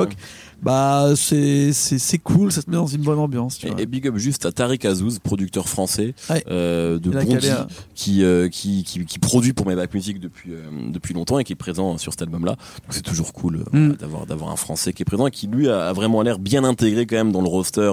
Bah 0.62 1.12
c'est 1.16 2.18
cool, 2.22 2.52
ça 2.52 2.62
te 2.62 2.70
met 2.70 2.76
dans 2.76 2.86
une 2.86 3.02
bonne 3.02 3.18
ambiance. 3.18 3.58
Tu 3.58 3.68
vois. 3.68 3.80
Et, 3.80 3.86
big 3.86 4.06
up 4.06 4.16
juste 4.16 4.46
à 4.46 4.52
Tariq 4.52 4.86
Azouz, 4.86 5.18
producteur 5.18 5.68
français 5.68 6.14
Ouais. 6.28 6.44
euh, 6.50 6.98
de 6.98 7.10
Bondy, 7.10 7.48
qui, 7.94 8.22
euh, 8.24 8.48
qui, 8.48 8.84
qui, 8.84 9.04
qui 9.04 9.18
produit 9.18 9.52
pour 9.52 9.66
Maybach 9.66 9.92
Music 9.94 10.20
depuis, 10.20 10.52
euh, 10.52 10.62
depuis 10.92 11.14
longtemps 11.14 11.38
et 11.38 11.44
qui 11.44 11.52
est 11.52 11.56
présent 11.56 11.96
sur 11.98 12.12
cet 12.12 12.22
album-là. 12.22 12.52
Donc 12.52 12.90
c'est 12.90 13.02
toujours 13.02 13.32
cool 13.32 13.64
Mm. 13.72 13.92
d'avoir, 13.92 14.26
d'avoir 14.26 14.50
un 14.50 14.56
Français 14.56 14.92
qui 14.92 15.02
est 15.02 15.04
présent 15.04 15.26
et 15.26 15.30
qui 15.30 15.46
lui 15.46 15.68
a, 15.68 15.92
vraiment 15.92 16.22
l'air 16.22 16.38
bien 16.38 16.64
intégré 16.64 17.06
quand 17.06 17.16
même 17.16 17.32
dans 17.32 17.42
le 17.42 17.48
roster, 17.48 17.92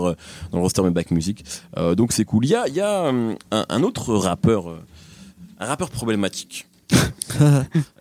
dans 0.51 0.57
le 0.57 0.61
roster 0.61 0.81
Maybach 0.83 1.11
Music. 1.11 1.43
Donc 1.95 2.11
c'est 2.11 2.25
cool. 2.25 2.45
Il 2.45 2.49
y 2.49 2.55
a, 2.55 2.67
il 2.67 2.73
y 2.75 2.81
a 2.81 3.07
un, 3.09 3.35
un 3.51 3.83
autre 3.83 4.13
rappeur, 4.15 4.75
un 5.59 5.65
rappeur 5.65 5.89
problématique. 5.89 6.67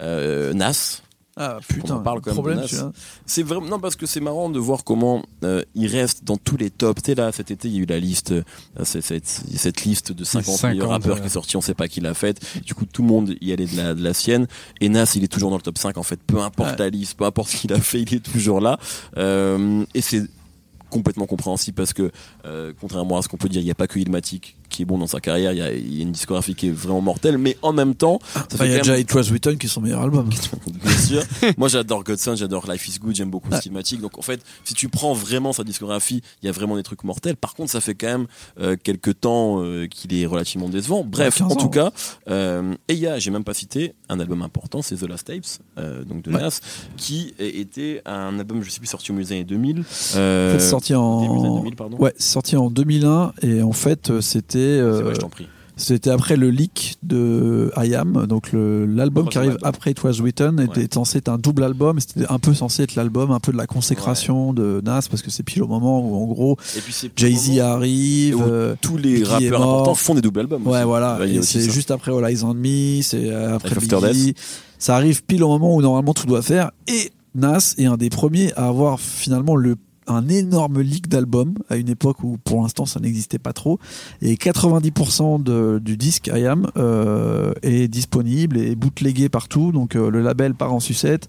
euh, 0.01 0.53
Nas. 0.55 1.03
Ah 1.39 1.59
putain, 1.69 1.97
en 1.97 2.01
parle 2.01 2.23
quand 2.23 2.31
même 2.31 2.35
problème 2.37 2.63
celui-là. 2.67 2.93
C'est 3.27 3.43
vraiment 3.43 3.67
non 3.67 3.79
parce 3.79 3.95
que 3.95 4.07
c'est 4.07 4.21
marrant 4.21 4.49
de 4.49 4.59
voir 4.59 4.85
comment 4.85 5.23
euh, 5.45 5.63
il 5.75 5.87
reste 5.87 6.25
dans 6.25 6.39
tous 6.39 6.57
les 6.57 6.71
tops. 6.71 7.03
Tu 7.03 7.11
sais 7.11 7.15
là 7.15 7.31
cet 7.31 7.51
été 7.51 7.69
il 7.69 7.75
y 7.75 7.79
a 7.79 7.83
eu 7.83 7.87
la 7.87 7.99
liste, 8.01 8.33
euh, 8.33 8.43
c'est- 8.85 9.03
cette, 9.03 9.27
cette 9.27 9.85
liste 9.85 10.13
de 10.13 10.25
50, 10.25 10.57
50, 10.57 10.71
meilleurs 10.71 10.89
rappeurs 10.89 11.17
ouais. 11.17 11.21
qui 11.21 11.27
est 11.27 11.31
sortie, 11.31 11.57
on 11.59 11.61
sait 11.61 11.75
pas 11.75 11.89
qui 11.89 12.01
l'a 12.01 12.15
faite. 12.15 12.41
Du 12.65 12.75
coup 12.75 12.87
tout 12.87 13.03
le 13.03 13.09
monde 13.09 13.35
y 13.43 13.53
allait 13.53 13.67
de 13.67 13.77
la, 13.77 13.93
de 13.95 14.03
la 14.03 14.15
sienne. 14.15 14.47
Et 14.81 14.89
Nas 14.89 15.13
il 15.15 15.25
est 15.25 15.29
toujours 15.29 15.51
dans 15.51 15.57
le 15.57 15.63
top 15.63 15.77
5 15.77 15.99
en 15.99 16.03
fait. 16.03 16.19
Peu 16.27 16.41
importe 16.41 16.71
Ouais. 16.71 16.77
la 16.79 16.89
liste, 16.89 17.19
peu 17.19 17.25
importe 17.27 17.51
ce 17.51 17.57
qu'il 17.59 17.73
a 17.75 17.81
fait, 17.81 18.01
il 18.01 18.15
est 18.15 18.21
toujours 18.25 18.61
là. 18.63 18.79
Euh, 19.19 19.85
et 19.93 20.01
c'est 20.01 20.23
complètement 20.89 21.27
compréhensible 21.27 21.75
parce 21.75 21.93
que 21.93 22.11
euh, 22.47 22.73
contrairement 22.81 23.19
à 23.19 23.23
ce 23.23 23.29
qu'on 23.29 23.37
peut 23.37 23.49
dire, 23.51 23.61
il 23.61 23.65
n'y 23.65 23.71
a 23.71 23.75
pas 23.75 23.89
que 23.89 23.99
Ilmatic 23.99 24.57
qui 24.77 24.83
est 24.83 24.85
bon 24.85 24.99
dans 24.99 25.07
sa 25.07 25.21
carrière. 25.21 25.53
Il 25.53 25.59
y 25.59 25.63
a, 25.63 25.73
il 25.73 25.95
y 25.97 26.01
a 26.01 26.03
une 26.03 26.13
discographie 26.13 26.55
qui 26.55 26.69
est 26.69 26.71
vraiment 26.71 27.01
mortelle, 27.01 27.39
mais 27.39 27.57
en 27.63 27.73
même 27.73 27.95
temps, 27.95 28.19
ça 28.35 28.67
il 28.67 28.73
y 28.73 28.75
a 28.75 28.79
déjà 28.79 28.99
It 28.99 29.13
Was 29.15 29.23
Written 29.31 29.57
qui 29.57 29.67
est 29.67 29.71
son 29.71 29.81
meilleur 29.81 30.03
album. 30.03 30.29
Bien 30.85 30.99
sûr. 30.99 31.23
Moi, 31.57 31.69
j'adore 31.69 32.05
Godson, 32.05 32.35
j'adore 32.37 32.71
Life 32.71 32.87
is 32.89 32.99
Good, 32.99 33.15
j'aime 33.15 33.31
beaucoup 33.31 33.49
Ouais. 33.51 33.61
Schematic. 33.61 34.01
Donc, 34.01 34.19
en 34.19 34.23
fait, 34.23 34.41
si 34.65 34.75
tu 34.75 34.89
prends 34.89 35.13
vraiment 35.15 35.53
sa 35.53 35.63
discographie, 35.65 36.21
il 36.43 36.47
y 36.47 36.49
a 36.49 36.53
vraiment 36.53 36.77
des 36.77 36.83
trucs 36.83 37.05
mortels. 37.05 37.37
Par 37.37 37.55
contre, 37.55 37.71
ça 37.71 37.81
fait 37.81 37.95
quand 37.95 38.07
même 38.09 38.27
euh, 38.61 38.77
quelques 38.83 39.21
temps 39.21 39.63
euh, 39.63 39.87
qu'il 39.87 40.13
est 40.15 40.27
relativement 40.27 40.69
décevant. 40.69 41.05
Bref, 41.05 41.39
15 41.39 41.53
en 41.53 41.55
tout 41.57 41.67
ans. 41.67 41.69
cas, 41.69 41.91
euh, 42.29 42.75
et 42.89 42.95
il 42.95 42.99
y 42.99 43.07
a, 43.07 43.19
j'ai 43.19 43.31
même 43.31 43.45
pas 43.45 43.55
cité, 43.55 43.95
un 44.09 44.19
album 44.21 44.43
important, 44.43 44.83
c'est 44.83 44.97
The 44.97 45.09
Last 45.09 45.27
Tapes, 45.29 45.45
euh, 45.79 46.05
donc 46.05 46.23
de 46.23 46.33
Ouais. 46.33 46.41
Nas, 46.41 46.61
qui 46.97 47.33
était 47.39 48.03
un 48.05 48.39
album, 48.39 48.63
je 48.63 48.71
sais 48.71 48.79
plus, 48.81 48.89
sorti 48.89 49.11
au 49.11 49.15
milieu 49.15 49.27
des 49.27 49.33
années 49.33 49.45
2000. 49.45 49.85
Euh, 50.17 50.51
En 50.57 50.59
fait, 50.59 50.65
sorti 50.65 50.93
années 50.93 51.03
en 51.03 51.57
2000, 51.59 51.77
pardon. 51.77 51.97
ouais, 51.99 52.13
sorti 52.19 52.57
en 52.57 52.69
2001 52.69 53.33
et 53.43 53.63
en 53.63 53.73
fait 53.73 54.11
euh, 54.11 54.21
c'était 54.67 54.81
euh, 54.83 55.03
vrai, 55.03 55.15
je 55.15 55.21
t'en 55.21 55.29
prie. 55.29 55.47
C'était 55.79 56.09
après 56.09 56.37
le 56.37 56.49
leak 56.49 56.97
de 57.03 57.71
I 57.77 57.95
Am, 57.97 58.25
donc 58.27 58.49
l'album 58.55 59.29
qui 59.29 59.37
arrive 59.37 59.51
album. 59.51 59.69
après 59.69 59.91
It 59.91 60.03
Was 60.05 60.13
Written 60.23 60.59
était 60.59 60.81
Ouais. 60.81 60.89
censé 60.91 61.19
être 61.19 61.29
un 61.29 61.37
double 61.37 61.65
album, 61.65 62.01
c'était 62.01 62.25
un 62.31 62.39
peu 62.39 62.55
censé 62.55 62.83
être 62.85 62.95
l'album 62.95 63.31
un 63.31 63.41
peu 63.41 63.53
de 63.53 63.59
la 63.59 63.67
consécration 63.67 64.55
de 64.55 64.81
Nas 64.83 65.03
parce 65.11 65.21
que 65.21 65.31
c'est 65.31 65.43
pile 65.43 65.63
au 65.63 65.67
moment 65.67 66.01
où 66.01 66.15
en 66.17 66.25
gros 66.25 66.57
Jay-Z 67.15 67.59
arrive, 67.59 68.39
euh, 68.41 68.75
tous 68.81 68.97
les 68.97 69.17
Biggie 69.19 69.25
rappeurs 69.25 69.63
importants 69.63 69.95
font 69.95 70.15
des 70.15 70.23
doubles 70.23 70.41
albums. 70.41 70.67
ouais 70.67 70.79
aussi. 70.79 70.85
voilà, 70.87 71.19
c'est 71.43 71.71
juste 71.71 71.91
après 71.91 72.11
All 72.11 72.25
Eyes 72.31 72.43
on 72.43 72.55
Me, 72.55 73.03
c'est 73.03 73.29
euh, 73.31 73.57
après 73.57 73.75
Biggie. 73.77 74.35
Ça 74.79 74.97
arrive 74.97 75.25
pile 75.25 75.43
au 75.45 75.49
moment 75.49 75.75
où 75.77 75.83
normalement 75.83 76.15
tout 76.15 76.27
doit 76.27 76.41
faire 76.43 76.71
et 76.89 77.11
Nas 77.35 77.75
est 77.77 77.85
un 77.85 77.99
des 77.99 78.09
premiers 78.09 78.51
à 78.55 78.67
avoir 78.69 78.99
finalement 78.99 79.57
le 79.57 79.77
un 80.09 80.29
énorme 80.29 80.81
leak 80.81 81.09
d'album 81.09 81.55
à 81.69 81.77
une 81.77 81.89
époque 81.89 82.23
où 82.23 82.39
pour 82.45 82.63
l'instant 82.63 82.87
ça 82.87 83.01
n'existait 83.01 83.39
pas 83.39 83.53
trop. 83.53 83.79
Et 84.23 84.37
90% 84.37 85.43
de- 85.43 85.81
du 85.83 85.97
disque 85.97 86.31
I 86.33 86.47
Am 86.47 86.67
euh, 86.77 87.53
est 87.63 87.89
disponible 87.89 88.59
et 88.59 88.75
bootlegué 88.77 89.29
partout. 89.29 89.73
Donc 89.73 89.97
euh, 89.97 90.11
le 90.11 90.21
label 90.23 90.55
part 90.55 90.73
en 90.73 90.81
sucette 90.81 91.29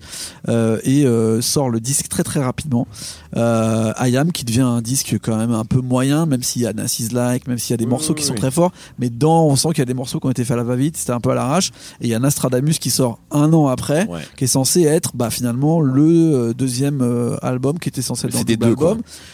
euh, 0.49 0.79
et 0.83 1.05
euh, 1.05 1.41
sort 1.41 1.69
le 1.69 1.79
disque 1.79 2.07
très 2.09 2.23
très 2.23 2.39
rapidement. 2.43 2.87
Euh, 3.35 3.93
I 3.99 4.15
Am 4.17 4.31
qui 4.31 4.45
devient 4.45 4.61
un 4.61 4.81
disque 4.81 5.17
quand 5.21 5.37
même 5.37 5.51
un 5.51 5.65
peu 5.65 5.81
moyen 5.81 6.25
même 6.25 6.43
s'il 6.43 6.61
y 6.61 6.67
a 6.67 6.73
Nas 6.73 6.95
Is 6.99 7.09
Like 7.13 7.47
même 7.47 7.57
s'il 7.57 7.71
y 7.71 7.73
a 7.73 7.77
des 7.77 7.83
Oui, 7.85 7.89
morceaux 7.89 8.13
oui, 8.13 8.19
qui 8.19 8.25
sont 8.25 8.35
très 8.35 8.51
forts. 8.51 8.71
Mais 8.99 9.09
dedans 9.09 9.45
on 9.47 9.55
sent 9.55 9.69
qu'il 9.69 9.79
y 9.79 9.81
a 9.81 9.85
des 9.85 9.93
morceaux 9.93 10.19
qui 10.19 10.27
ont 10.27 10.31
été 10.31 10.43
faits 10.45 10.53
à 10.55 10.57
la 10.57 10.63
va-vite 10.63 10.97
c'était 10.97 11.11
un 11.13 11.19
peu 11.19 11.31
à 11.31 11.35
l'arrache. 11.35 11.71
Et 12.01 12.05
il 12.05 12.09
y 12.09 12.13
a 12.15 12.19
Nostradamus 12.19 12.79
qui 12.79 12.89
sort 12.89 13.19
un 13.31 13.51
an 13.53 13.67
après 13.67 14.07
Ouais. 14.07 14.21
qui 14.37 14.43
est 14.45 14.47
censé 14.47 14.83
être 14.83 15.11
bah, 15.15 15.29
finalement 15.29 15.81
le 15.81 16.03
euh, 16.03 16.53
deuxième 16.53 17.01
album 17.41 17.79
qui 17.79 17.89
était 17.89 18.01
censé 18.01 18.27
être 18.27 18.33
dans 18.33 18.66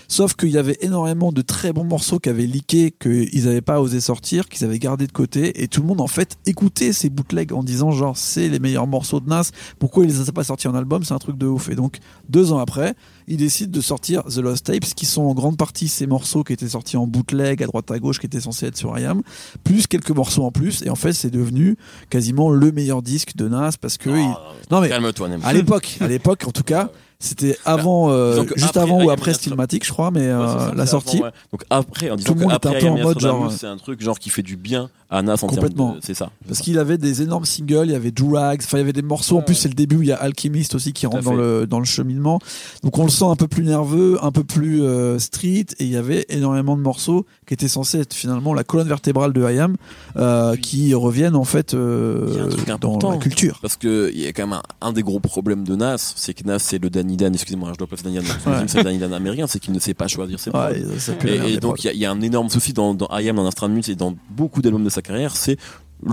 Sauf 0.07 0.35
qu'il 0.35 0.49
y 0.49 0.57
avait 0.57 0.77
énormément 0.81 1.31
de 1.31 1.41
très 1.41 1.73
bons 1.73 1.83
morceaux 1.83 2.19
qui 2.19 2.29
avaient 2.29 2.45
leaké, 2.45 2.91
qu'ils 2.91 3.45
n'avaient 3.45 3.61
pas 3.61 3.81
osé 3.81 3.99
sortir, 4.01 4.47
qu'ils 4.49 4.63
avaient 4.65 4.79
gardé 4.79 5.07
de 5.07 5.11
côté, 5.11 5.63
et 5.63 5.67
tout 5.67 5.81
le 5.81 5.87
monde 5.87 6.01
en 6.01 6.07
fait 6.07 6.37
écoutait 6.45 6.93
ces 6.93 7.09
bootlegs 7.09 7.53
en 7.53 7.63
disant 7.63 7.91
genre 7.91 8.17
c'est 8.17 8.49
les 8.49 8.59
meilleurs 8.59 8.87
morceaux 8.87 9.19
de 9.19 9.29
Nas, 9.29 9.49
pourquoi 9.79 10.03
ils 10.03 10.09
les 10.09 10.19
ont 10.29 10.33
pas 10.33 10.43
sortis 10.43 10.67
en 10.67 10.75
album, 10.75 11.03
c'est 11.03 11.13
un 11.13 11.19
truc 11.19 11.37
de 11.37 11.45
ouf. 11.47 11.69
Et 11.69 11.75
donc 11.75 11.97
deux 12.29 12.51
ans 12.51 12.59
après, 12.59 12.95
ils 13.27 13.37
décident 13.37 13.71
de 13.71 13.81
sortir 13.81 14.23
The 14.25 14.37
Lost 14.37 14.65
Tapes, 14.65 14.83
qui 14.95 15.05
sont 15.05 15.23
en 15.23 15.33
grande 15.33 15.57
partie 15.57 15.87
ces 15.87 16.07
morceaux 16.07 16.43
qui 16.43 16.53
étaient 16.53 16.67
sortis 16.69 16.97
en 16.97 17.07
bootleg 17.07 17.63
à 17.63 17.65
droite 17.67 17.89
à 17.91 17.99
gauche, 17.99 18.19
qui 18.19 18.25
étaient 18.25 18.41
censés 18.41 18.67
être 18.67 18.77
sur 18.77 18.97
IAM, 18.97 19.21
plus 19.63 19.87
quelques 19.87 20.11
morceaux 20.11 20.43
en 20.43 20.51
plus, 20.51 20.81
et 20.83 20.89
en 20.89 20.95
fait 20.95 21.13
c'est 21.13 21.29
devenu 21.31 21.77
quasiment 22.09 22.49
le 22.49 22.71
meilleur 22.71 23.01
disque 23.01 23.35
de 23.35 23.47
Nas 23.47 23.71
parce 23.79 23.97
que 23.97 24.09
il- 24.09 24.33
Ah, 24.35 24.51
non 24.71 24.81
mais 24.81 24.89
Calme-toi, 24.89 25.29
à 25.43 25.53
l'époque, 25.53 25.97
à 26.01 26.07
l'époque 26.07 26.43
en 26.47 26.51
tout 26.51 26.63
cas, 26.63 26.91
c'était 27.25 27.57
avant, 27.65 28.11
euh, 28.11 28.31
disons 28.33 28.45
que 28.45 28.59
juste 28.59 28.77
avant 28.77 29.03
ou 29.03 29.09
après 29.09 29.33
Stillmatic, 29.33 29.85
je 29.85 29.91
crois, 29.91 30.11
mais 30.11 30.27
euh, 30.27 30.39
Ouais, 30.41 30.47
c'est 30.59 30.65
ça, 30.69 30.75
la 30.75 30.85
sortie. 30.85 31.17
avant, 31.17 31.25
ouais. 31.27 31.31
Donc 31.51 31.63
après, 31.69 32.09
en 32.11 32.15
disant 32.17 32.33
Tout 32.33 32.39
le 32.39 32.45
monde 32.45 32.53
était 32.53 32.67
un 32.67 32.79
peu 32.79 32.87
en 32.89 32.97
mode 32.97 33.19
genre- 33.19 33.51
c'est 33.51 33.67
un 33.67 33.77
truc 33.77 34.01
genre 34.01 34.19
qui 34.19 34.29
fait 34.29 34.41
du 34.41 34.57
bien 34.57 34.89
à 35.09 35.21
Nas 35.21 35.35
en 35.43 35.47
Complètement. 35.47 35.95
C'est 36.01 36.15
ça. 36.15 36.31
Parce 36.47 36.59
qu'il 36.59 36.77
avait 36.79 36.97
des 36.97 37.21
énormes 37.21 37.45
singles, 37.45 37.85
il 37.85 37.91
y 37.91 37.95
avait 37.95 38.11
Do 38.11 38.31
Rags, 38.33 38.61
enfin 38.63 38.77
il 38.77 38.81
y 38.81 38.83
avait 38.83 38.93
des 38.93 39.01
morceaux. 39.03 39.37
en 39.37 39.41
plus, 39.41 39.55
c'est 39.55 39.67
le 39.69 39.73
début 39.75 39.97
où 39.97 40.01
il 40.01 40.07
y 40.07 40.11
a 40.11 40.15
Alchemist 40.17 40.75
aussi 40.75 40.91
qui 40.91 41.05
rentre 41.05 41.21
dans 41.23 41.33
le 41.33 41.65
dans 41.67 41.79
le 41.79 41.85
cheminement. 41.85 42.39
Donc 42.83 42.97
on 42.97 43.03
le 43.03 43.09
sent 43.11 43.25
un 43.25 43.35
peu 43.35 43.47
plus 43.47 43.63
nerveux, 43.63 44.17
un 44.23 44.31
peu 44.31 44.43
plus 44.43 44.81
euh, 44.83 45.19
street, 45.19 45.65
et 45.79 45.83
il 45.85 45.89
y 45.91 45.97
avait 45.97 46.25
énormément 46.29 46.75
de 46.75 46.81
morceaux 46.81 47.25
qui 47.55 47.65
étaient 47.65 47.67
censés 47.67 47.99
être 47.99 48.13
finalement 48.13 48.53
la 48.53 48.63
colonne 48.63 48.87
vertébrale 48.87 49.31
de 49.31 49.41
IAM, 49.47 49.75
euh, 50.17 50.55
qui 50.55 50.93
reviennent 50.95 51.35
en 51.35 51.43
fait 51.43 51.73
euh, 51.75 52.45
un 52.45 52.49
truc 52.49 52.65
dans 52.67 52.73
important. 52.73 53.11
la 53.11 53.17
culture. 53.17 53.59
Parce 53.61 53.77
que 53.77 54.09
il 54.13 54.21
y 54.21 54.25
a 54.27 54.33
quand 54.33 54.47
même 54.47 54.53
un, 54.81 54.87
un 54.87 54.91
des 54.91 55.03
gros 55.03 55.19
problèmes 55.19 55.63
de 55.63 55.75
Nas, 55.75 56.13
c'est 56.15 56.33
que 56.33 56.43
Nas 56.45 56.59
c'est 56.59 56.81
le 56.81 56.89
Danny 56.89 57.15
Dan, 57.15 57.33
excusez-moi, 57.33 57.69
je 57.73 57.77
dois 57.77 57.87
placer 57.87 58.03
Danny 58.03 58.15
Dan, 58.15 58.25
Ouais. 58.25 58.63
c'est 58.67 58.79
le 58.79 58.83
Danny 58.85 58.97
Dan 58.97 59.13
américain, 59.13 59.45
c'est 59.47 59.59
qu'il 59.59 59.73
ne 59.73 59.79
sait 59.79 59.93
pas 59.93 60.07
choisir 60.07 60.39
ses 60.39 60.49
prods. 60.49 60.59
Ouais, 60.61 61.51
Et, 61.53 61.57
donc 61.57 61.83
il 61.83 61.87
y, 61.87 61.89
a- 61.89 61.93
il 61.93 61.99
y 61.99 62.05
a 62.05 62.11
un 62.11 62.21
énorme 62.21 62.49
souci 62.49 62.73
dans, 62.73 62.93
dans 62.95 63.07
I 63.11 63.29
Am, 63.29 63.35
dans 63.35 63.49
et 63.87 63.95
dans 63.95 64.15
beaucoup 64.31 64.61
d'albums 64.61 64.83
de 64.83 64.89
sa 64.89 65.01
carrière, 65.01 65.35
c'est 65.35 65.57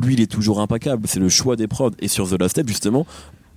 lui 0.03 0.15
il 0.15 0.21
est 0.21 0.31
toujours 0.31 0.61
impeccable, 0.61 1.07
c'est 1.09 1.19
le 1.21 1.29
choix 1.29 1.57
des 1.57 1.67
prods. 1.67 1.91
Et 2.01 2.09
sur 2.09 2.29
The 2.29 2.39
Last 2.39 2.51
Step 2.53 2.69
justement, 2.69 3.07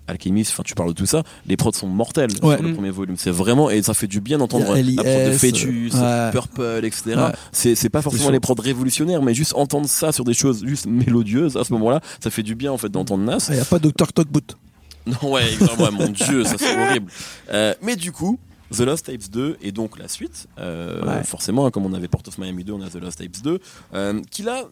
Alchemist, 0.08 0.52
enfin 0.52 0.64
tu 0.64 0.74
parles 0.76 0.90
de 0.90 0.94
tout 0.96 1.06
ça, 1.06 1.24
les 1.46 1.56
prods 1.58 1.72
sont 1.74 1.88
mortels 1.88 2.30
Ouais. 2.42 2.56
sur 2.56 2.64
le 2.64 2.70
Mm. 2.70 2.74
premier 2.74 2.90
volume. 2.90 3.16
C'est 3.18 3.32
vraiment 3.32 3.70
et 3.70 3.82
ça 3.84 3.94
fait 3.94 4.08
du 4.08 4.20
bien 4.22 4.38
d'entendre 4.38 4.78
y 4.78 4.96
la 4.96 5.04
prod 5.04 5.26
de 5.32 5.38
Fetus, 5.38 5.94
ouais. 5.94 6.32
Purple, 6.32 6.82
etc. 6.84 7.16
Ouais. 7.16 7.32
C'est 7.76 7.90
pas 7.90 8.02
forcément 8.02 8.30
les 8.30 8.40
prods 8.40 8.56
révolutionnaires, 8.62 9.22
mais 9.22 9.34
juste 9.34 9.54
entendre 9.56 9.88
ça 9.88 10.12
sur 10.12 10.24
des 10.26 10.34
choses 10.34 10.64
juste 10.66 10.86
mélodieuses 10.88 11.56
à 11.58 11.64
ce 11.64 11.72
moment-là, 11.74 12.02
ça 12.24 12.30
fait 12.30 12.44
du 12.44 12.56
bien 12.56 12.72
en 12.72 12.78
fait 12.78 12.90
d'entendre 12.90 13.24
Nas. 13.24 13.38
Ah, 13.48 13.54
Il 13.54 13.56
n'y 13.56 13.62
a 13.62 13.66
pas 13.66 13.80
Dr. 13.80 14.12
Talkboot. 14.14 14.58
Non, 15.06 15.32
ouais, 15.34 15.52
exactement. 15.54 15.92
Mon 15.92 16.08
dieu, 16.10 16.46
ça 16.46 16.56
c'est 16.58 16.78
horrible. 16.78 17.12
Euh, 17.52 17.74
mais 17.82 17.98
du 17.98 18.14
coup, 18.14 18.40
The 18.74 18.80
Lost 18.82 19.08
Tapes 19.08 19.30
2 19.30 19.58
et 19.62 19.74
donc 19.74 20.00
la 20.00 20.08
suite, 20.08 20.48
euh, 20.60 21.02
Ouais. 21.06 21.24
forcément, 21.26 21.66
hein, 21.66 21.72
comme 21.72 21.86
on 21.86 21.92
avait 21.94 22.08
Port 22.08 22.22
of 22.26 22.38
Miami 22.38 22.64
2, 22.64 22.72
on 22.72 22.82
a 22.82 22.90
The 22.90 22.96
Lost 23.02 23.20
Tapes 23.20 23.42
2, 23.44 23.60
euh, 23.94 24.22
qu'il 24.32 24.48
a 24.48 24.64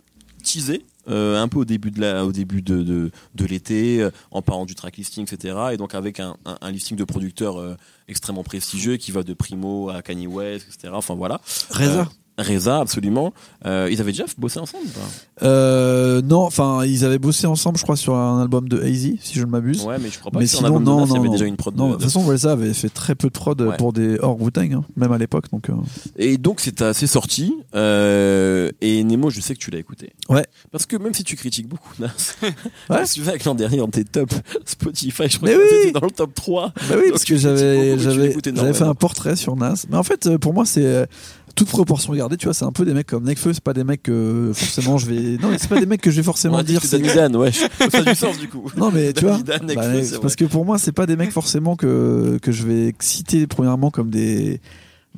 teasé 0.42 0.86
euh, 1.10 1.42
un 1.42 1.48
peu 1.48 1.60
au 1.60 1.66
début 1.66 1.90
de 1.92 2.00
la, 2.00 2.26
au 2.26 2.32
début 2.32 2.62
de, 2.62 2.84
de, 2.84 3.12
de 3.34 3.46
l'été, 3.46 4.02
euh, 4.02 4.12
en 4.30 4.42
parlant 4.42 4.66
du 4.66 4.76
track 4.76 4.98
listing, 4.98 5.24
etc. 5.24 5.58
Et 5.74 5.78
donc 5.78 5.96
avec 5.96 6.20
un, 6.20 6.38
un, 6.46 6.58
un 6.62 6.72
listing 6.72 6.96
de 6.96 7.04
producteurs 7.04 7.60
euh, 7.60 7.76
extrêmement 8.08 8.44
prestigieux 8.44 8.98
qui 8.98 9.12
va 9.12 9.24
de 9.24 9.34
Primo 9.34 9.90
à 9.90 10.02
Kanye 10.02 10.28
West, 10.28 10.68
etc. 10.68 10.94
Enfin 10.96 11.16
voilà. 11.16 11.42
Reza. 11.72 12.08
Reza, 12.38 12.80
absolument. 12.80 13.34
Euh, 13.66 13.88
ils 13.92 14.02
avaient 14.02 14.12
déjà 14.14 14.26
bossé 14.38 14.60
ensemble. 14.60 14.86
pas 14.88 15.46
Euh, 15.46 16.22
non, 16.24 16.40
enfin, 16.42 16.84
ils 16.86 17.06
avaient 17.06 17.20
bossé 17.20 17.46
ensemble, 17.46 17.78
je 17.78 17.84
crois, 17.84 17.96
sur 17.98 18.16
un 18.16 18.42
album 18.42 18.68
de 18.68 18.82
Hazy, 18.82 19.20
si 19.22 19.36
je 19.38 19.42
ne 19.46 19.52
m'abuse. 19.52 19.84
Ouais, 19.84 19.98
mais 20.02 20.10
je 20.10 20.18
crois 20.20 20.32
pas 20.32 20.40
Mais 20.40 20.46
que 20.46 20.50
sur 20.52 20.60
un 20.60 20.68
sinon, 20.68 20.78
album 20.78 20.84
de 20.84 20.90
non, 20.90 20.98
Nas, 21.02 21.06
il 21.06 21.10
y 21.10 21.14
non, 21.14 21.20
avait 21.20 21.28
non. 21.28 21.34
déjà 21.34 21.46
une 21.46 21.58
prod 21.58 21.76
Non, 21.76 21.86
de 21.88 21.90
de, 21.92 21.96
toute 21.98 22.04
façon, 22.06 22.22
Valsa 22.22 22.52
avait 22.54 22.74
fait 22.74 22.90
très 22.90 23.14
peu 23.16 23.28
de 23.28 23.34
prod 23.34 23.62
Ouais. 23.62 23.78
pour 23.78 23.94
des 23.94 24.18
hors 24.20 24.42
Wu-Tang, 24.42 24.74
hein, 24.74 24.84
même 24.96 25.12
à 25.12 25.18
l'époque. 25.18 25.46
Donc, 25.52 25.70
euh, 25.70 25.74
Et 26.18 26.38
donc 26.38 26.62
c'est 26.62 26.82
assez 26.82 27.06
sorti. 27.08 27.54
Et 27.76 29.04
Nemo, 29.04 29.30
je 29.30 29.42
sais 29.42 29.54
que 29.54 29.60
tu 29.60 29.70
l'as 29.72 29.80
écouté. 29.80 30.14
Ouais. 30.30 30.46
Parce 30.72 30.86
que 30.86 30.96
même 30.98 31.14
si 31.14 31.24
tu 31.24 31.36
critiques 31.36 31.68
beaucoup 31.68 31.92
Nas, 32.00 32.08
Ouais. 32.90 33.04
tu 33.06 33.22
avec 33.28 33.44
l'an 33.46 33.56
dernier 33.56 33.78
dans 33.78 33.88
tes 33.88 34.04
top 34.04 34.32
Spotify, 34.66 35.24
je 35.30 35.38
crois 35.38 35.50
Mais 35.50 35.56
que 35.56 35.62
oui. 35.62 35.68
t'étais 35.88 36.00
dans 36.00 36.06
le 36.06 36.12
top 36.12 36.34
3. 36.34 36.74
Bah 36.90 36.96
oui, 36.98 37.12
parce 37.12 37.26
que 37.26 37.36
j'avais 37.38 38.74
fait 38.74 38.84
un 38.84 38.96
portrait 38.96 39.36
sur 39.36 39.56
Nas. 39.56 39.86
Mais 39.90 39.98
en 39.98 40.04
fait, 40.04 40.38
pour 40.38 40.54
moi, 40.54 40.66
c'est 40.66 41.08
toute 41.56 41.68
proportion 41.70 42.14
gardée. 42.14 42.38
Tu 42.38 42.46
vois, 42.46 42.54
c'est 42.54 42.66
un 42.66 42.72
peu 42.72 42.86
des 42.86 42.94
mecs 42.94 43.08
comme 43.08 43.24
Nekfeu. 43.24 43.54
C'est 43.54 43.64
pas 43.64 43.74
des 43.74 43.84
mecs 43.84 44.04
que 44.04 44.52
forcément 44.54 44.98
je 44.98 45.06
vais. 45.08 45.38
Non, 45.42 45.50
mais 45.50 45.58
c'est 45.58 45.68
pas 45.70 45.80
des 45.80 45.86
mecs 45.86 46.02
que 46.02 46.12
je 46.12 46.18
vais 46.18 46.24
forcément 46.24 46.62
dire. 46.64 46.82
c'est- 46.84 46.98
ouais. 47.36 47.52
Ça 47.52 47.68
a 47.94 48.02
du 48.04 48.16
sens 48.16 48.38
du 48.40 48.48
coup. 48.48 48.70
Non, 48.78 48.92
mais 48.92 49.14
tu 49.14 49.26
vois. 49.26 49.38
Bah, 49.40 49.60
parce 49.60 50.14
vrai. 50.14 50.36
que 50.38 50.46
pour 50.46 50.66
moi, 50.66 50.78
c'est 50.78 50.92
pas 50.92 51.06
des 51.06 51.16
mecs 51.16 51.32
forcément 51.32 51.76
que 51.76 52.40
que 52.42 52.52
je 52.52 52.66
vais 52.66 52.94
citer 53.00 53.48
premièrement 53.48 53.92
comme 53.92 54.10
des. 54.10 54.62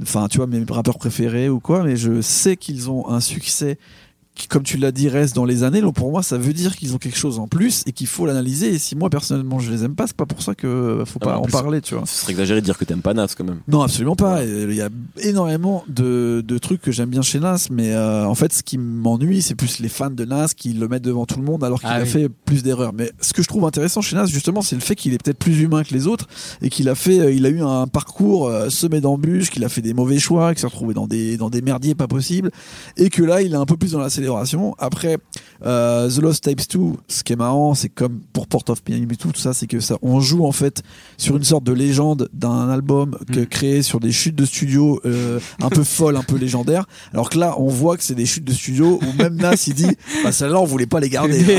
Enfin, 0.02 0.28
tu 0.28 0.38
vois, 0.38 0.48
mes 0.48 0.64
rappeurs 0.68 0.98
préférés 0.98 1.50
ou 1.50 1.60
quoi. 1.60 1.84
Mais 1.84 1.96
je 1.96 2.22
sais 2.22 2.58
qu'ils 2.58 2.90
ont 2.90 3.10
un 3.10 3.20
succès 3.20 3.78
qui, 4.36 4.48
comme 4.48 4.64
tu 4.64 4.78
l'as 4.78 4.92
dit, 4.92 5.10
reste 5.10 5.36
dans 5.36 5.46
les 5.46 5.64
années. 5.64 5.82
Donc 5.82 5.96
pour 5.96 6.10
moi, 6.10 6.24
ça 6.24 6.38
veut 6.38 6.54
dire 6.54 6.76
qu'ils 6.76 6.96
ont 6.96 6.98
quelque 6.98 7.18
chose 7.18 7.38
en 7.40 7.48
plus 7.48 7.84
et 7.86 7.92
qu'il 7.92 8.08
faut 8.08 8.26
l'analyser. 8.26 8.74
Et 8.74 8.80
si 8.80 8.96
moi 8.96 9.10
personnellement 9.10 9.60
je 9.60 9.72
les 9.72 9.84
aime 9.84 9.94
pas, 9.96 10.08
c'est 10.08 10.16
pas 10.18 10.26
pour 10.26 10.42
ça 10.42 10.56
que 10.56 11.04
faut 11.06 11.20
Ah, 11.22 11.26
pas 11.26 11.38
en 11.38 11.44
plus, 11.44 11.52
parler, 11.52 11.82
tu 11.82 11.94
vois. 11.96 12.06
Ce 12.06 12.22
serait 12.22 12.32
exagéré 12.32 12.60
de 12.62 12.66
dire 12.66 12.78
que 12.78 12.86
t'aimes 12.86 13.02
pas 13.02 13.14
Nas 13.14 13.28
quand 13.38 13.44
même. 13.44 13.60
Non, 13.68 13.82
absolument 13.82 14.16
pas. 14.16 14.44
Il 14.44 14.74
y 14.74 14.82
a 14.82 14.90
énormément 15.22 15.84
de, 15.88 16.44
de 16.46 16.58
trucs 16.58 16.82
que 16.82 16.92
j'aime 16.92 17.10
bien 17.10 17.22
chez 17.22 17.40
Nas, 17.40 17.68
mais 17.72 17.92
euh, 17.94 18.26
en 18.26 18.36
fait, 18.36 18.52
ce 18.54 18.64
qui 18.64 18.78
m'ennuie, 18.78 19.42
c'est 19.42 19.56
plus 19.56 19.80
les 19.80 19.90
fans 19.90 20.10
de 20.10 20.26
Nas 20.26 20.50
qui 20.56 20.74
le 20.74 20.88
mettent 20.88 21.04
devant 21.04 21.26
tout 21.26 21.38
le 21.40 21.46
monde 21.46 21.64
alors 21.64 21.80
qu'il 21.80 21.90
Ah 21.92 21.96
a 21.96 22.02
oui. 22.04 22.08
fait 22.10 22.30
plus 22.30 22.64
d'erreurs. 22.64 22.94
Mais 22.94 23.12
ce 23.22 23.34
que 23.34 23.44
je 23.44 23.48
trouve 23.48 23.66
intéressant 23.66 24.02
chez 24.02 24.16
Nas, 24.16 24.26
justement, 24.26 24.62
c'est 24.62 24.76
le 24.76 24.82
fait 24.82 24.96
qu'il 24.96 25.14
est 25.14 25.22
peut-être 25.24 25.38
plus 25.40 25.60
humain 25.62 25.84
que 25.84 25.94
les 25.94 26.08
autres 26.08 26.28
et 26.62 26.70
qu'il 26.70 26.90
a 26.90 26.96
fait, 26.96 27.20
euh, 27.20 27.32
il 27.32 27.46
a 27.46 27.50
eu 27.50 27.62
un 27.62 27.88
parcours 27.88 28.48
euh, 28.48 28.70
semé 28.70 29.00
d'embûches, 29.00 29.52
qu'il 29.52 29.64
a 29.64 29.70
fait 29.70 29.82
des 29.82 29.94
mauvais 29.94 30.18
choix, 30.20 30.54
qu'il 30.54 30.62
s'est 30.62 30.68
retrouvé 30.68 30.94
dans 30.94 31.08
des 31.08 31.38
dans 31.38 31.50
des 31.50 31.62
merdiers 31.62 31.96
pas 31.96 32.08
possibles, 32.08 32.50
et 32.98 33.10
que 33.10 33.22
là, 33.24 33.42
il 33.42 33.54
est 33.54 33.58
un 33.58 33.66
peu 33.66 33.78
plus 33.78 33.92
dans 33.92 34.00
Après, 34.78 35.18
euh, 35.66 36.10
The 36.10 36.18
Lost 36.18 36.44
Tapes 36.44 36.68
2, 36.70 36.80
ce 37.08 37.24
qui 37.24 37.34
est 37.34 37.36
marrant, 37.38 37.74
c'est 37.74 37.90
comme 37.90 38.22
pour 38.34 38.48
Port 38.48 38.64
of 38.70 38.80
Miami 38.88 39.08
et 39.14 39.16
tout, 39.16 39.32
tout 39.32 39.40
ça, 39.40 39.54
c'est 39.54 39.68
que 39.68 39.80
ça, 39.80 39.98
on 40.02 40.20
joue 40.20 40.46
en 40.46 40.52
fait 40.52 40.84
sur 41.18 41.38
une 41.38 41.44
sorte 41.44 41.64
de 41.64 41.74
légende 41.74 42.30
d'un 42.34 42.70
album 42.70 43.18
que, 43.32 43.42
Mm. 43.42 43.46
créé 43.46 43.82
sur 43.84 44.00
des 44.00 44.12
chutes 44.12 44.36
de 44.36 44.46
studio 44.46 45.02
euh, 45.06 45.40
un 45.62 45.70
peu 45.70 45.84
folles, 45.84 46.18
un 46.18 46.24
peu 46.24 46.38
légendaires. 46.38 46.86
Alors 47.14 47.30
que 47.30 47.38
là, 47.38 47.56
on 47.58 47.68
voit 47.68 47.98
que 47.98 48.04
c'est 48.04 48.16
des 48.16 48.26
chutes 48.26 48.46
de 48.46 48.54
studio 48.54 49.00
où 49.02 49.22
même 49.22 49.36
Nas 49.36 49.56
il 49.68 49.74
dit, 49.74 49.88
bah 50.24 50.32
celle-là 50.32 50.60
on 50.60 50.66
voulait 50.66 50.86
pas 50.86 51.00
les 51.00 51.10
garder. 51.10 51.44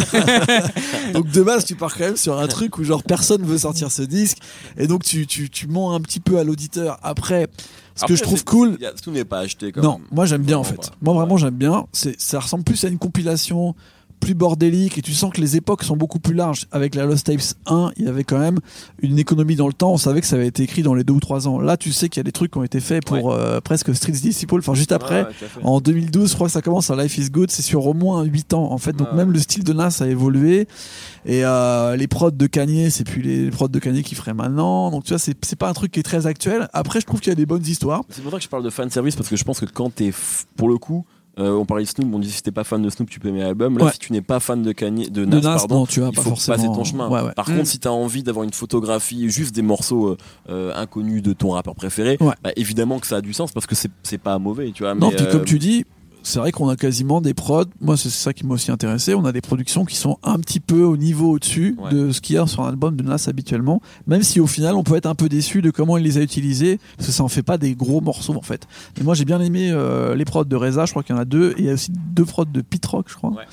donc 1.13 1.31
de 1.31 1.43
base, 1.43 1.65
tu 1.65 1.75
pars 1.75 1.95
quand 1.97 2.05
même 2.05 2.17
sur 2.17 2.39
un 2.39 2.47
truc 2.47 2.79
où 2.79 2.85
genre 2.85 3.03
personne 3.03 3.43
veut 3.45 3.59
sortir 3.59 3.91
ce 3.91 4.03
disque, 4.03 4.39
et 4.77 4.87
donc 4.87 5.05
tu 5.05 5.27
tu 5.27 5.51
tu 5.51 5.67
mens 5.67 5.95
un 5.95 6.01
petit 6.01 6.21
peu 6.21 6.39
à 6.39 6.45
l'auditeur. 6.45 6.99
Après, 7.03 7.49
ce 7.95 8.07
que 8.07 8.17
je 8.17 8.23
trouve 8.23 8.45
cool, 8.45 8.79
tout 9.03 9.11
n'est 9.11 9.25
pas 9.25 9.41
acheté 9.41 9.73
quand 9.73 9.83
non, 9.83 9.99
même. 9.99 10.09
moi 10.11 10.27
j'aime 10.27 10.43
bien 10.43 10.59
en 10.59 10.65
fait. 10.65 10.91
Moi 11.01 11.15
vraiment 11.15 11.37
j'aime 11.37 11.55
bien. 11.55 11.87
C'est, 11.93 12.21
ça 12.21 12.41
ressemble 12.41 12.65
plus 12.65 12.85
à 12.85 12.89
une 12.89 12.99
compilation 12.99 13.75
plus 14.25 14.35
bordélique 14.35 14.97
et 14.97 15.03
tu 15.03 15.13
sens 15.13 15.31
que 15.35 15.41
les 15.43 15.57
époques 15.57 15.85
sont 15.85 15.99
beaucoup 15.99 16.19
plus 16.19 16.33
larges. 16.33 16.67
Avec 16.73 16.95
la 16.95 17.05
Lost 17.05 17.27
Tapes 17.27 17.43
1, 17.67 17.91
il 17.99 18.07
y 18.07 18.09
avait 18.09 18.25
quand 18.25 18.39
même 18.39 18.59
une 19.03 19.19
économie 19.19 19.55
dans 19.55 19.67
le 19.67 19.75
temps. 19.75 19.93
On 19.93 19.99
savait 19.99 20.23
que 20.23 20.27
ça 20.27 20.37
avait 20.37 20.47
été 20.47 20.63
écrit 20.63 20.83
dans 20.83 20.95
les 20.95 21.05
deux 21.05 21.13
ou 21.13 21.21
trois 21.21 21.47
ans. 21.47 21.61
Là, 21.61 21.77
tu 21.77 21.93
sais 21.93 22.09
qu'il 22.09 22.21
y 22.21 22.23
a 22.23 22.25
des 22.25 22.33
trucs 22.33 22.53
qui 22.53 22.57
ont 22.59 22.65
été 22.65 22.81
faits 22.81 23.05
pour 23.05 23.33
euh, 23.33 23.61
presque 23.61 23.95
Streets 23.95 24.13
Disciple. 24.13 24.57
Enfin, 24.59 24.75
juste 24.75 24.93
après, 24.93 25.25
Ouais, 25.25 25.29
en 25.63 25.81
2012, 25.81 26.31
je 26.31 26.35
crois 26.35 26.47
que 26.47 26.53
ça 26.55 26.63
commence 26.63 26.89
à 26.91 26.97
Life 26.97 27.19
is 27.19 27.29
Good. 27.29 27.51
C'est 27.51 27.61
sur 27.63 27.87
au 27.87 27.93
moins 27.93 28.23
8 28.23 28.55
ans 28.55 28.73
en 28.73 28.79
fait. 28.79 28.93
Donc 28.95 29.09
Ouais. 29.11 29.17
même 29.17 29.31
le 29.31 29.39
style 29.39 29.63
de 29.63 29.75
Nas 29.75 29.99
a 30.01 30.07
évolué. 30.07 30.67
Et 31.27 31.45
euh, 31.45 31.95
les 31.97 32.07
prods 32.07 32.31
de 32.31 32.47
Kanye, 32.47 32.91
c'est 32.91 33.05
plus 33.05 33.21
les 33.21 33.51
prods 33.51 33.69
de 33.69 33.79
Kanye 33.79 34.03
qui 34.03 34.15
feraient 34.15 34.33
maintenant. 34.33 34.91
Donc 34.91 35.05
tu 35.05 35.11
vois, 35.11 35.19
c'est, 35.19 35.35
pas 35.57 35.69
un 35.69 35.75
truc 35.75 35.93
qui 35.93 36.01
est 36.01 36.05
très 36.05 36.27
actuel. 36.27 36.69
Après, 36.73 37.01
je 37.01 37.05
trouve 37.07 37.21
qu'il 37.21 37.31
y 37.31 37.33
a 37.33 37.37
des 37.37 37.47
bonnes 37.47 37.67
histoires. 37.67 38.03
C'est 38.09 38.23
pour 38.23 38.31
ça 38.31 38.39
que 38.39 38.45
je 38.45 38.49
parle 38.49 38.65
de 38.65 38.71
fan 38.71 38.89
service 38.89 39.17
parce 39.17 39.29
que 39.29 39.37
je 39.37 39.45
pense 39.45 39.61
que 39.61 39.67
quand 39.67 39.95
t'es 39.95 40.13
pour 40.57 40.69
le 40.71 40.79
coup 40.79 41.05
euh, 41.39 41.51
on 41.53 41.65
parlait 41.65 41.85
de 41.85 41.89
Snoop, 41.89 42.09
on 42.15 42.19
dit 42.19 42.31
si 42.31 42.43
t'es 42.43 42.53
pas 42.53 42.65
fan 42.65 42.81
de 42.83 42.89
Snoop, 42.91 43.11
tu 43.11 43.19
peux 43.21 43.29
aimer 43.29 43.41
l'album. 43.41 43.77
Là, 43.79 43.87
Ouais. 43.87 43.93
si 43.93 43.99
tu 43.99 44.13
n'es 44.13 44.21
pas 44.23 44.41
fan 44.41 44.63
de 44.63 44.73
Kanye, 44.73 45.11
de 45.11 45.25
De 45.25 45.41
Nas, 45.41 45.57
pardon, 45.59 45.81
non, 45.81 45.87
tu 45.87 46.01
vas 46.01 46.09
il 46.11 46.15
pas 46.17 46.23
faut 46.23 46.31
forcément. 46.31 46.57
passer 46.57 46.67
ton 46.69 46.85
chemin. 46.85 47.09
Ouais, 47.09 47.21
ouais. 47.23 47.33
Par 47.35 47.49
Mm. 47.51 47.57
contre, 47.57 47.67
si 47.69 47.79
t'as 47.79 47.91
envie 47.91 48.23
d'avoir 48.23 48.45
une 48.45 48.53
photographie, 48.53 49.29
juste 49.31 49.55
des 49.55 49.63
morceaux 49.63 50.09
euh, 50.11 50.17
euh, 50.49 50.73
inconnus 50.77 51.23
de 51.23 51.33
ton 51.33 51.51
rappeur 51.51 51.75
préféré, 51.75 52.19
bah, 52.21 52.35
évidemment 52.57 52.99
que 52.99 53.07
ça 53.07 53.17
a 53.17 53.21
du 53.21 53.33
sens 53.33 53.53
parce 53.53 53.67
que 53.67 53.75
c'est 53.75 54.19
pas 54.19 54.39
mauvais, 54.39 54.71
tu 54.73 54.83
vois. 54.85 54.95
Non, 54.95 55.11
mais, 55.11 55.17
puis 55.17 55.27
comme 55.31 55.45
tu 55.45 55.59
dis, 55.59 55.85
c'est 56.25 56.41
vrai 56.41 56.51
qu'on 56.51 56.69
a 56.69 56.75
quasiment 56.77 57.21
des 57.21 57.35
prods. 57.35 57.65
Moi, 57.81 57.97
c'est 57.97 58.11
ça 58.11 58.33
qui 58.33 58.45
m'a 58.45 58.55
aussi 58.55 58.71
intéressé. 58.73 59.15
On 59.15 59.25
a 59.25 59.31
des 59.33 59.41
productions 59.41 59.85
qui 59.85 59.95
sont 59.97 60.19
un 60.25 60.39
petit 60.41 60.59
peu 60.59 60.83
au 60.83 60.97
niveau 60.97 61.31
au-dessus 61.33 61.77
Ouais. 61.79 61.93
de 61.93 62.11
ce 62.13 62.21
qu'il 62.21 62.35
y 62.37 62.39
a 62.39 62.47
sur 62.47 62.63
un 62.63 62.69
album 62.69 62.97
de 62.97 63.03
Nas 63.05 63.27
habituellement. 63.29 63.81
Même 64.07 64.23
si 64.23 64.41
au 64.41 64.47
final, 64.47 64.75
on 64.75 64.83
peut 64.83 64.97
être 64.97 65.07
un 65.07 65.15
peu 65.15 65.29
déçu 65.29 65.63
de 65.63 65.71
comment 65.71 65.97
il 65.99 66.03
les 66.05 66.19
a 66.19 66.23
utilisés, 66.23 66.81
parce 66.97 67.09
que 67.09 67.13
ça 67.15 67.23
en 67.23 67.29
fait 67.29 67.43
pas 67.43 67.59
des 67.59 67.75
gros 67.75 68.01
morceaux 68.01 68.35
en 68.35 68.43
fait. 68.43 68.67
Mais 68.97 69.05
moi, 69.05 69.15
j'ai 69.15 69.25
bien 69.25 69.41
aimé 69.41 69.71
euh, 69.71 70.15
les 70.15 70.25
prods 70.25 70.45
de 70.45 70.57
Reza. 70.57 70.87
Je 70.87 70.91
crois 70.93 71.03
qu'il 71.03 71.15
y 71.15 71.19
en 71.19 71.21
a 71.21 71.25
deux. 71.25 71.51
Et 71.53 71.61
il 71.61 71.65
y 71.67 71.71
a 71.71 71.75
aussi 71.75 71.93
deux 71.93 72.25
prods 72.25 72.45
de 72.47 72.61
Pit 72.63 72.85
Rock, 72.87 73.07
je 73.09 73.15
crois. 73.15 73.31
Ouais. 73.31 73.45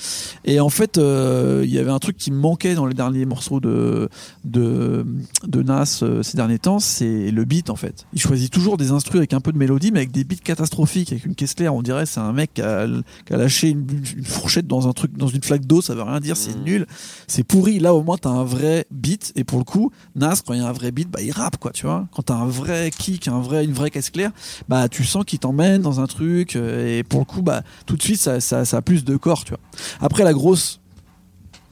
Et 0.46 0.60
en 0.60 0.70
fait, 0.70 0.98
euh, 0.98 1.62
il 1.66 1.72
y 1.72 1.78
avait 1.80 1.92
un 1.92 2.00
truc 2.00 2.18
qui 2.18 2.32
me 2.32 2.38
manquait 2.38 2.74
dans 2.74 2.86
les 2.86 2.94
derniers 2.94 3.26
morceaux 3.26 3.60
de 3.60 4.10
de, 4.46 5.06
de 5.48 5.62
Nas 5.62 6.00
euh, 6.04 6.24
ces 6.24 6.38
derniers 6.38 6.60
temps, 6.60 6.80
c'est 6.80 7.32
le 7.32 7.46
beat 7.46 7.70
en 7.70 7.76
fait. 7.76 8.06
Il 8.14 8.22
choisit 8.22 8.52
toujours 8.52 8.78
des 8.78 8.92
instrus 8.92 9.18
avec 9.18 9.34
un 9.34 9.40
peu 9.42 9.52
de 9.52 9.58
mélodie, 9.58 9.92
mais 9.92 10.00
avec 10.00 10.12
des 10.12 10.24
beats 10.24 10.36
catastrophiques, 10.44 11.12
avec 11.12 11.26
une 11.26 11.36
caisse 11.36 11.54
claire. 11.54 11.76
On 11.76 11.82
dirait 11.82 12.06
c'est 12.06 12.20
un 12.20 12.34
mec 12.34 12.52
qui 12.54 12.61
a, 12.62 12.88
qui 13.26 13.34
a 13.34 13.38
lâché 13.38 13.70
une, 13.70 13.86
une 14.18 14.26
fourchette 14.26 14.68
dans 14.68 14.88
un 14.88 14.94
truc, 14.94 15.16
dans 15.18 15.28
une 15.28 15.44
flaque 15.44 15.66
d'eau. 15.66 15.82
Ça 15.82 15.96
veut 15.96 16.04
rien 16.04 16.20
dire, 16.20 16.38
c'est 16.38 16.56
Mm. 16.58 16.64
nul, 16.64 16.88
c'est 17.28 17.44
pourri. 17.44 17.80
Là 17.80 17.94
au 17.94 18.04
moins 18.04 18.18
t'as 18.18 18.30
un 18.30 18.44
vrai 18.44 18.86
beat. 18.92 19.32
Et 19.36 19.44
pour 19.44 19.58
le 19.60 19.64
coup, 19.66 19.92
Nas 20.16 20.36
quand 20.46 20.54
il 20.54 20.60
y 20.62 20.64
a 20.64 20.68
un 20.68 20.72
vrai 20.74 20.92
beat, 20.92 21.10
bah 21.10 21.22
il 21.22 21.32
rappe 21.32 21.58
quoi, 21.58 21.72
tu 21.72 21.86
vois. 21.86 22.08
Quand 22.14 22.24
t'as 22.24 22.36
un 22.36 22.48
vrai 22.48 22.92
kick, 22.98 23.28
un 23.28 23.40
vrai, 23.40 23.66
une 23.66 23.74
vraie 23.74 23.90
caisse 23.90 24.10
claire, 24.10 24.32
bah 24.70 24.88
tu 24.90 25.04
sens 25.04 25.24
qu'il 25.26 25.40
t'emmène 25.40 25.82
dans 25.82 26.00
un 26.00 26.08
truc. 26.08 26.56
euh, 26.56 27.00
Et 27.00 27.04
pour 27.04 27.20
le 27.20 27.26
coup, 27.26 27.42
bah 27.42 27.64
tout 27.86 27.96
de 27.98 28.02
suite 28.02 28.20
ça, 28.20 28.40
ça, 28.40 28.66
ça 28.66 28.78
a 28.78 28.82
plus 28.82 29.04
de 29.06 29.16
corps, 29.18 29.44
tu 29.44 29.52
vois. 29.52 29.60
Après 30.02 30.24
la 30.24 30.34
grosse 30.34 30.80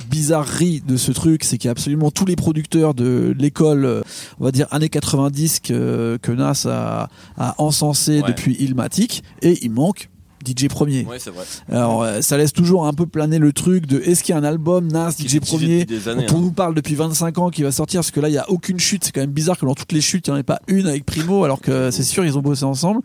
bizarrerie 0.09 0.81
de 0.81 0.97
ce 0.97 1.11
truc, 1.11 1.43
c'est 1.43 1.57
qu'il 1.57 1.67
y 1.67 1.69
a 1.69 1.71
absolument 1.71 2.09
tous 2.09 2.25
les 2.25 2.35
producteurs 2.35 2.93
de 2.95 3.35
l'école, 3.37 3.85
euh, 3.85 4.01
on 4.39 4.45
va 4.45 4.51
dire 4.51 4.65
années 4.71 4.89
90 4.89 5.59
que, 5.59 6.17
que 6.21 6.31
Nas 6.31 6.65
a, 6.65 7.09
a 7.37 7.55
encensé 7.61 8.21
Ouais. 8.21 8.27
depuis 8.27 8.55
Ilmatic, 8.55 9.23
et 9.41 9.59
il 9.63 9.71
manque 9.71 10.09
DJ 10.45 10.67
Premier. 10.67 11.05
Ouais, 11.05 11.19
c'est 11.19 11.29
vrai. 11.31 11.43
Alors 11.71 12.03
euh, 12.03 12.21
ça 12.21 12.37
laisse 12.37 12.53
toujours 12.53 12.85
un 12.87 12.93
peu 12.93 13.05
planer 13.05 13.39
le 13.39 13.51
truc 13.53 13.85
de 13.85 13.99
est-ce 13.99 14.23
qu'il 14.23 14.33
y 14.33 14.37
a 14.37 14.41
un 14.41 14.43
album 14.43 14.87
Nas 14.87 15.13
Qui 15.13 15.27
DJ 15.27 15.39
Premier 15.39 15.85
années, 16.07 16.25
dont 16.25 16.35
on 16.35 16.37
hein. 16.37 16.41
nous 16.41 16.51
parle 16.51 16.73
depuis 16.75 16.95
25 16.95 17.37
ans 17.37 17.49
qui 17.49 17.63
va 17.63 17.71
sortir 17.71 17.99
parce 17.99 18.11
que 18.11 18.19
là 18.19 18.29
il 18.29 18.33
y 18.33 18.37
a 18.37 18.49
aucune 18.49 18.79
chute 18.79 19.03
c'est 19.03 19.11
quand 19.11 19.21
même 19.21 19.31
bizarre 19.31 19.57
que 19.57 19.65
dans 19.65 19.75
toutes 19.75 19.91
les 19.91 20.01
chutes 20.01 20.27
il 20.27 20.31
n'y 20.31 20.37
en 20.37 20.39
ait 20.39 20.43
pas 20.43 20.59
une 20.67 20.87
avec 20.87 21.05
Primo 21.05 21.43
alors 21.43 21.59
que 21.61 21.91
c'est 21.91 22.03
sûr 22.03 22.25
ils 22.25 22.37
ont 22.37 22.41
bossé 22.41 22.63
ensemble 22.63 23.01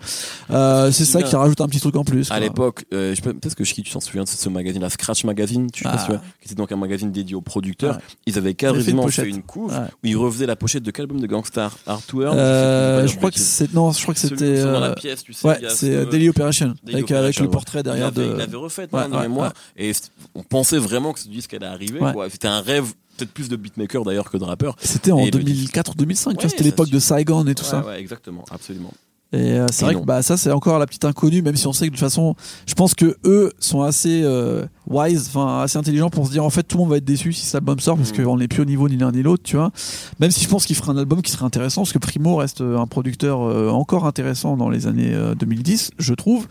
euh, 0.50 0.90
c'est 0.90 1.04
ça 1.04 1.18
bien. 1.18 1.28
qui 1.28 1.36
rajoute 1.36 1.60
un 1.60 1.66
petit 1.68 1.80
truc 1.80 1.96
en 1.96 2.04
plus 2.04 2.30
À 2.30 2.40
l'époque, 2.40 2.84
euh, 2.92 3.14
je 3.14 3.20
peut-être 3.22 3.54
que 3.54 3.64
Chiki, 3.64 3.82
tu 3.82 3.92
t'en 3.92 4.00
souviens 4.00 4.24
de 4.24 4.28
ce 4.28 4.48
magazine, 4.48 4.82
la 4.82 4.90
Scratch 4.90 5.24
Magazine, 5.24 5.70
tu 5.70 5.84
Ah. 5.86 5.96
qui 6.40 6.46
était 6.46 6.54
donc 6.54 6.72
un 6.72 6.76
magazine 6.76 7.10
dédié 7.12 7.34
aux 7.34 7.40
producteurs. 7.40 7.96
Ouais. 7.96 8.02
Ils 8.26 8.38
avaient 8.38 8.56
avaient 8.64 8.80
fait 8.82 8.90
une 8.90 9.08
fait 9.10 9.30
couve 9.46 9.72
Ouais. 9.72 9.78
où 10.02 10.06
ils 10.06 10.16
refaisaient 10.16 10.46
la 10.46 10.56
pochette 10.56 10.82
de 10.82 10.90
quel 10.90 11.04
album 11.04 11.20
de 11.20 11.26
Gangstar 11.26 11.76
Artwork 11.86 12.34
Euh, 12.36 13.06
je 13.06 13.16
crois 13.16 13.30
que 13.30 13.38
c'est 13.38 13.72
non 13.74 13.92
je 13.92 14.02
crois 14.02 14.14
que 14.14 14.20
c'était 14.20 14.62
dans 14.62 14.80
la 14.80 14.94
pièce, 14.94 15.22
tu 15.22 15.32
sais. 15.32 15.46
Ouais, 15.46 15.58
c'est 15.68 16.04
ce- 16.04 16.10
Daily 16.10 16.28
Operation 16.28 16.74
avec, 16.92 17.10
avec 17.24 17.38
le 17.38 17.46
ouais. 17.46 17.50
portrait 17.50 17.80
Il 17.80 17.82
derrière 17.84 18.06
l'avait, 18.12 18.26
de. 18.28 18.32
il 18.32 18.36
l'avait 18.38 18.56
refait 18.56 18.82
Ouais, 18.82 18.88
dans 19.02 19.08
la 19.08 19.16
ouais, 19.16 19.22
mémoire 19.22 19.52
ouais. 19.76 19.88
et 19.88 19.92
on 20.34 20.42
pensait 20.42 20.78
vraiment 20.78 21.12
que 21.12 21.20
ce 21.20 21.28
disque 21.28 21.52
allait 21.54 21.66
arriver. 21.66 22.00
Ouais. 22.00 22.28
C'était 22.30 22.48
un 22.48 22.60
rêve, 22.60 22.92
peut-être 23.16 23.32
plus 23.32 23.48
de 23.48 23.56
beatmaker 23.56 24.04
d'ailleurs 24.04 24.30
que 24.30 24.36
de 24.36 24.44
rappeur. 24.44 24.76
C'était 24.80 25.12
en 25.12 25.18
Et 25.18 25.26
le 25.26 25.30
2004 25.32 25.92
ou 25.92 25.94
2005, 25.94 26.30
tu 26.30 26.36
Ouais, 26.36 26.42
vois, 26.42 26.50
c'était 26.50 26.64
l'époque 26.64 26.90
de 26.90 26.98
Saigon 26.98 27.46
et 27.46 27.54
tout 27.54 27.64
ouais, 27.64 27.70
ça. 27.70 27.84
ouais, 27.84 28.00
exactement, 28.00 28.44
absolument. 28.50 28.92
Et 29.32 29.58
euh, 29.58 29.66
c'est 29.72 29.84
vrai 29.84 29.94
non. 29.94 30.02
que 30.02 30.06
bah, 30.06 30.22
ça, 30.22 30.36
c'est 30.36 30.52
encore 30.52 30.78
la 30.78 30.86
petite 30.86 31.04
inconnue, 31.04 31.42
même 31.42 31.56
si 31.56 31.66
on 31.66 31.72
sait 31.72 31.86
que 31.86 31.90
de 31.90 31.96
toute 31.96 32.04
façon, 32.04 32.36
je 32.68 32.74
pense 32.74 32.94
que 32.94 33.16
eux 33.24 33.52
sont 33.58 33.82
assez 33.82 34.22
euh, 34.22 34.64
wise, 34.88 35.26
enfin 35.34 35.62
assez 35.62 35.76
intelligents 35.76 36.08
pour 36.08 36.26
se 36.28 36.30
dire 36.30 36.44
en 36.44 36.50
fait 36.50 36.62
tout 36.62 36.76
le 36.76 36.82
monde 36.82 36.90
va 36.90 36.98
être 36.98 37.04
déçu 37.04 37.32
si 37.32 37.44
cet 37.44 37.56
album 37.56 37.80
sort 37.80 37.96
parce 37.96 38.12
Mm. 38.12 38.22
qu'on 38.24 38.36
n'est 38.36 38.46
plus 38.46 38.62
au 38.62 38.64
niveau 38.64 38.88
ni 38.88 38.96
l'un 38.96 39.10
ni 39.10 39.22
l'autre, 39.24 39.42
tu 39.42 39.56
vois. 39.56 39.72
Même 40.20 40.30
si 40.30 40.44
je 40.44 40.48
pense 40.48 40.66
qu'il 40.66 40.76
fera 40.76 40.92
un 40.92 40.98
album 40.98 41.20
qui 41.20 41.32
serait 41.32 41.44
intéressant 41.46 41.80
parce 41.82 41.92
que 41.92 41.98
Primo 41.98 42.36
reste 42.36 42.60
euh, 42.60 42.78
un 42.78 42.86
producteur 42.86 43.40
euh, 43.42 43.70
encore 43.70 44.06
intéressant 44.06 44.56
dans 44.56 44.68
les 44.68 44.86
années 44.86 45.12
euh, 45.12 45.34
2010, 45.34 45.90
je 45.98 46.14
trouve. 46.14 46.46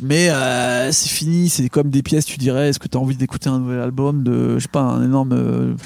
Mais 0.00 0.30
euh, 0.30 0.90
c'est 0.90 1.10
fini, 1.10 1.48
c'est 1.48 1.68
comme 1.68 1.90
des 1.90 2.02
pièces, 2.02 2.24
tu 2.24 2.38
dirais, 2.38 2.70
est-ce 2.70 2.80
que 2.80 2.88
tu 2.88 2.98
as 2.98 3.00
envie 3.00 3.14
d'écouter 3.16 3.48
un 3.48 3.60
nouvel 3.60 3.78
album 3.78 4.24
de, 4.24 4.54
je 4.58 4.62
sais 4.64 4.68
pas, 4.68 4.80
un 4.80 5.04
énorme. 5.04 5.76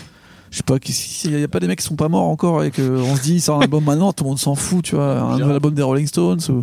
Je 0.50 0.56
sais 0.58 0.62
pas, 0.62 0.76
il 1.24 1.36
n'y 1.36 1.42
a 1.44 1.48
pas 1.48 1.60
des 1.60 1.66
mecs 1.66 1.78
qui 1.80 1.84
sont 1.84 1.96
pas 1.96 2.08
morts 2.08 2.24
encore 2.28 2.64
et 2.64 2.70
qu'on 2.70 3.16
se 3.16 3.22
dit, 3.22 3.40
sort 3.40 3.58
un 3.58 3.62
album 3.62 3.84
maintenant, 3.84 4.12
tout 4.12 4.24
le 4.24 4.28
monde 4.30 4.38
s'en 4.38 4.54
fout, 4.54 4.82
tu 4.84 4.94
vois, 4.96 5.18
un 5.20 5.38
nouvel 5.38 5.54
album 5.56 5.74
des 5.74 5.82
Rolling 5.82 6.06
Stones 6.06 6.40
ou 6.48 6.58
Ouais. 6.58 6.62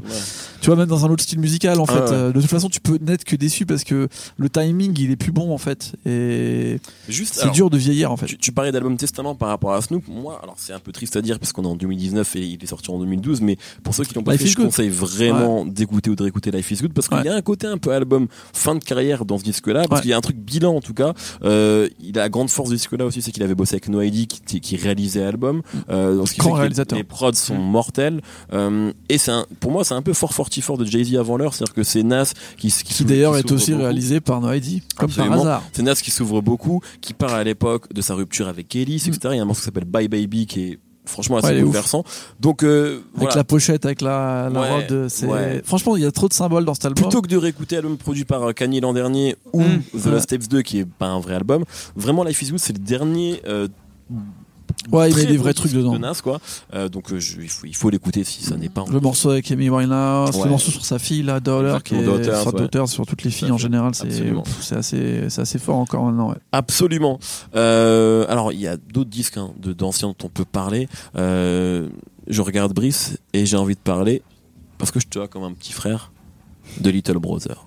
Tu 0.66 0.72
vois, 0.72 0.78
même 0.78 0.88
dans 0.88 1.06
un 1.06 1.10
autre 1.10 1.22
style 1.22 1.40
musical, 1.40 1.80
en 1.80 1.86
Ah 1.88 1.94
fait. 1.94 2.00
ouais. 2.00 2.12
euh, 2.12 2.32
de 2.32 2.42
toute 2.42 2.50
façon, 2.50 2.70
tu 2.70 2.80
peux 2.80 2.98
n'être 3.00 3.24
que 3.24 3.36
déçu 3.36 3.68
parce 3.68 3.84
que 3.84 4.08
le 4.38 4.50
timing, 4.50 4.96
il 5.00 5.12
est 5.12 5.16
plus 5.16 5.32
bon, 5.32 5.54
en 5.54 5.60
fait. 5.60 5.94
Et 6.08 6.80
Juste, 7.08 7.36
c'est 7.36 7.52
dur 7.52 7.70
de 7.70 7.78
vieillir, 7.78 8.12
en 8.12 8.18
fait. 8.18 8.26
Tu, 8.26 8.38
tu 8.40 8.52
parlais 8.52 8.72
d'album 8.72 8.98
Testament 8.98 9.36
par 9.36 9.50
rapport 9.50 9.74
à 9.74 9.82
Snoop. 9.84 10.04
Moi, 10.08 10.40
alors 10.42 10.56
c'est 10.58 10.74
un 10.74 10.80
peu 10.80 10.92
triste 10.92 11.16
à 11.18 11.22
dire 11.22 11.38
parce 11.38 11.52
qu'on 11.54 11.64
est 11.64 11.68
en 11.68 11.76
2019 11.76 12.36
et 12.38 12.42
il 12.42 12.64
est 12.64 12.68
sorti 12.68 12.90
en 12.90 12.98
2012, 13.00 13.42
mais 13.42 13.58
pour 13.84 13.94
ceux 13.94 14.04
qui 14.06 14.16
l'ont 14.16 14.24
pas 14.24 14.32
Life 14.32 14.42
fait, 14.42 14.48
je 14.48 14.56
Good. 14.56 14.66
conseille 14.66 14.90
vraiment 14.90 15.66
d'écouter 15.66 16.10
ou 16.10 16.16
de 16.16 16.24
réécouter 16.24 16.50
Life 16.50 16.72
is 16.72 16.78
Good 16.82 16.94
parce 16.94 17.08
qu'il 17.08 17.18
Ouais. 17.18 17.26
y 17.26 17.30
a 17.30 17.36
un 17.36 17.42
côté 17.42 17.68
un 17.68 17.78
peu 17.78 17.92
album 17.92 18.28
fin 18.54 18.74
de 18.74 18.84
carrière 18.84 19.24
dans 19.26 19.38
ce 19.38 19.44
disque-là, 19.44 19.84
parce 19.88 20.00
Ouais. 20.00 20.02
qu'il 20.02 20.10
y 20.12 20.14
a 20.14 20.18
un 20.18 20.22
truc 20.22 20.38
bilan 20.38 20.76
en 20.76 20.82
tout 20.82 20.94
cas. 20.96 21.14
Euh, 21.44 21.88
il 22.00 22.18
a 22.18 22.24
la 22.24 22.30
grande 22.30 22.50
force 22.50 22.70
de 22.70 22.76
ce 22.76 22.80
disque-là 22.82 23.06
aussi, 23.06 23.22
c'est 23.22 23.32
qu'il 23.32 23.44
avait 23.44 23.54
bossé 23.56 23.76
avec 23.76 23.88
No 23.90 24.02
ID 24.02 24.28
qui, 24.28 24.60
qui 24.62 24.76
réalisait 24.78 25.22
l'album. 25.24 25.62
Euh, 25.90 26.16
donc 26.18 26.28
ce 26.28 26.34
qui 26.34 26.40
Grand 26.40 26.50
fait 26.52 26.56
que 26.56 26.60
réalisateur. 26.62 26.98
Les 26.98 27.04
prods 27.04 27.34
sont 27.34 27.58
mortels. 27.58 28.22
Euh, 28.54 28.92
et 29.10 29.18
c'est 29.20 29.32
pour 29.60 29.72
moi, 29.72 29.84
c'est 29.84 29.94
un 29.94 30.02
peu 30.02 30.14
fort 30.14 30.34
fortifort 30.62 30.78
de 30.78 30.86
Jay-Z 30.86 31.16
avant 31.16 31.38
l'heure, 31.38 31.54
c'est-à-dire 31.54 31.74
que 31.74 31.84
c'est 31.84 32.04
Nas 32.04 32.32
qui, 32.58 32.70
qui, 32.70 32.84
Qui 32.94 33.06
d'ailleurs 33.06 33.38
est 33.38 33.52
aussi 33.52 33.72
beaucoup. 33.72 33.84
réalisé 33.84 34.20
par 34.22 34.42
No 34.42 34.52
ID, 34.54 34.82
comme 34.98 35.12
par 35.12 35.32
hasard. 35.32 35.64
C'est 35.74 35.84
Nas 35.84 35.96
qui 35.96 36.12
s'ouvre 36.12 36.42
beaucoup, 36.42 36.82
qui 37.02 37.14
part 37.14 37.34
à 37.34 37.44
l'époque 37.44 37.92
de 37.94 38.02
sa 38.02 38.14
rupture 38.16 38.48
avec 38.48 38.68
Kelly, 38.68 38.96
etc. 38.96 39.18
Il 39.32 39.36
y 39.36 39.40
a 39.40 39.42
un 39.42 39.46
morceau 39.46 39.60
qui 39.62 39.66
s'appelle 39.66 39.86
Bye 39.86 40.08
Baby 40.08 40.46
qui 40.46 40.62
est 40.64 40.80
franchement 41.06 41.38
assez. 41.38 41.50
Ouais, 41.50 41.62
bouleversant. 41.62 42.04
Donc 42.40 42.64
euh, 42.64 42.94
Avec 42.96 43.02
voilà. 43.16 43.36
la 43.36 43.44
pochette, 43.44 43.86
avec 43.86 44.02
la, 44.02 44.50
la 44.52 44.60
Ouais, 44.62 44.86
robe, 44.88 45.08
c'est 45.08 45.28
ouais. 45.28 45.62
franchement 45.64 45.96
il 45.96 46.02
y 46.04 46.06
a 46.06 46.12
trop 46.12 46.28
de 46.28 46.34
symboles 46.34 46.66
dans 46.66 46.74
cet 46.74 46.86
album. 46.86 47.04
Plutôt 47.04 47.22
que 47.22 47.28
de 47.28 47.38
réécouter 47.38 47.76
l'album 47.76 47.98
produit 47.98 48.26
par 48.26 48.42
euh, 48.44 48.54
Kanye 48.54 48.80
l'an 48.82 48.94
dernier 48.94 49.36
ou 49.54 49.62
Mm. 49.62 49.82
The. 50.02 50.06
Last 50.08 50.24
Steps 50.24 50.48
2 50.50 50.62
qui 50.64 50.80
est 50.80 50.86
pas 50.86 51.06
un 51.08 51.20
vrai 51.20 51.36
album, 51.36 51.64
vraiment 51.96 52.24
Life 52.24 52.42
is 52.42 52.50
Good 52.50 52.60
c'est 52.60 52.74
le 52.74 52.80
dernier 52.84 53.42
euh, 53.48 53.68
ouais, 54.92 55.10
il 55.12 55.16
met 55.16 55.26
des 55.26 55.38
vrais 55.38 55.54
trucs 55.54 55.72
dedans. 55.74 55.94
de 55.94 55.98
Nas 56.00 56.16
quoi. 56.24 56.40
Euh, 56.74 56.90
donc 56.90 57.12
euh, 57.12 57.20
je- 57.20 57.42
il 57.42 57.50
faut 57.50 57.66
il 57.68 57.76
faut 57.76 57.90
l'écouter 57.90 58.24
si 58.24 58.44
ça 58.44 58.56
n'est 58.58 58.70
pas 58.70 58.84
Le 58.92 59.00
morceau 59.00 59.30
avec 59.30 59.50
Amy 59.52 59.70
Winehouse, 59.70 60.36
Ouais. 60.36 60.44
le 60.46 60.50
morceau 60.50 60.72
sur 60.72 60.86
sa 60.86 61.00
fille, 61.00 61.24
la 61.24 61.40
Dollar, 61.40 61.82
qui 61.84 61.96
est 61.96 62.04
sur 62.04 62.14
ouais. 62.54 62.88
Sur 62.88 63.06
toutes 63.06 63.24
les 63.24 63.32
filles 63.32 63.52
en 63.52 63.58
général, 63.58 63.94
c'est 63.96 64.76
assez, 64.76 65.60
fort 65.60 65.78
encore 65.78 66.04
maintenant. 66.06 66.30
Ouais. 66.30 66.38
Absolument. 66.52 67.20
Euh, 67.56 68.26
alors, 68.30 68.52
il 68.54 68.60
y 68.60 68.68
a 68.68 68.78
d'autres 68.78 69.10
disques 69.10 69.38
hein, 69.38 69.52
de 69.62 69.74
d'anciens 69.74 70.10
dont 70.10 70.26
on 70.26 70.30
peut 70.30 70.46
parler. 70.46 70.88
Euh, 71.16 71.90
je 72.28 72.42
regarde 72.42 72.74
Brice 72.74 73.18
et 73.34 73.46
j'ai 73.46 73.58
envie 73.58 73.76
de 73.76 73.80
parler 73.80 74.22
parce 74.78 74.92
que 74.92 75.00
je 75.00 75.08
te 75.08 75.18
vois 75.20 75.28
comme 75.28 75.44
un 75.44 75.54
petit 75.54 75.74
frère 75.74 76.12
de 76.80 76.90
Little 76.90 77.20
Brother. 77.20 77.66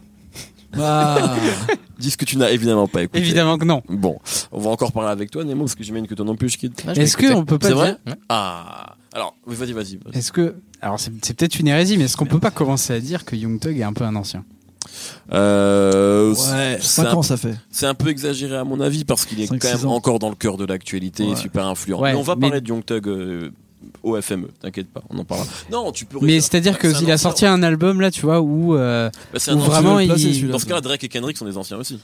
Ah, 0.77 1.35
Disque 1.99 2.21
que 2.21 2.25
tu 2.25 2.37
n'as 2.39 2.51
évidemment 2.51 2.87
pas 2.89 3.03
écouté. 3.03 3.19
Évidemment 3.19 3.59
que 3.59 3.65
non. 3.65 3.83
Bon, 3.89 4.19
on 4.53 4.61
va 4.61 4.71
encore 4.71 4.93
parler 4.93 5.11
avec 5.11 5.31
toi, 5.31 5.45
Nemo, 5.45 5.65
parce 5.65 5.75
que 5.75 5.83
j'imagine 5.85 6.07
que 6.07 6.15
toi 6.15 6.25
non 6.25 6.37
plus, 6.37 6.49
je 6.51 6.59
quitte. 6.59 6.85
Ah, 6.87 6.93
Est-ce 6.95 7.17
qu'on 7.17 7.45
peut 7.45 7.59
pas 7.59 7.67
C'est 7.69 7.73
vrai? 7.75 7.97
Dire 8.07 8.17
Ah, 8.29 8.97
alors, 9.13 9.35
vas-y, 9.47 9.73
vas-y. 9.73 9.97
vas-y. 9.97 10.19
Est-ce 10.19 10.31
que 10.33 10.55
alors 10.81 11.01
c'est 11.01 11.11
c'est 11.25 11.35
peut-être 11.35 11.59
une 11.59 11.67
hérésie, 11.69 11.97
mais 11.99 12.05
est-ce 12.05 12.17
qu'on 12.17 12.27
peut 12.27 12.39
pas 12.39 12.51
commencer 12.53 12.93
à 12.93 13.01
dire 13.01 13.25
que 13.25 13.35
Young 13.35 13.59
Thug 13.59 13.79
est 13.79 13.83
un 13.83 13.93
peu 13.93 14.05
un 14.05 14.15
ancien? 14.17 14.45
Euh, 15.33 16.31
ouais, 16.31 16.79
c'est 16.81 17.03
5 17.03 17.07
un, 17.07 17.15
ans 17.15 17.23
ça 17.23 17.37
fait? 17.37 17.55
c'est 17.71 17.87
un 17.87 17.95
peu 17.95 18.09
exagéré 18.09 18.57
à 18.57 18.65
mon 18.65 18.81
avis 18.81 19.05
parce 19.05 19.25
qu'il 19.27 19.41
est 19.41 19.47
quand 19.49 19.63
même 19.77 19.87
ans. 19.89 19.95
encore 19.97 20.19
dans 20.19 20.31
le 20.31 20.35
cœur 20.35 20.57
de 20.57 20.65
l'actualité, 20.65 21.25
Ouais. 21.27 21.37
super 21.37 21.67
influent. 21.67 22.01
Ouais, 22.01 22.13
mais 22.13 22.19
on 22.19 22.23
va 22.23 22.37
mais- 22.37 22.41
parler 22.49 22.61
de 22.61 22.69
Young 22.69 22.85
Thug 22.85 23.09
euh, 23.09 23.51
au 24.03 24.21
FME, 24.21 24.49
t'inquiète 24.61 24.89
pas, 24.89 25.03
on 25.11 25.19
en 25.19 25.25
parlera. 25.25 25.47
Non, 25.73 25.91
tu 25.93 26.05
peux. 26.05 26.19
Mais 26.23 26.41
c'est-à-dire 26.41 26.79
que 26.79 26.91
C'est 26.91 26.97
un 26.99 27.01
il 27.03 27.11
a 27.11 27.19
sorti 27.19 27.47
un 27.47 27.63
album 27.63 28.01
là, 28.01 28.11
tu 28.11 28.23
vois, 28.23 28.41
où 28.41 28.75
euh, 28.77 29.11
Bah, 29.33 29.39
c'est 29.39 29.51
un 29.53 29.57
où 29.57 29.61
vraiment 29.61 29.99
le 29.99 30.07
placer, 30.07 30.29
il... 30.31 30.49
Dans 30.49 30.59
ce 30.59 30.67
cas-là, 30.67 30.81
Drake 30.81 31.05
et 31.05 31.09
Kendrick 31.09 31.37
sont 31.37 31.45
des 31.47 31.57
anciens 31.57 31.77
aussi. 31.79 32.01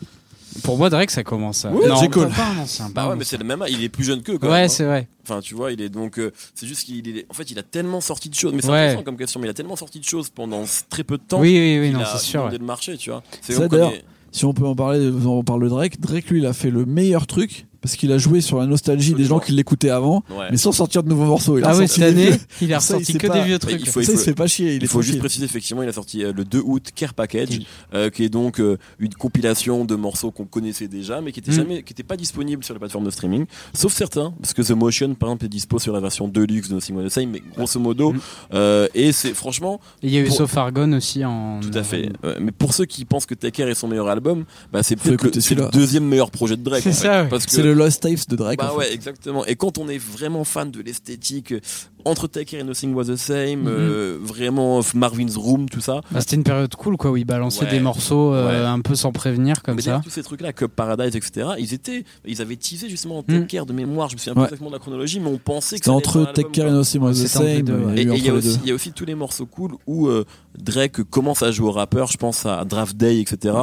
pour 0.62 0.78
moi 0.78 0.89
Drake 0.91 1.11
ça 1.11 1.24
commence 1.24 1.64
à 1.64 1.70
Oui, 1.72 1.87
non. 1.89 2.09
Cole. 2.09 2.28
pas 2.30 2.47
un 2.57 2.59
ancien. 2.62 2.87
pas 2.91 2.93
Bah 3.03 3.09
ouais, 3.09 3.16
mais 3.16 3.22
ancien. 3.22 3.30
c'est 3.30 3.37
le 3.39 3.45
même. 3.45 3.64
Il 3.68 3.82
est 3.82 3.89
plus 3.89 4.05
jeune 4.05 4.22
qu'eux 4.22 4.39
quand 4.39 4.47
Ouais, 4.47 4.53
même. 4.53 4.64
hein. 4.66 4.68
c'est 4.68 4.85
vrai. 4.85 5.09
Enfin, 5.24 5.41
tu 5.41 5.55
vois, 5.55 5.72
il 5.72 5.80
est 5.80 5.89
donc. 5.89 6.18
euh, 6.18 6.32
c'est 6.55 6.66
juste 6.66 6.85
qu'il 6.85 7.07
est. 7.16 7.26
En 7.30 7.35
fait, 7.35 7.51
il 7.51 7.59
a 7.59 7.62
tellement 7.62 8.01
sorti 8.01 8.28
de 8.28 8.35
choses. 8.35 8.53
Mais 8.55 8.61
c'est 8.62 8.68
Ouais. 8.68 8.78
intéressant 8.78 9.03
comme 9.05 9.16
question. 9.16 9.41
Mais 9.41 9.47
il 9.47 9.51
a 9.51 9.55
tellement 9.55 9.76
sorti 9.76 9.99
de 9.99 10.05
choses 10.05 10.28
pendant 10.30 10.64
très 10.91 11.03
peu 11.05 11.16
de 11.18 11.22
temps. 11.22 11.41
Oui, 11.41 11.57
oui, 11.57 11.80
oui, 11.80 11.91
non, 11.91 12.01
a 12.01 12.05
c'est 12.07 12.18
sûr. 12.24 12.41
inondé 12.41 12.55
ouais. 12.55 12.61
le 12.61 12.66
marché, 12.66 12.97
tu 12.97 13.11
vois. 13.11 13.22
C'est 13.41 13.55
Ça, 13.55 13.62
on 13.64 13.66
d'ailleurs, 13.68 13.93
Si 14.32 14.45
on 14.45 14.53
peut 14.53 14.66
en 14.66 14.74
parler, 14.76 15.11
on 15.26 15.43
parle 15.45 15.62
de 15.64 15.68
Drake. 15.68 15.99
Drake 16.01 16.28
lui 16.28 16.41
il 16.41 16.47
a 16.47 16.53
fait 16.53 16.70
le 16.70 16.85
meilleur 16.85 17.26
truc 17.26 17.66
parce 17.85 17.97
qu'il 17.97 18.11
a 18.12 18.16
joué 18.18 18.41
sur 18.41 18.59
la 18.59 18.64
nostalgie 18.66 19.12
des 19.12 19.24
gens 19.26 19.39
qui 19.41 19.53
l'écoutaient 19.53 19.91
avant, 19.91 20.24
Ouais. 20.30 20.47
mais 20.51 20.57
sans 20.57 20.72
sortir 20.72 21.03
de 21.03 21.09
nouveaux 21.11 21.26
morceaux. 21.26 21.59
Il 21.59 21.64
a 21.64 21.68
Ah 21.68 21.76
ouais, 21.76 21.82
ressorti 21.82 22.01
cette 22.01 22.11
année, 22.11 22.30
vieux. 22.30 22.39
il 22.62 22.72
a 22.72 22.80
Ça, 22.80 22.95
il 22.95 22.99
ressorti 23.01 23.18
que 23.18 23.26
pas. 23.26 23.35
des 23.35 23.45
vieux 23.45 23.55
il 23.57 23.59
trucs. 23.59 23.87
faut- 23.87 24.01
Ça, 24.03 24.12
il 24.12 24.16
faut- 24.16 24.18
se 24.20 24.24
fait 24.24 24.35
pas 24.35 24.47
chier. 24.47 24.74
Il, 24.76 24.82
Il 24.82 24.89
faut 24.89 25.03
juste 25.03 25.18
préciser 25.18 25.45
effectivement, 25.45 25.82
il 25.82 25.89
a 25.91 25.93
sorti 25.93 26.24
euh, 26.24 26.32
le 26.35 26.47
2 26.47 26.62
août 26.64 26.89
Care 26.95 27.12
Package, 27.12 27.49
Oui. 27.51 27.66
euh, 27.93 28.09
qui 28.09 28.24
est 28.24 28.30
donc 28.30 28.59
euh, 28.59 28.78
une 28.99 29.12
compilation 29.12 29.85
de 29.85 29.95
morceaux 29.97 30.30
qu'on 30.30 30.47
connaissait 30.47 30.89
déjà, 30.89 31.20
mais 31.20 31.30
qui 31.30 31.41
était 31.41 31.51
Mm. 31.51 31.55
jamais, 31.55 31.82
qui 31.82 31.93
était 31.93 32.03
pas 32.03 32.16
disponible 32.16 32.64
sur 32.64 32.72
les 32.72 32.80
plateformes 32.80 33.05
de 33.05 33.11
streaming, 33.11 33.45
sauf 33.74 33.93
certains, 33.93 34.32
parce 34.41 34.55
que 34.55 34.62
The 34.62 34.70
Motion 34.70 35.14
par 35.14 35.28
exemple 35.28 35.45
est 35.45 35.49
dispo 35.49 35.78
sur 35.78 35.93
la 35.93 36.01
version 36.01 36.26
deluxe 36.26 36.70
de 36.70 36.74
Nothing 36.76 37.05
the 37.05 37.09
Same, 37.11 37.28
mais 37.30 37.43
grosso 37.55 37.78
modo, 37.78 38.12
Mm. 38.14 38.20
euh, 38.55 38.89
et 38.95 39.12
c'est 39.12 39.35
franchement 39.35 39.78
Il 40.03 40.11
y 40.11 40.16
a 40.16 40.20
eu 40.20 40.24
Pour- 40.24 40.37
So 40.37 40.47
Far 40.47 40.72
Gone 40.72 40.95
aussi 40.95 41.22
en. 41.24 41.61
tout 41.61 41.76
à 41.76 41.82
fait. 41.82 42.11
Mais 42.41 42.51
pour 42.53 42.72
ceux 42.72 42.87
qui 42.87 43.05
pensent 43.05 43.26
que 43.26 43.35
Take 43.35 43.51
Care 43.62 43.68
est 43.68 43.74
son 43.74 43.89
meilleur 43.89 44.09
album, 44.09 44.45
bah 44.72 44.82
c'est 44.82 44.99
Faut 44.99 45.11
peut-être 45.11 45.51
le, 45.55 45.70
deuxième 45.70 46.05
meilleur 46.07 46.30
projet 46.30 46.57
de 46.57 46.62
Drake. 46.62 46.82
C'est 46.82 46.93
ça, 46.93 47.22
ouais. 47.24 47.28
Parce 47.28 47.45
que 47.47 47.53
le 47.75 47.85
Lost 47.85 48.03
Tapes 48.03 48.29
de 48.29 48.37
Drake. 48.37 48.59
bah 48.59 48.66
en 48.66 48.72
fait. 48.72 48.77
ouais, 48.89 48.93
exactement. 48.95 49.45
Et 49.47 49.57
quand 49.57 49.79
on 49.79 49.89
est 49.89 49.99
vraiment 49.99 50.45
fan 50.45 50.70
de 50.70 50.81
l'esthétique 50.81 51.53
euh, 51.53 51.61
entre 52.07 52.27
Take 52.27 52.45
Care 52.45 52.61
et 52.61 52.64
Nothing 52.64 52.95
Was 52.95 53.05
the 53.07 53.16
Same, 53.16 53.61
Mhm. 53.61 53.66
euh, 53.68 54.18
vraiment 54.20 54.81
Marvin's 54.95 55.37
Room, 55.37 55.68
tout 55.70 55.81
ça. 55.81 56.01
Bah, 56.11 56.20
C'était 56.20 56.37
une 56.37 56.43
période 56.45 56.75
cool 56.75 56.97
quoi 56.99 57.11
où 57.11 57.16
il 57.16 57.25
balançait 57.25 57.64
Ouais. 57.64 57.70
des 57.70 57.81
morceaux 57.81 58.35
euh, 58.35 58.49
Ouais. 58.62 58.66
un 58.66 58.81
peu 58.81 58.95
sans 58.95 59.11
prévenir 59.12 59.62
comme 59.62 59.77
mais 59.77 59.83
ça. 59.83 60.01
tous 60.05 60.11
ces 60.11 60.22
trucs-là, 60.22 60.53
Cup 60.53 60.72
Paradise, 60.75 61.16
etc., 61.16 61.49
ils 61.59 61.72
étaient, 61.72 62.05
ils 62.27 62.43
avaient 62.43 62.57
teasé 62.57 62.89
justement 62.91 63.22
Take 63.22 63.39
Mm. 63.41 63.47
Care 63.47 63.66
de 63.66 63.72
mémoire. 63.72 64.09
Je 64.11 64.14
me 64.14 64.18
souviens 64.18 64.35
pas 64.35 64.45
exactement 64.45 64.68
de 64.70 64.75
la 64.75 64.81
chronologie, 64.81 65.18
mais 65.20 65.29
on 65.31 65.39
pensait 65.39 65.77
que 65.79 65.85
C'était 65.85 65.91
entre 65.91 66.20
être 66.20 66.29
un 66.31 66.33
Take 66.33 66.41
album, 66.41 66.53
Care 66.53 66.66
et. 66.68 66.70
Nothing 66.72 67.03
Was 67.03 67.12
the 67.12 67.27
Same. 67.27 67.97
Et 67.97 68.03
il 68.03 68.09
y, 68.25 68.29
a 68.29 68.35
aussi- 68.35 68.49
deux. 68.49 68.61
il 68.64 68.68
y 68.68 68.72
a 68.72 68.75
aussi 68.75 68.93
tous 68.93 69.05
les 69.07 69.14
morceaux 69.14 69.47
cool 69.47 69.72
où 69.87 70.09
euh, 70.09 70.25
Drake 70.59 71.03
commence 71.05 71.43
à 71.43 71.51
jouer 71.53 71.68
au 71.68 71.72
rappeur, 71.72 72.09
je 72.09 72.16
pense 72.18 72.45
à 72.47 72.64
Draft 72.64 72.97
Day, 72.97 73.18
etc. 73.20 73.55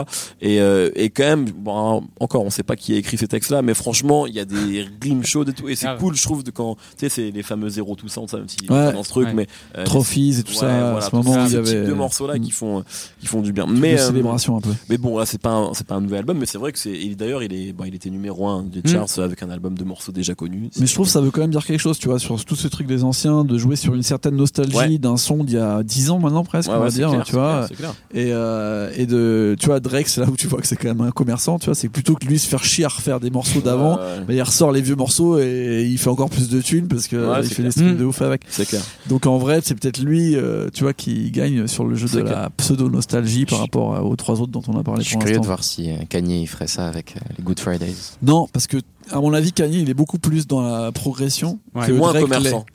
Et, 0.41 0.59
euh, 0.62 0.89
et 0.95 1.09
quand 1.09 1.24
même, 1.24 1.45
bon, 1.51 2.03
encore, 2.20 2.43
on 2.43 2.49
sait 2.49 2.64
pas 2.64 2.76
qui 2.76 2.93
a 2.93 2.97
écrit 2.97 3.18
ces 3.18 3.28
textes-là, 3.28 3.62
mais 3.62 3.74
franchement, 3.76 4.01
il 4.28 4.34
y 4.36 4.39
a 4.39 4.45
des 4.45 4.86
rimes 5.02 5.24
chaudes 5.26 5.49
et 5.49 5.54
tout. 5.54 5.68
Et 5.70 5.76
c'est 5.76 5.86
Grave. 5.86 5.99
cool, 5.99 6.16
je 6.16 6.22
trouve, 6.22 6.43
de 6.43 6.52
quand, 6.52 6.76
tu 6.76 6.82
sais, 6.97 7.10
c'est 7.10 7.32
les 7.32 7.43
fameux 7.43 7.70
0 7.70 7.95
tout 7.95 8.08
ça, 8.08 8.22
même 8.34 8.47
s'il 8.47 8.66
est 8.66 8.72
Ouais. 8.72 8.93
dans 8.93 9.04
ce 9.04 9.10
truc, 9.10 9.28
Ouais. 9.28 9.34
mais. 9.34 9.47
euh, 9.78 9.84
Trophies 9.86 10.38
et 10.39 10.43
tout 10.43 10.52
ouais, 10.54 10.58
ça. 10.60 10.68
voilà, 10.68 10.97
à 10.97 11.02
ce 11.02 11.16
moment 11.16 11.45
il 11.45 11.52
y 11.54 11.56
avait. 11.56 11.66
type 11.70 11.86
de 11.86 11.93
morceaux-là 11.93 12.39
qui 12.39 12.52
font, 12.52 12.84
qui 13.20 13.28
font 13.28 13.41
du 13.41 13.52
bien. 13.54 13.66
mais 13.68 13.99
euh, 13.99 14.08
célébration 14.08 14.58
un 14.58 14.62
peu. 14.62 14.70
mais 14.89 14.97
bon, 14.97 15.18
là, 15.18 15.26
c'est 15.26 15.41
pas, 15.41 15.52
un- 15.52 15.74
c'est 15.74 15.86
pas 15.88 15.95
un 15.95 16.02
nouvel 16.02 16.20
album, 16.20 16.38
mais 16.38 16.45
c'est 16.45 16.58
vrai 16.58 16.72
que 16.72 16.80
c'est, 16.80 16.97
d'ailleurs, 17.16 17.43
il 17.43 17.54
est, 17.54 17.74
bon, 17.74 17.86
il 17.86 17.95
était 17.95 18.10
numéro 18.10 18.47
un 18.47 18.64
des 18.64 18.82
charts 18.89 19.20
avec 19.20 19.41
un 19.43 19.49
album 19.49 19.78
de 19.78 19.84
morceaux 19.84 20.12
déjà 20.12 20.36
connus. 20.36 20.70
Mais 20.80 20.86
je 20.88 20.93
trouve 20.93 21.06
que 21.08 21.12
ça 21.12 21.22
veut 21.22 21.32
quand 21.32 21.41
même 21.41 21.52
dire 21.52 21.66
quelque 21.66 21.80
chose, 21.80 21.97
tu 21.99 22.08
vois, 22.08 22.20
sur 22.20 22.43
tout 22.45 22.56
ce 22.56 22.68
truc 22.68 22.88
des 22.88 23.04
anciens, 23.04 23.43
de 23.43 23.58
jouer 23.58 23.76
sur 23.76 23.93
une 23.95 24.04
certaine 24.04 24.36
nostalgie 24.36 24.76
Ouais. 24.78 24.97
d'un 24.97 25.18
son 25.18 25.43
d'il 25.43 25.56
y 25.56 25.60
a 25.60 25.84
10 25.84 26.10
ans 26.10 26.20
maintenant 26.20 26.43
presque, 26.43 26.70
Ouais, 26.70 26.76
on 26.78 26.80
va 26.82 26.89
dire, 26.89 27.10
clair, 27.10 27.24
tu 27.26 27.34
vois. 27.34 27.68
clair. 27.76 27.93
Et, 28.14 28.32
euh, 28.34 28.91
et 28.95 29.06
de, 29.06 29.56
tu 29.60 29.68
vois, 29.68 29.80
Drake, 29.80 30.08
c'est 30.08 30.22
là 30.22 30.28
où 30.28 30.36
tu 30.38 30.47
vois 30.47 30.60
que 30.62 30.68
c'est 30.68 30.76
quand 30.76 30.88
même 30.89 31.02
un 31.02 31.12
commerçant, 31.12 31.60
tu 31.60 31.66
vois, 31.66 31.76
c'est 31.76 31.89
plutôt 31.89 32.16
que 32.16 32.26
lui 32.26 32.39
se 32.39 32.47
faire 32.47 32.64
chier 32.64 32.86
à 32.86 32.88
refaire 32.89 33.20
des 33.20 33.30
morceaux 33.30 33.62
d'avant, 33.62 33.90
Bah, 33.97 34.33
il 34.33 34.41
ressort 34.41 34.71
les 34.71 34.81
vieux 34.81 34.95
morceaux 34.95 35.39
et 35.39 35.87
il 35.89 35.97
fait 35.97 36.09
encore 36.09 36.29
plus 36.29 36.49
de 36.49 36.61
thunes 36.61 36.87
parce 36.87 37.07
que 37.07 37.15
Ouais, 37.15 37.39
il 37.41 37.45
fait 37.49 37.49
des 37.49 37.69
clair. 37.69 37.71
streams 37.71 37.93
Mm. 37.95 37.97
de 37.97 38.05
ouf 38.05 38.21
avec. 38.21 38.41
c'est 38.49 38.67
clair. 38.67 38.81
Donc 39.09 39.25
en 39.25 39.37
vrai, 39.37 39.61
c'est 39.63 39.75
peut-être 39.75 39.99
lui, 40.01 40.35
euh, 40.35 40.69
tu 40.73 40.83
vois, 40.83 40.93
qui 40.93 41.31
gagne 41.31 41.67
sur 41.67 41.83
le 41.85 41.95
jeu 41.95 42.07
de 42.07 42.19
la 42.21 42.49
pseudo-nostalgie 42.51 43.45
par 43.45 43.59
rapport 43.59 43.95
à- 43.95 44.03
aux 44.03 44.15
trois 44.15 44.39
autres 44.41 44.51
dont 44.51 44.63
on 44.67 44.77
a 44.79 44.83
parlé 44.83 45.01
Je 45.03 45.07
suis 45.09 45.15
pour 45.17 45.25
curieux 45.25 45.39
de 45.39 45.45
voir 45.45 45.63
si 45.63 45.89
euh, 45.91 45.95
Kanye 46.09 46.41
il 46.43 46.47
ferait 46.47 46.67
ça 46.67 46.87
avec 46.87 47.15
euh, 47.17 47.19
les 47.37 47.43
Good 47.43 47.59
Fridays. 47.59 47.95
Non, 48.21 48.47
parce 48.53 48.67
que, 48.67 48.77
à 49.11 49.19
mon 49.19 49.33
avis, 49.33 49.51
Kanye, 49.51 49.81
il 49.81 49.89
est 49.89 49.93
beaucoup 49.93 50.19
plus 50.19 50.47
dans 50.47 50.61
la 50.61 50.91
progression 50.91 51.59
Ouais. 51.75 51.87
que 51.87 51.91
Moins 51.91 52.09
Drake 52.11 52.23
commerçant. 52.23 52.65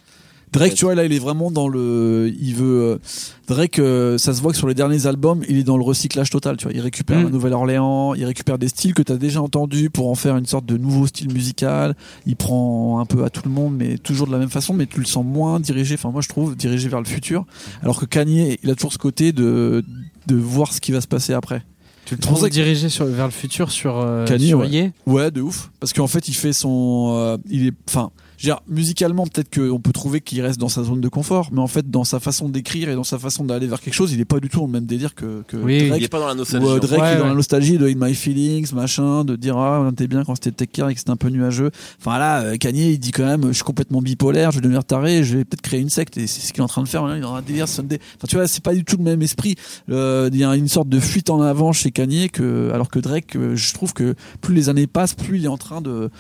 Drake, 0.59 0.75
tu 0.75 0.85
vois, 0.85 0.95
là, 0.95 1.05
il 1.05 1.13
est 1.13 1.19
vraiment 1.19 1.51
dans 1.51 1.69
le. 1.69 2.33
Il 2.41 2.55
veut. 2.55 2.81
euh, 2.83 2.99
Drake, 3.47 3.79
euh, 3.79 4.19
ça 4.19 4.33
se 4.35 4.41
voit 4.43 4.53
que 4.53 4.59
sur 4.59 4.67
les 4.67 4.75
derniers 4.75 5.07
albums, 5.07 5.43
il 5.49 5.57
est 5.59 5.63
dans 5.65 5.77
le 5.77 5.85
recyclage 5.85 6.31
total. 6.31 6.57
Tu 6.57 6.65
vois, 6.65 6.73
il 6.73 6.81
récupère 6.81 7.21
Mm. 7.21 7.25
la 7.25 7.31
Nouvelle-Orléans, 7.31 8.15
il 8.15 8.25
récupère 8.25 8.59
des 8.59 8.69
styles 8.69 8.95
que 8.95 9.03
tu 9.03 9.13
as 9.13 9.17
déjà 9.17 9.41
entendus 9.43 9.91
pour 9.91 10.11
en 10.11 10.15
faire 10.15 10.37
une 10.37 10.47
sorte 10.47 10.67
de 10.67 10.77
nouveau 10.77 11.07
style 11.07 11.33
musical. 11.33 11.95
Il 12.27 12.37
prend 12.37 12.99
un 13.01 13.05
peu 13.07 13.25
à 13.25 13.31
tout 13.31 13.43
le 13.45 13.51
monde, 13.51 13.75
mais 13.77 13.99
toujours 13.99 14.27
de 14.27 14.33
la 14.33 14.39
même 14.39 14.51
façon, 14.51 14.75
mais 14.75 14.87
tu 14.87 14.99
le 15.01 15.07
sens 15.07 15.25
moins 15.25 15.61
dirigé. 15.61 15.95
Enfin, 15.95 16.11
moi, 16.11 16.23
je 16.23 16.29
trouve 16.29 16.57
dirigé 16.57 16.89
vers 16.89 17.01
le 17.01 17.07
futur. 17.07 17.45
Alors 17.83 18.01
que 18.01 18.05
Kanye, 18.07 18.59
il 18.63 18.71
a 18.71 18.75
toujours 18.75 18.93
ce 18.93 18.99
côté 18.99 19.33
de 19.33 19.85
de 20.27 20.35
voir 20.35 20.73
ce 20.73 20.81
qui 20.81 20.91
va 20.91 21.01
se 21.01 21.07
passer 21.07 21.33
après. 21.35 21.63
Tu 22.05 22.15
le 22.15 22.21
trouves 22.21 22.49
dirigé 22.51 22.89
sur, 22.89 23.05
vers 23.05 23.27
le 23.27 23.33
futur 23.33 23.71
sur, 23.73 23.99
euh, 23.99 24.25
Kanye, 24.27 24.47
sur 24.49 24.61
Ouais, 25.07 25.31
de 25.33 25.41
ouf. 25.41 25.71
Parce 25.81 25.93
qu'en 25.93 26.07
fait, 26.07 26.29
il 26.29 26.35
fait 26.35 26.53
son. 26.53 27.15
euh, 27.17 27.37
il 27.51 27.67
est. 27.67 27.73
Enfin, 27.89 28.11
je 28.39 28.47
veux 28.47 28.53
dire, 28.55 28.61
musicalement, 28.69 29.27
peut-être 29.27 29.55
qu'on 29.55 29.81
peut 29.81 29.93
trouver 29.93 30.21
qu'il 30.21 30.41
reste 30.43 30.59
dans 30.61 30.69
sa 30.69 30.83
zone 30.85 31.01
de 31.01 31.09
confort, 31.09 31.49
mais 31.53 31.61
en 31.61 31.67
fait, 31.67 31.91
dans 31.91 32.05
sa 32.05 32.21
façon 32.21 32.49
d'écrire 32.49 32.89
et 32.89 32.95
dans 32.95 33.05
sa 33.05 33.19
façon 33.19 33.45
d'aller 33.45 33.67
vers 33.67 33.81
quelque 33.81 33.95
chose, 33.95 34.13
il 34.13 34.21
est 34.21 34.25
pas 34.25 34.41
du 34.41 34.49
tout 34.49 34.61
dans 34.61 34.67
le 34.67 34.73
même 34.73 34.87
délire 34.87 35.15
que, 35.15 35.43
que 35.49 35.57
Oui, 35.57 35.89
Drake. 35.89 36.01
Il 36.01 36.05
est 36.05 36.09
pas 36.09 36.19
dans 36.21 36.27
la 36.27 36.35
Ou 36.35 36.37
nostalgie. 36.37 36.67
euh. 36.67 36.79
Drake 36.81 37.01
Ouais, 37.01 37.13
est 37.15 37.19
dans 37.19 37.27
la 37.29 37.35
nostalgie 37.35 37.79
de 37.79 37.87
In 37.89 37.95
My 37.97 38.15
Feelings, 38.15 38.73
machin, 38.75 39.25
de 39.25 39.37
dire 39.37 39.57
ah 39.57 39.81
on 39.83 39.91
était 39.91 40.07
bien 40.07 40.25
quand 40.25 40.35
c'était 40.35 40.51
Take 40.53 40.73
Care 40.73 40.89
et 40.91 40.95
que 40.95 40.99
c'était 41.01 41.11
un 41.11 41.17
peu 41.17 41.29
nuageux. 41.29 41.71
Enfin 42.01 42.19
là, 42.19 42.41
euh, 42.43 42.57
Kanye 42.57 42.93
il 42.93 42.99
dit 42.99 43.11
quand 43.13 43.25
même 43.25 43.49
je 43.49 43.53
suis 43.53 43.65
complètement 43.65 44.01
bipolaire, 44.03 44.51
je 44.51 44.57
vais 44.57 44.63
devenir 44.63 44.85
taré, 44.85 45.25
je 45.25 45.39
vais 45.39 45.45
peut-être 45.45 45.63
créer 45.63 45.81
une 45.81 45.91
secte 45.91 46.17
et 46.19 46.27
c'est 46.27 46.41
ce 46.47 46.53
qu'il 46.53 46.61
est 46.61 46.65
en 46.65 46.69
train 46.69 46.83
de 46.83 46.89
faire. 46.89 47.05
Là, 47.07 47.15
il 47.15 47.19
est 47.19 47.23
dans 47.23 47.35
un 47.35 47.43
délire 47.43 47.69
Sunday. 47.69 47.99
Enfin 48.17 48.27
tu 48.29 48.37
vois 48.37 48.47
c'est 48.47 48.63
pas 48.63 48.75
du 48.75 48.85
tout 48.85 48.97
le 48.97 49.05
même 49.05 49.23
esprit. 49.23 49.55
Euh, 49.91 50.29
Il 50.33 50.39
y 50.39 50.45
a 50.45 50.55
une 50.57 50.69
sorte 50.69 50.89
de 50.89 51.01
fuite 51.01 51.31
en 51.31 51.41
avant 51.41 51.73
chez 51.73 51.91
Kanye 51.91 52.29
que 52.31 52.71
alors 52.73 52.89
que 52.91 52.99
Drake, 52.99 53.37
euh, 53.37 53.57
je 53.57 53.73
trouve 53.75 53.93
que 53.93 54.15
plus 54.41 54.55
les 54.55 54.69
années 54.69 54.87
passent, 54.87 55.15
plus 55.15 55.39
il 55.39 55.45
est 55.45 55.49
en 55.49 55.57
train 55.59 55.81
de 55.81 56.11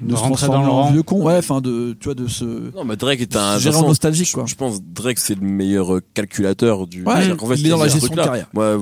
De 0.00 0.10
se 0.14 0.20
rentrer 0.20 0.46
transformer 0.46 0.56
dans 0.62 0.66
le 0.66 0.70
rang. 0.70 0.92
vieux 0.92 1.02
con. 1.02 1.22
Ouais, 1.22 1.36
enfin 1.38 1.60
de, 1.66 1.96
tu 1.98 2.04
vois, 2.04 2.14
de 2.14 2.26
se 2.28 2.44
Non, 2.74 2.84
mais 2.84 2.96
Drake 2.96 3.20
est 3.20 3.36
un. 3.36 3.58
en 3.70 3.72
façon, 3.72 3.88
nostalgique, 3.88 4.28
je- 4.28 4.32
quoi. 4.34 4.44
Je 4.46 4.54
pense 4.54 4.80
Drake 4.82 5.18
c'est 5.18 5.34
le 5.38 5.46
meilleur 5.46 5.94
euh, 5.96 6.02
calculateur 6.14 6.86
du. 6.86 7.04
Ouais, 7.04 7.36
qu'en 7.36 7.46
fait, 7.46 7.54
il 7.56 7.66
est 7.66 7.70
dans 7.70 7.76
la 7.78 7.88
ce 7.88 7.94
gestion 7.94 8.14
de 8.14 8.20
carrière. 8.22 8.48
Moi, 8.54 8.78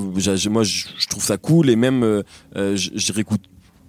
moi, 0.51 0.63
je 0.63 0.85
je 0.99 1.07
trouve 1.09 1.23
ça 1.25 1.37
cool 1.37 1.71
et 1.71 1.77
même, 1.77 2.03
euh, 2.03 2.23
euh, 2.57 2.77
je 2.77 2.91
je 2.95 3.13
réécoute 3.13 3.41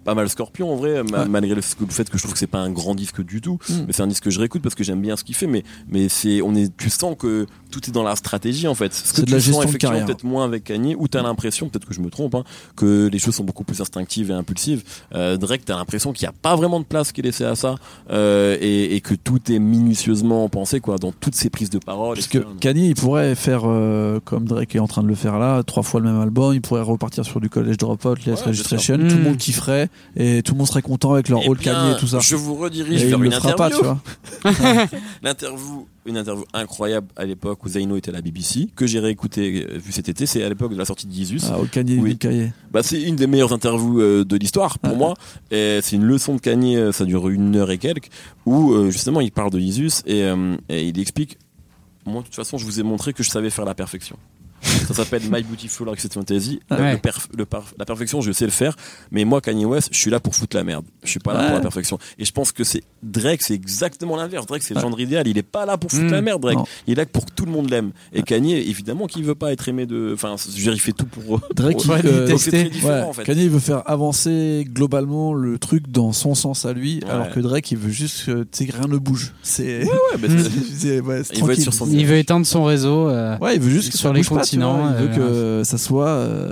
pas 0.05 0.13
mal 0.15 0.29
Scorpion 0.29 0.71
en 0.71 0.75
vrai, 0.77 1.03
ma- 1.03 1.23
Ouais. 1.23 1.27
malgré 1.27 1.55
le, 1.55 1.61
fait 1.61 2.09
que 2.09 2.17
je 2.17 2.21
trouve 2.23 2.33
que 2.33 2.39
c'est 2.39 2.47
pas 2.47 2.59
un 2.59 2.71
grand 2.71 2.95
disque 2.95 3.21
du 3.23 3.41
tout, 3.41 3.57
Mm. 3.69 3.73
mais 3.87 3.93
c'est 3.93 4.03
un 4.03 4.07
disque 4.07 4.23
que 4.23 4.29
je 4.29 4.39
réécoute 4.39 4.61
parce 4.61 4.75
que 4.75 4.83
j'aime 4.83 5.01
bien 5.01 5.17
ce 5.17 5.23
qu'il 5.23 5.35
fait. 5.35 5.47
Mais, 5.47 5.63
mais 5.89 6.07
c'est, 6.09 6.41
on 6.41 6.55
est, 6.55 6.71
tu 6.77 6.89
sens 6.89 7.15
que 7.19 7.47
tout 7.71 7.81
est 7.89 7.91
dans 7.91 8.03
la 8.03 8.15
stratégie 8.15 8.67
en 8.67 8.75
fait. 8.75 8.93
Ce 8.93 9.11
que 9.13 9.21
de 9.21 9.25
tu 9.25 9.31
la 9.33 9.39
sens 9.39 9.45
gestion 9.47 9.61
de 9.63 9.67
effectivement 9.67 10.05
peut-être 10.05 10.23
moins 10.23 10.45
avec 10.45 10.63
Kanye, 10.63 10.95
où 10.97 11.07
t'as 11.09 11.21
l'impression, 11.23 11.67
peut-être 11.67 11.85
que 11.87 11.93
je 11.93 11.99
me 12.01 12.09
trompe, 12.09 12.35
hein, 12.35 12.43
que 12.77 13.09
les 13.11 13.19
choses 13.19 13.35
sont 13.35 13.43
beaucoup 13.43 13.63
plus 13.65 13.81
instinctives 13.81 14.29
et 14.31 14.33
impulsives. 14.33 14.83
Euh, 15.13 15.35
Drake, 15.37 15.61
t'as 15.65 15.75
l'impression 15.75 16.13
qu'il 16.13 16.25
n'y 16.25 16.29
a 16.29 16.35
pas 16.41 16.55
vraiment 16.55 16.79
de 16.79 16.85
place 16.85 17.11
qui 17.11 17.21
est 17.21 17.23
laissée 17.23 17.43
à 17.45 17.55
ça 17.55 17.75
euh, 18.11 18.57
et, 18.61 18.95
et 18.95 19.01
que 19.01 19.15
tout 19.15 19.51
est 19.51 19.59
minutieusement 19.59 20.47
pensé 20.49 20.79
quoi, 20.79 20.97
dans 20.97 21.11
toutes 21.11 21.35
ses 21.35 21.49
prises 21.49 21.69
de 21.69 21.79
parole. 21.79 22.15
Parce 22.15 22.27
que 22.27 22.37
Kanye, 22.59 22.89
il 22.89 22.95
pourrait 22.95 23.35
faire 23.35 23.61
euh, 23.65 24.19
comme 24.23 24.45
Drake 24.45 24.75
est 24.75 24.79
en 24.79 24.87
train 24.87 25.03
de 25.03 25.07
le 25.07 25.15
faire 25.15 25.39
là, 25.39 25.63
trois 25.63 25.83
fois 25.83 25.99
le 25.99 26.05
même 26.11 26.21
album. 26.21 26.53
Il 26.53 26.61
pourrait 26.61 26.81
repartir 26.81 27.25
sur 27.25 27.39
du 27.41 27.49
College 27.49 27.77
Dropout, 27.77 28.15
Les 28.25 28.33
Ouais, 28.33 28.41
Registration. 28.43 28.95
Tout 28.97 29.03
le 29.03 29.15
Mm. 29.15 29.23
monde 29.23 29.37
kifferait 29.37 29.89
et 30.15 30.41
tout 30.43 30.53
le 30.53 30.59
monde 30.59 30.67
serait 30.67 30.81
content 30.81 31.13
avec 31.13 31.29
leur 31.29 31.41
Eh 31.43 31.49
All 31.49 31.57
bien, 31.57 31.73
Kanye 31.73 31.91
et 31.93 31.97
tout 31.99 32.07
ça. 32.07 32.19
Je 32.19 32.35
vous 32.35 32.55
redirige 32.55 33.03
Et 33.03 33.07
vers 33.07 33.21
une 33.21 33.33
interview. 33.33 33.55
pas, 33.57 33.69
tu 33.69 33.83
vois. 33.83 33.99
L'interview, 35.23 35.87
une 36.05 36.17
interview 36.17 36.43
incroyable 36.53 37.07
à 37.15 37.25
l'époque 37.25 37.63
où 37.65 37.69
Zaino 37.69 37.95
était 37.97 38.09
à 38.11 38.13
la 38.13 38.21
BBC, 38.21 38.69
que 38.75 38.85
j'ai 38.87 38.99
réécouté 38.99 39.65
euh, 39.69 39.77
vu 39.77 39.91
cet 39.91 40.09
été. 40.09 40.25
C'est 40.25 40.43
à 40.43 40.49
l'époque 40.49 40.73
de 40.73 40.77
la 40.77 40.85
sortie 40.85 41.07
de 41.07 41.13
Jesus. 41.13 41.39
Ah, 41.51 41.57
Kanye, 41.71 41.99
Oui. 41.99 42.17
Kanye. 42.17 42.51
Bah, 42.71 42.81
c'est 42.83 43.01
une 43.01 43.15
des 43.15 43.27
meilleures 43.27 43.53
interviews 43.53 43.99
euh, 44.01 44.23
de 44.25 44.35
l'histoire 44.37 44.79
pour 44.79 44.93
Ouais. 44.93 44.97
moi. 44.97 45.13
Et 45.51 45.79
c'est 45.81 45.95
une 45.95 46.05
leçon 46.05 46.35
de 46.35 46.39
Kanye, 46.41 46.77
euh, 46.77 46.91
ça 46.91 47.05
dure 47.05 47.27
une 47.29 47.55
heure 47.55 47.71
et 47.71 47.77
quelques, 47.77 48.09
où 48.45 48.89
justement 48.91 49.21
il 49.21 49.31
parle 49.31 49.51
de 49.51 49.59
Jesus 49.59 50.01
et, 50.05 50.21
et 50.69 50.87
il 50.87 50.99
explique. 50.99 51.37
Moi, 52.05 52.21
de 52.21 52.25
toute 52.27 52.35
façon, 52.35 52.57
je 52.59 52.65
vous 52.65 52.79
ai 52.79 52.83
montré 52.83 53.13
que 53.13 53.23
je 53.23 53.29
savais 53.29 53.49
faire 53.49 53.65
la 53.65 53.73
perfection. 53.73 54.15
Ça 54.87 54.93
s'appelle 54.93 55.21
My 55.29 55.43
Beautiful 55.43 55.85
Dark 55.87 55.99
Fantasy. 55.99 56.59
Le- 56.69 56.75
Ouais. 56.77 56.91
le 56.93 56.97
perf- 56.97 57.27
le 57.35 57.45
par- 57.45 57.65
la 57.77 57.85
perfection, 57.85 58.21
je 58.21 58.31
sais 58.31 58.45
le 58.45 58.51
faire. 58.51 58.75
Mais 59.11 59.25
moi, 59.25 59.41
Kanye 59.41 59.65
West, 59.65 59.89
je 59.91 59.97
suis 59.97 60.11
là 60.11 60.19
pour 60.19 60.35
foutre 60.35 60.55
la 60.55 60.63
merde. 60.63 60.85
Je 61.03 61.09
suis 61.09 61.19
pas 61.19 61.33
là 61.33 61.39
Ouais. 61.39 61.45
pour 61.47 61.55
la 61.55 61.61
perfection. 61.61 61.97
Et 62.19 62.25
je 62.25 62.31
pense 62.31 62.51
que 62.51 62.63
c'est 62.63 62.83
Drake, 63.03 63.41
c'est 63.41 63.53
exactement 63.53 64.15
l'inverse. 64.15 64.45
Drake, 64.45 64.63
c'est 64.63 64.73
le 64.73 64.79
genre 64.79 64.99
idéal. 64.99 65.27
Il 65.27 65.37
est 65.37 65.43
pas 65.43 65.65
là 65.65 65.77
pour 65.77 65.91
foutre 65.91 66.03
Mm. 66.05 66.11
la 66.11 66.21
merde, 66.21 66.41
Drake. 66.41 66.57
Non. 66.57 66.65
Il 66.87 66.93
est 66.93 66.95
là 66.95 67.05
pour 67.05 67.25
que 67.25 67.31
tout 67.35 67.45
le 67.45 67.51
monde 67.51 67.69
l'aime. 67.69 67.91
Et 68.13 68.23
Kanye, 68.23 68.53
évidemment, 68.55 69.07
qu'il 69.07 69.23
veut 69.23 69.35
pas 69.35 69.51
être 69.51 69.67
aimé 69.69 69.85
de. 69.85 70.11
Enfin, 70.13 70.35
je 70.37 70.55
veux 70.55 70.61
dire, 70.63 70.73
il 70.73 70.79
fait 70.79 70.91
tout 70.93 71.05
pour. 71.05 71.41
Drake, 71.53 71.77
pour- 71.83 71.97
il, 71.97 72.05
euh, 72.07 72.27
Donc 72.27 72.39
c'est 72.39 72.49
très 72.51 72.57
détester. 72.63 72.69
différent 72.69 72.93
Ouais, 72.95 73.01
en 73.09 73.13
fait. 73.13 73.23
Kanye 73.23 73.43
il 73.43 73.49
veut 73.49 73.59
faire 73.59 73.83
avancer 73.89 74.65
globalement 74.67 75.33
le 75.33 75.57
truc 75.59 75.89
dans 75.89 76.11
son 76.11 76.35
sens 76.35 76.65
à 76.65 76.73
lui, 76.73 76.99
Ouais. 77.03 77.09
alors 77.11 77.29
que 77.31 77.39
Drake 77.39 77.71
il 77.71 77.77
veut 77.77 77.91
juste 77.91 78.25
que 78.25 78.45
rien 78.59 78.87
ne 78.87 78.97
bouge. 78.97 79.33
C'est 79.43 79.83
Ouais, 79.83 79.89
bah, 80.19 80.27
Mm. 80.29 80.37
c'est- 80.77 80.99
ouais, 81.01 81.21
Il 81.33 81.43
veut 81.43 81.53
être 81.53 81.61
sur 81.61 81.73
son- 81.73 81.87
Il 81.87 82.05
veut 82.05 82.17
éteindre 82.17 82.45
son 82.45 82.63
réseau. 82.63 83.09
euh, 83.09 83.37
Ouais, 83.39 83.55
il 83.55 83.61
veut 83.61 83.69
juste 83.69 83.91
que 83.91 83.97
Sur 83.97 84.09
ça 84.09 84.13
les 84.13 84.19
bouge 84.21 84.27
continents, 84.59 84.89
il 84.99 85.05
veut 85.07 85.21
euh, 85.23 85.59
que 85.59 85.63
ça 85.63 85.77
soit 85.77 86.07
euh, 86.07 86.51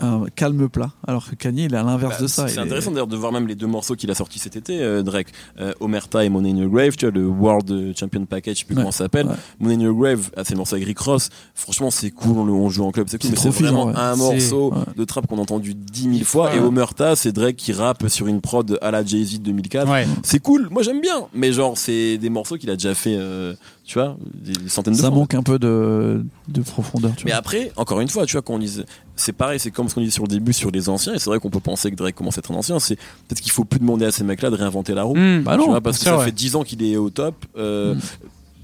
un 0.00 0.24
calme 0.34 0.68
plat, 0.68 0.90
alors 1.06 1.30
que 1.30 1.36
Kanye 1.36 1.64
il 1.66 1.74
est 1.74 1.76
à 1.76 1.84
l'inverse 1.84 2.16
Bah, 2.16 2.22
de 2.22 2.26
ça. 2.26 2.48
C'est 2.48 2.56
est- 2.56 2.58
intéressant 2.58 2.90
d'ailleurs 2.90 3.06
de 3.06 3.16
voir 3.16 3.30
même 3.32 3.46
les 3.46 3.54
deux 3.54 3.68
morceaux 3.68 3.94
qu'il 3.94 4.10
a 4.10 4.14
sortis 4.14 4.40
cet 4.40 4.56
été, 4.56 4.82
euh, 4.82 5.02
Drake. 5.02 5.28
Euh, 5.60 5.72
Omerta 5.80 6.24
et 6.24 6.28
Money 6.28 6.50
in 6.50 6.56
Your 6.56 6.68
Grave, 6.70 6.96
tu 6.96 7.06
vois, 7.06 7.14
le 7.14 7.26
World 7.26 7.96
Champion 7.98 8.24
Package, 8.26 8.54
je 8.56 8.58
sais 8.60 8.64
plus 8.66 8.74
Ouais, 8.74 8.82
comment 8.82 8.90
ça 8.90 9.04
s'appelle. 9.04 9.26
ouais. 9.28 9.34
Money 9.60 9.76
in 9.76 9.80
Your 9.86 9.94
Grave, 9.94 10.30
ah, 10.36 10.42
c'est 10.44 10.54
le 10.54 10.58
morceau 10.58 10.74
avec 10.74 10.86
Rick 10.88 10.98
Ross. 10.98 11.28
Franchement, 11.54 11.90
c'est 11.92 12.10
cool, 12.10 12.38
on, 12.38 12.44
le- 12.44 12.52
on 12.52 12.68
joue 12.68 12.84
en 12.84 12.90
club, 12.90 13.06
c'est 13.08 13.22
cool, 13.22 13.30
C'est 13.36 13.48
mais 13.48 13.50
vraiment 13.68 13.86
ouais. 13.86 13.92
un 13.96 14.16
morceau 14.16 14.72
ouais. 14.72 14.78
de 14.96 15.04
trap 15.04 15.26
qu'on 15.28 15.38
a 15.38 15.42
entendu 15.42 15.74
dix 15.74 16.08
mille 16.08 16.24
fois. 16.24 16.50
Ouais. 16.50 16.56
Et 16.56 16.60
Omerta, 16.60 17.14
c'est 17.14 17.30
Drake 17.32 17.56
qui 17.56 17.72
rappe 17.72 18.08
sur 18.08 18.26
une 18.26 18.40
prod 18.40 18.78
à 18.82 18.90
la 18.90 19.04
Jay-Z 19.04 19.38
de 19.38 19.44
2004. 19.44 19.88
Ouais. 19.90 20.06
C'est 20.24 20.40
cool, 20.40 20.68
moi 20.72 20.82
j'aime 20.82 21.00
bien, 21.00 21.26
mais 21.34 21.52
genre, 21.52 21.78
c'est 21.78 22.18
des 22.18 22.30
morceaux 22.30 22.56
qu'il 22.56 22.70
a 22.70 22.74
déjà 22.74 22.94
fait, 22.94 23.14
euh, 23.16 23.54
tu 23.88 23.94
vois, 23.98 24.18
des 24.34 24.68
centaines 24.68 24.92
de 24.92 24.98
ça 24.98 25.08
manque 25.08 25.32
un 25.34 25.42
peu 25.42 25.58
de, 25.58 26.22
de 26.46 26.60
profondeur. 26.60 27.12
Tu 27.16 27.24
Mais 27.24 27.30
vois. 27.30 27.38
après, 27.38 27.72
encore 27.76 28.00
une 28.02 28.08
fois, 28.10 28.26
tu 28.26 28.32
vois, 28.32 28.42
qu'on 28.42 28.58
dise, 28.58 28.84
c'est 29.16 29.32
pareil, 29.32 29.58
c'est 29.58 29.70
comme 29.70 29.88
ce 29.88 29.94
qu'on 29.94 30.02
disait 30.02 30.12
sur 30.12 30.24
le 30.24 30.28
début 30.28 30.52
sur 30.52 30.70
les 30.70 30.90
anciens, 30.90 31.14
et 31.14 31.18
c'est 31.18 31.30
vrai 31.30 31.38
qu'on 31.40 31.48
peut 31.48 31.58
penser 31.58 31.90
que 31.90 31.96
Drake 31.96 32.14
commence 32.14 32.36
à 32.36 32.40
être 32.40 32.52
un 32.52 32.54
ancien, 32.56 32.78
c'est 32.80 32.96
peut-être 32.96 33.40
qu'il 33.40 33.50
faut 33.50 33.64
plus 33.64 33.80
demander 33.80 34.04
à 34.04 34.10
ces 34.10 34.24
mecs-là 34.24 34.50
de 34.50 34.56
réinventer 34.56 34.92
la 34.92 35.04
roue. 35.04 35.16
Mm. 35.16 35.42
Bah 35.42 35.56
tu 35.58 35.64
vois, 35.64 35.80
parce 35.80 35.98
que 36.00 36.04
ça 36.04 36.18
ouais. 36.18 36.26
fait 36.26 36.32
10 36.32 36.56
ans 36.56 36.64
qu'il 36.64 36.82
est 36.84 36.98
au 36.98 37.08
top. 37.08 37.34
euh, 37.56 37.94
Mm. 37.94 38.00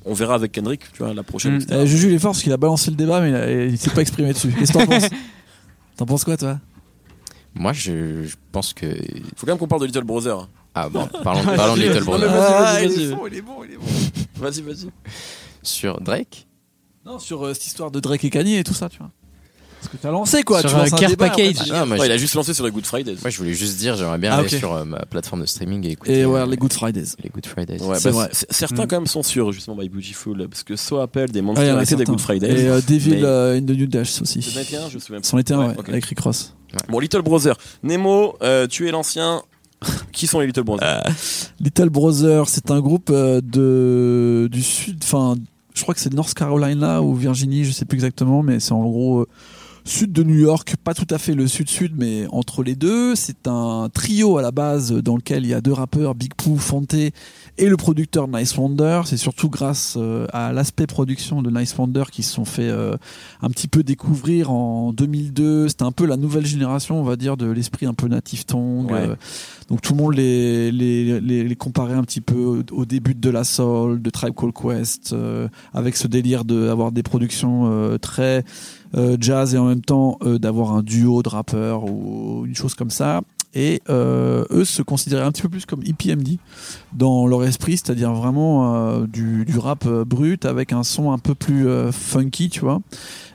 On 0.04 0.12
verra 0.12 0.34
avec 0.34 0.52
Kendrick, 0.52 0.82
tu 0.92 0.98
vois, 1.02 1.14
la 1.14 1.22
prochaine. 1.22 1.54
Mm. 1.54 1.62
etc. 1.62 1.78
Eh, 1.82 1.86
Juju 1.86 2.08
il 2.08 2.14
est 2.14 2.18
fort 2.18 2.32
parce 2.32 2.42
qu'il 2.42 2.52
a 2.52 2.58
balancé 2.58 2.90
le 2.90 2.96
débat 2.96 3.22
mais 3.22 3.66
il, 3.68 3.70
il 3.72 3.78
s'est 3.78 3.88
pas 3.88 4.02
exprimé 4.02 4.34
dessus. 4.34 4.52
Qu'est-ce 4.58 4.74
que 4.74 4.78
t'en 4.78 4.86
penses? 4.86 5.08
T'en 5.96 6.04
penses 6.04 6.24
quoi 6.24 6.36
toi? 6.36 6.58
Moi, 7.54 7.72
je, 7.72 8.24
je 8.24 8.34
pense 8.52 8.74
que. 8.74 8.84
Faut 9.36 9.46
quand 9.46 9.52
même 9.52 9.58
qu'on 9.58 9.66
parle 9.68 9.80
de 9.80 9.86
Little 9.86 10.04
Brother. 10.04 10.46
Ah 10.74 10.88
bon, 10.90 11.06
parlons, 11.22 11.42
parlons 11.56 11.76
de 11.76 11.82
Little 11.82 12.02
Brother. 12.04 12.28
Ah, 12.30 12.74
vas-y, 12.74 12.84
il 12.86 12.90
est 12.92 13.06
vas-y. 13.06 13.14
bon, 13.14 13.26
il 13.30 13.34
est 13.38 13.40
bon, 13.42 13.52
il 13.64 13.72
est 13.74 13.76
bon. 13.76 13.82
Vas-y, 14.44 14.62
vas-y. 14.62 14.88
Sur 15.62 16.00
Drake 16.00 16.46
Non, 17.04 17.18
sur 17.18 17.44
euh, 17.44 17.54
cette 17.54 17.66
histoire 17.66 17.90
de 17.90 18.00
Drake 18.00 18.24
et 18.24 18.30
Kanye 18.30 18.58
et 18.58 18.64
tout 18.64 18.74
ça, 18.74 18.88
tu 18.88 18.98
vois. 18.98 19.10
Parce 19.80 19.92
que 19.92 19.96
t'as 20.00 20.10
lancé 20.10 20.42
quoi, 20.44 20.60
Sur, 20.62 20.70
tu 20.70 20.76
lances 20.76 20.92
un 20.94 20.96
Care 20.96 21.10
débat, 21.10 21.28
Package. 21.28 21.56
fait. 21.58 21.70
Ah, 21.70 21.84
moi, 21.84 21.98
Ouais, 21.98 22.04
je- 22.06 22.10
il 22.10 22.12
a 22.14 22.16
juste 22.16 22.34
lancé 22.34 22.54
sur 22.54 22.64
les 22.64 22.70
Good 22.70 22.86
Fridays. 22.86 23.16
Moi, 23.20 23.28
je 23.28 23.36
voulais 23.36 23.52
juste 23.52 23.76
dire, 23.76 23.96
j'aimerais 23.96 24.16
bien 24.16 24.32
Ah, 24.32 24.36
aller 24.38 24.48
ok. 24.50 24.58
sur 24.58 24.72
euh, 24.72 24.84
ma 24.86 25.00
plateforme 25.04 25.42
de 25.42 25.46
streaming 25.46 25.86
et 25.86 25.90
écouter. 25.90 26.20
Et 26.20 26.24
ouais, 26.24 26.40
euh, 26.40 26.46
les 26.46 26.56
Good 26.56 26.72
Fridays. 26.72 27.04
les 27.22 27.28
Good 27.28 27.44
Fridays. 27.44 27.82
Ouais, 27.82 27.98
C'est 27.98 28.04
bah, 28.08 28.14
vrai. 28.16 28.28
c- 28.32 28.46
Certains 28.48 28.84
Mm. 28.84 28.86
quand 28.86 28.96
même 28.96 29.06
sont 29.06 29.22
sur 29.22 29.52
justement 29.52 29.76
My 29.76 29.90
Beautiful 29.90 30.48
parce 30.48 30.62
que 30.62 30.74
So 30.76 31.00
Apple 31.00 31.28
des 31.30 31.42
Monsters 31.42 31.64
il 31.64 31.68
y 31.68 31.70
en 31.72 31.76
a 31.76 31.82
étaient 31.82 31.96
des 31.96 31.98
certains. 31.98 32.12
Good 32.12 32.20
Fridays. 32.22 32.62
Et 32.62 32.68
euh, 32.68 32.80
Devil 32.88 33.10
Mais- 33.10 33.24
euh, 33.24 33.58
in 33.58 33.60
the 33.60 33.70
New 33.76 33.86
Dash 33.86 34.22
aussi. 34.22 34.40
C'en 34.40 34.58
était 34.60 34.76
un, 34.78 34.88
je 34.88 34.94
me 34.94 35.00
souviens 35.00 35.20
C'en 35.22 35.36
était 35.36 35.52
un, 35.52 35.58
Ouais, 35.58 35.66
ouais, 35.68 35.74
ok. 35.78 35.88
avec 35.90 36.04
Rick 36.06 36.20
Ross. 36.20 36.54
Bon, 36.88 36.98
Little 36.98 37.20
Brother. 37.20 37.54
Nemo, 37.82 38.36
euh, 38.42 38.66
tu 38.66 38.88
es 38.88 38.90
l'ancien. 38.90 39.42
Qui 40.12 40.26
sont 40.26 40.40
les 40.40 40.46
Little 40.46 40.64
Brothers 40.64 41.02
Little 41.60 41.90
Brother, 41.90 42.48
c'est 42.48 42.70
un 42.70 42.80
groupe 42.80 43.10
euh, 43.10 43.40
de 43.42 44.48
du 44.50 44.62
sud, 44.62 44.98
enfin, 45.02 45.34
je 45.74 45.82
crois 45.82 45.94
que 45.94 46.00
c'est 46.00 46.12
North 46.12 46.34
Carolina 46.34 47.02
ou 47.02 47.14
Virginie, 47.14 47.64
je 47.64 47.72
sais 47.72 47.84
plus 47.84 47.96
exactement, 47.96 48.42
mais 48.42 48.60
c'est 48.60 48.72
en 48.72 48.82
gros 48.82 49.20
euh, 49.20 49.28
sud 49.84 50.12
de 50.12 50.22
New 50.22 50.38
York, 50.38 50.76
pas 50.82 50.94
tout 50.94 51.06
à 51.10 51.18
fait 51.18 51.34
le 51.34 51.46
sud-sud, 51.46 51.92
mais 51.96 52.26
entre 52.30 52.62
les 52.62 52.74
deux. 52.74 53.14
C'est 53.14 53.46
un 53.46 53.90
trio 53.92 54.38
à 54.38 54.42
la 54.42 54.50
base 54.50 54.92
dans 54.92 55.16
lequel 55.16 55.44
il 55.44 55.50
y 55.50 55.54
a 55.54 55.60
deux 55.60 55.72
rappeurs, 55.72 56.14
Big 56.14 56.32
Pooh, 56.34 56.56
Fante 56.56 56.94
et 56.94 57.12
le 57.58 57.76
producteur 57.76 58.26
Nice 58.26 58.56
Wonder. 58.56 59.02
C'est 59.04 59.18
surtout 59.18 59.50
grâce 59.50 59.96
euh, 59.98 60.26
à 60.32 60.52
l'aspect 60.52 60.86
production 60.86 61.42
de 61.42 61.50
Nice 61.50 61.76
Wonder 61.76 62.04
qui 62.10 62.22
se 62.22 62.32
sont 62.32 62.46
fait 62.46 62.68
euh, 62.68 62.96
un 63.42 63.50
petit 63.50 63.68
peu 63.68 63.82
découvrir 63.82 64.50
en 64.50 64.92
2002. 64.92 65.68
C'était 65.68 65.84
un 65.84 65.92
peu 65.92 66.06
la 66.06 66.16
nouvelle 66.16 66.46
génération, 66.46 66.98
on 66.98 67.04
va 67.04 67.16
dire, 67.16 67.36
de 67.36 67.46
l'esprit 67.46 67.84
un 67.84 67.94
peu 67.94 68.08
native 68.08 68.46
tongue. 68.46 68.90
Ouais. 68.90 69.08
euh, 69.08 69.16
donc 69.68 69.82
tout 69.82 69.94
le 69.94 70.02
monde 70.02 70.14
les, 70.14 70.72
les, 70.72 71.20
les, 71.20 71.44
les 71.44 71.56
comparait 71.56 71.94
un 71.94 72.04
petit 72.04 72.20
peu 72.20 72.62
au, 72.70 72.84
début 72.84 73.14
de 73.14 73.30
La 73.30 73.44
Soul, 73.44 74.00
de 74.02 74.10
Tribe 74.10 74.34
Called 74.34 74.54
Quest, 74.54 75.14
avec 75.72 75.96
ce 75.96 76.06
délire 76.06 76.44
d'avoir 76.44 76.92
des 76.92 77.02
productions 77.02 77.98
très 77.98 78.44
jazz 79.20 79.54
et 79.54 79.58
en 79.58 79.66
même 79.66 79.80
temps 79.82 80.18
euh, 80.22 80.38
d'avoir 80.38 80.72
un 80.72 80.82
duo 80.82 81.22
de 81.22 81.28
rappeurs 81.28 81.84
ou 81.84 82.44
une 82.46 82.54
chose 82.54 82.74
comme 82.74 82.90
ça. 82.90 83.22
Et 83.56 83.80
euh, 83.88 84.44
eux 84.50 84.64
se 84.64 84.82
considéraient 84.82 85.24
un 85.24 85.30
petit 85.30 85.42
peu 85.42 85.48
plus 85.48 85.64
comme 85.64 85.80
EPMD 85.86 86.38
dans 86.92 87.28
leur 87.28 87.44
esprit, 87.44 87.76
c'est-à-dire 87.76 88.12
vraiment 88.12 88.74
euh, 88.74 89.06
du, 89.06 89.44
du 89.44 89.58
rap 89.58 89.84
euh, 89.86 90.04
brut 90.04 90.44
avec 90.44 90.72
un 90.72 90.82
son 90.82 91.12
un 91.12 91.18
peu 91.18 91.36
plus 91.36 91.68
euh, 91.68 91.92
funky, 91.92 92.48
tu 92.48 92.60
vois. 92.60 92.80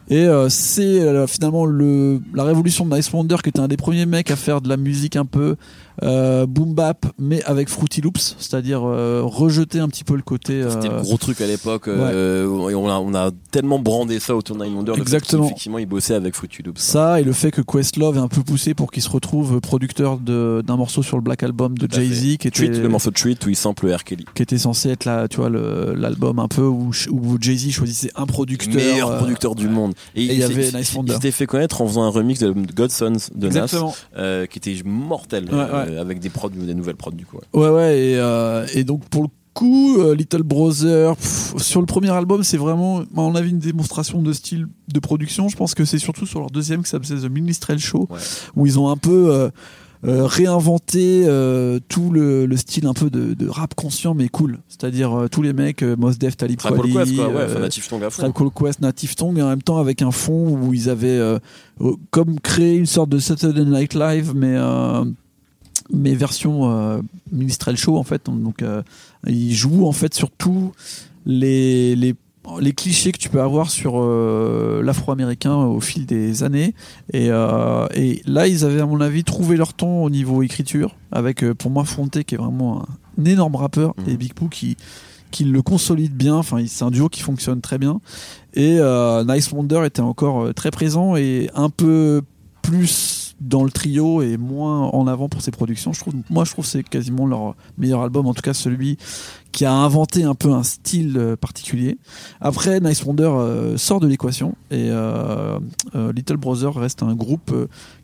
Et 0.09 0.25
euh, 0.25 0.49
c'est 0.49 1.01
euh, 1.01 1.27
finalement 1.27 1.65
le, 1.65 2.19
la 2.33 2.43
révolution 2.43 2.85
de 2.85 2.95
Nice 2.95 3.13
Wonder 3.13 3.37
qui 3.43 3.49
était 3.49 3.59
un 3.59 3.67
des 3.67 3.77
premiers 3.77 4.07
mecs 4.07 4.31
à 4.31 4.35
faire 4.35 4.59
de 4.59 4.67
la 4.67 4.75
musique 4.75 5.15
un 5.15 5.25
peu 5.25 5.55
euh, 6.03 6.45
boom 6.45 6.73
bap 6.73 7.05
mais 7.17 7.43
avec 7.43 7.69
Fruity 7.69 8.01
Loops, 8.01 8.35
c'est-à-dire 8.39 8.81
euh, 8.85 9.21
rejeter 9.23 9.79
un 9.79 9.87
petit 9.89 10.03
peu 10.03 10.15
le 10.15 10.21
côté. 10.21 10.63
C'était 10.69 10.87
le 10.87 10.95
euh, 10.95 11.01
gros 11.01 11.17
truc 11.17 11.41
à 11.41 11.47
l'époque. 11.47 11.87
euh, 11.87 12.69
et 12.69 12.75
on, 12.75 12.87
a, 12.89 12.99
on 12.99 13.13
a 13.13 13.31
tellement 13.51 13.79
brandé 13.79 14.19
ça 14.19 14.35
autour 14.35 14.55
de 14.57 14.63
Nine 14.63 14.75
Wonder. 14.75 14.91
le 14.91 14.95
fait 14.97 15.01
Exactement. 15.01 15.43
qu'effectivement, 15.43 15.77
il 15.79 15.85
bossait 15.85 16.13
avec 16.15 16.35
Fruity 16.35 16.63
Loops. 16.63 16.79
Ça 16.81 17.19
et 17.19 17.23
le 17.23 17.33
fait 17.33 17.51
que 17.51 17.61
Questlove 17.61 18.17
est 18.17 18.21
un 18.21 18.27
peu 18.27 18.41
poussé 18.41 18.73
pour 18.73 18.91
qu'il 18.91 19.03
se 19.03 19.09
retrouve 19.09 19.59
producteur 19.61 20.17
de- 20.17 20.63
d'un 20.65 20.77
morceau 20.77 21.03
sur 21.03 21.17
le 21.17 21.23
Black 21.23 21.43
Album 21.43 21.77
de 21.77 21.87
Jay-Z 21.91 22.37
qui 22.37 22.47
était, 22.47 22.67
le 22.67 22.89
morceau 22.89 23.09
de 23.09 23.15
Treat 23.15 23.45
où 23.45 23.49
il 23.49 23.55
sample 23.55 23.91
R. 23.93 24.03
Kelly. 24.03 24.25
qui 24.35 24.43
était 24.43 24.57
censé 24.57 24.89
être 24.89 25.05
là, 25.05 25.27
tu 25.27 25.37
vois, 25.37 25.49
le- 25.49 25.93
l'album 25.95 26.39
un 26.39 26.47
peu 26.47 26.63
où, 26.63 26.91
où 27.11 27.37
Jay-Z 27.39 27.71
choisissait 27.71 28.11
un 28.15 28.25
producteur. 28.25 28.75
meilleur 28.75 29.09
euh, 29.11 29.17
producteur 29.17 29.55
du 29.55 29.67
monde. 29.67 29.93
Et 30.15 30.23
il 30.23 30.33
y 30.33 30.43
avait 30.43 30.71
Nice 30.71 30.93
Wonder. 30.95 31.11
Il 31.11 31.15
s'était 31.15 31.31
fait 31.31 31.45
connaître 31.45 31.81
en 31.81 31.87
faisant 31.87 32.03
un 32.03 32.09
remix 32.09 32.39
de 32.39 32.51
Godsons 32.51 33.13
de 33.35 33.47
Nas, 33.49 33.63
Exactement. 33.63 33.95
euh, 34.17 34.45
qui 34.45 34.59
était 34.59 34.75
mortel, 34.85 35.45
Ouais, 35.51 35.57
euh, 35.89 36.01
avec 36.01 36.19
des 36.19 36.29
prods, 36.29 36.49
des 36.49 36.73
nouvelles 36.73 36.95
prods 36.95 37.11
du 37.11 37.25
coup. 37.25 37.37
ouais. 37.53 37.61
Ouais, 37.61 37.69
ouais, 37.69 37.99
et, 37.99 38.15
euh, 38.17 38.65
et 38.73 38.83
donc 38.83 39.03
pour 39.09 39.23
le 39.23 39.29
coup, 39.53 39.97
euh, 39.99 40.15
Little 40.15 40.43
Brother, 40.43 41.15
pff, 41.17 41.55
sur 41.57 41.79
le 41.81 41.85
premier 41.85 42.11
album, 42.11 42.43
c'est 42.43 42.55
vraiment, 42.57 42.99
à 42.99 43.03
mon 43.13 43.35
avis, 43.35 43.49
une 43.49 43.59
démonstration 43.59 44.21
de 44.21 44.31
style 44.31 44.67
de 44.93 44.99
production. 44.99 45.49
Je 45.49 45.57
pense 45.57 45.73
que 45.73 45.83
c'est 45.85 45.97
surtout 45.99 46.25
sur 46.25 46.39
leur 46.39 46.49
deuxième 46.51 46.83
qui 46.83 46.89
s'appelle 46.89 47.19
The 47.19 47.29
Ministrel 47.29 47.79
Show, 47.79 48.07
Ouais. 48.09 48.19
où 48.55 48.65
ils 48.67 48.79
ont 48.79 48.89
un 48.89 48.95
peu 48.95 49.49
euh, 50.05 50.25
réinventé 50.25 51.23
euh, 51.25 51.79
tout 51.89 52.09
le, 52.09 52.45
le 52.45 52.55
style 52.57 52.85
un 52.85 52.93
peu 52.93 53.09
de, 53.09 53.33
de 53.33 53.47
rap 53.49 53.73
conscient 53.75 54.13
mais 54.13 54.29
cool. 54.29 54.59
C'est-à-dire 54.69 55.13
euh, 55.13 55.27
tous 55.27 55.41
les 55.41 55.51
mecs, 55.51 55.81
Mos 55.81 56.13
Def, 56.13 56.37
Talib 56.37 56.61
Kweli, 56.61 56.93
Quest, 56.93 57.15
quoi, 57.15 57.27
ouais, 57.27 57.43
enfin, 57.45 57.59
Native 57.59 57.87
Tongue 57.89 58.03
à 58.03 58.09
fond. 58.09 58.31
Quest, 58.31 58.79
Native 58.79 59.15
Tongue, 59.15 59.39
et 59.39 59.41
en 59.41 59.49
même 59.49 59.61
temps 59.63 59.79
avec 59.79 60.01
un 60.01 60.11
fond 60.11 60.57
où 60.57 60.73
ils 60.73 60.89
avaient 60.89 61.19
comme 62.11 62.39
créé 62.39 62.77
une 62.77 62.85
sorte 62.85 63.09
de 63.09 63.19
Saturday 63.19 63.65
Night 63.65 63.93
Live, 63.93 64.31
mais 64.35 64.55
mais 65.91 66.13
version 66.13 66.71
euh, 66.71 67.01
minstrel 67.31 67.77
show 67.77 67.97
en 67.97 68.03
fait. 68.03 68.25
Donc 68.27 68.61
euh, 68.61 68.81
il 69.27 69.53
joue 69.53 69.85
en 69.85 69.91
fait 69.91 70.13
sur 70.13 70.29
tous 70.31 70.71
les, 71.25 71.95
les 71.95 72.15
les 72.59 72.73
clichés 72.73 73.11
que 73.11 73.17
tu 73.19 73.29
peux 73.29 73.41
avoir 73.41 73.69
sur 73.69 73.99
euh, 74.01 74.81
l'afro-américain 74.83 75.55
au 75.55 75.79
fil 75.81 76.07
des 76.07 76.41
années. 76.43 76.73
Et, 77.13 77.27
euh, 77.29 77.85
et 77.93 78.21
là, 78.25 78.47
ils 78.47 78.65
avaient, 78.65 78.81
à 78.81 78.87
mon 78.87 79.01
avis, 79.01 79.23
trouvé 79.23 79.55
leur 79.55 79.73
ton 79.75 80.03
au 80.03 80.09
niveau 80.09 80.41
écriture, 80.41 80.95
avec 81.11 81.43
euh, 81.43 81.53
pour 81.53 81.69
moi 81.69 81.83
Fonte 81.83 82.23
qui 82.23 82.35
est 82.35 82.37
vraiment 82.37 82.83
un, 83.19 83.25
énorme 83.25 83.55
rappeur, 83.55 83.93
Mhm. 83.97 84.09
et 84.09 84.17
Big 84.17 84.33
Pooh 84.33 84.49
qui, 84.49 84.77
qui 85.29 85.43
le 85.43 85.61
consolide 85.61 86.15
bien. 86.15 86.35
Enfin, 86.37 86.63
c'est 86.65 86.83
un 86.83 86.89
duo 86.89 87.07
qui 87.09 87.21
fonctionne 87.21 87.61
très 87.61 87.77
bien. 87.77 87.99
Et 88.55 88.77
euh, 88.79 89.23
Nice 89.25 89.51
Wonder 89.51 89.83
était 89.85 90.01
encore 90.01 90.51
très 90.55 90.71
présent 90.71 91.15
et 91.15 91.51
un 91.53 91.69
peu 91.69 92.23
plus 92.63 93.28
dans 93.41 93.63
le 93.63 93.71
trio 93.71 94.21
et 94.21 94.37
moins 94.37 94.87
en 94.87 95.07
avant 95.07 95.29
pour 95.29 95.41
ses 95.41 95.51
productions. 95.51 95.93
Je 95.93 95.99
trouve, 95.99 96.13
moi, 96.29 96.45
je 96.45 96.51
trouve 96.51 96.65
que 96.65 96.71
c'est 96.71 96.83
quasiment 96.83 97.25
leur 97.25 97.55
meilleur 97.77 98.01
album, 98.01 98.27
en 98.27 98.33
tout 98.33 98.41
cas 98.41 98.53
celui 98.53 98.97
qui 99.51 99.65
a 99.65 99.73
inventé 99.73 100.23
un 100.23 100.35
peu 100.35 100.51
un 100.51 100.63
style 100.63 101.15
euh, 101.17 101.35
particulier. 101.35 101.97
Après, 102.39 102.79
Nice 102.79 103.03
Wonder 103.03 103.23
euh, 103.31 103.77
sort 103.77 103.99
de 103.99 104.07
l'équation 104.07 104.53
et 104.71 104.89
euh, 104.91 105.57
Little 106.15 106.37
Brother 106.37 106.73
reste 106.75 107.01
un 107.03 107.15
groupe 107.15 107.51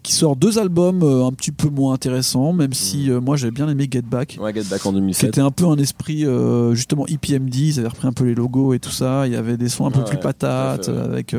qui 0.02 0.14
sort 0.14 0.36
deux 0.36 0.58
albums 0.60 1.04
un 1.04 1.32
petit 1.32 1.52
peu 1.52 1.70
moins 1.70 1.94
intéressants, 1.94 2.52
même 2.54 2.74
si 2.74 3.10
euh, 3.12 3.22
moi 3.22 3.36
j'ai 3.38 3.52
bien 3.52 3.70
aimé 3.70 3.88
Get 3.92 4.02
Back. 4.02 4.38
Ouais, 4.42 4.54
Get 4.54 4.64
Back 4.64 4.86
en 4.86 4.90
Qui 4.92 4.96
2007. 5.00 5.30
était 5.30 5.42
un 5.42 5.52
peu 5.52 5.66
un 5.66 5.78
esprit 5.78 6.26
justement 6.74 7.06
EPMD, 7.08 7.56
ils 7.56 7.80
avaient 7.80 7.88
repris 7.90 8.08
un 8.08 8.14
peu 8.14 8.24
les 8.26 8.36
logos 8.36 8.74
et 8.74 8.80
tout 8.80 8.92
ça. 8.92 9.28
Il 9.28 9.34
y 9.34 9.36
avait 9.36 9.58
des 9.58 9.70
sons 9.70 9.86
un 9.86 9.92
peu 9.92 10.00
Ouais, 10.00 10.06
plus 10.06 10.18
patates 10.18 10.90
avec 10.90 11.36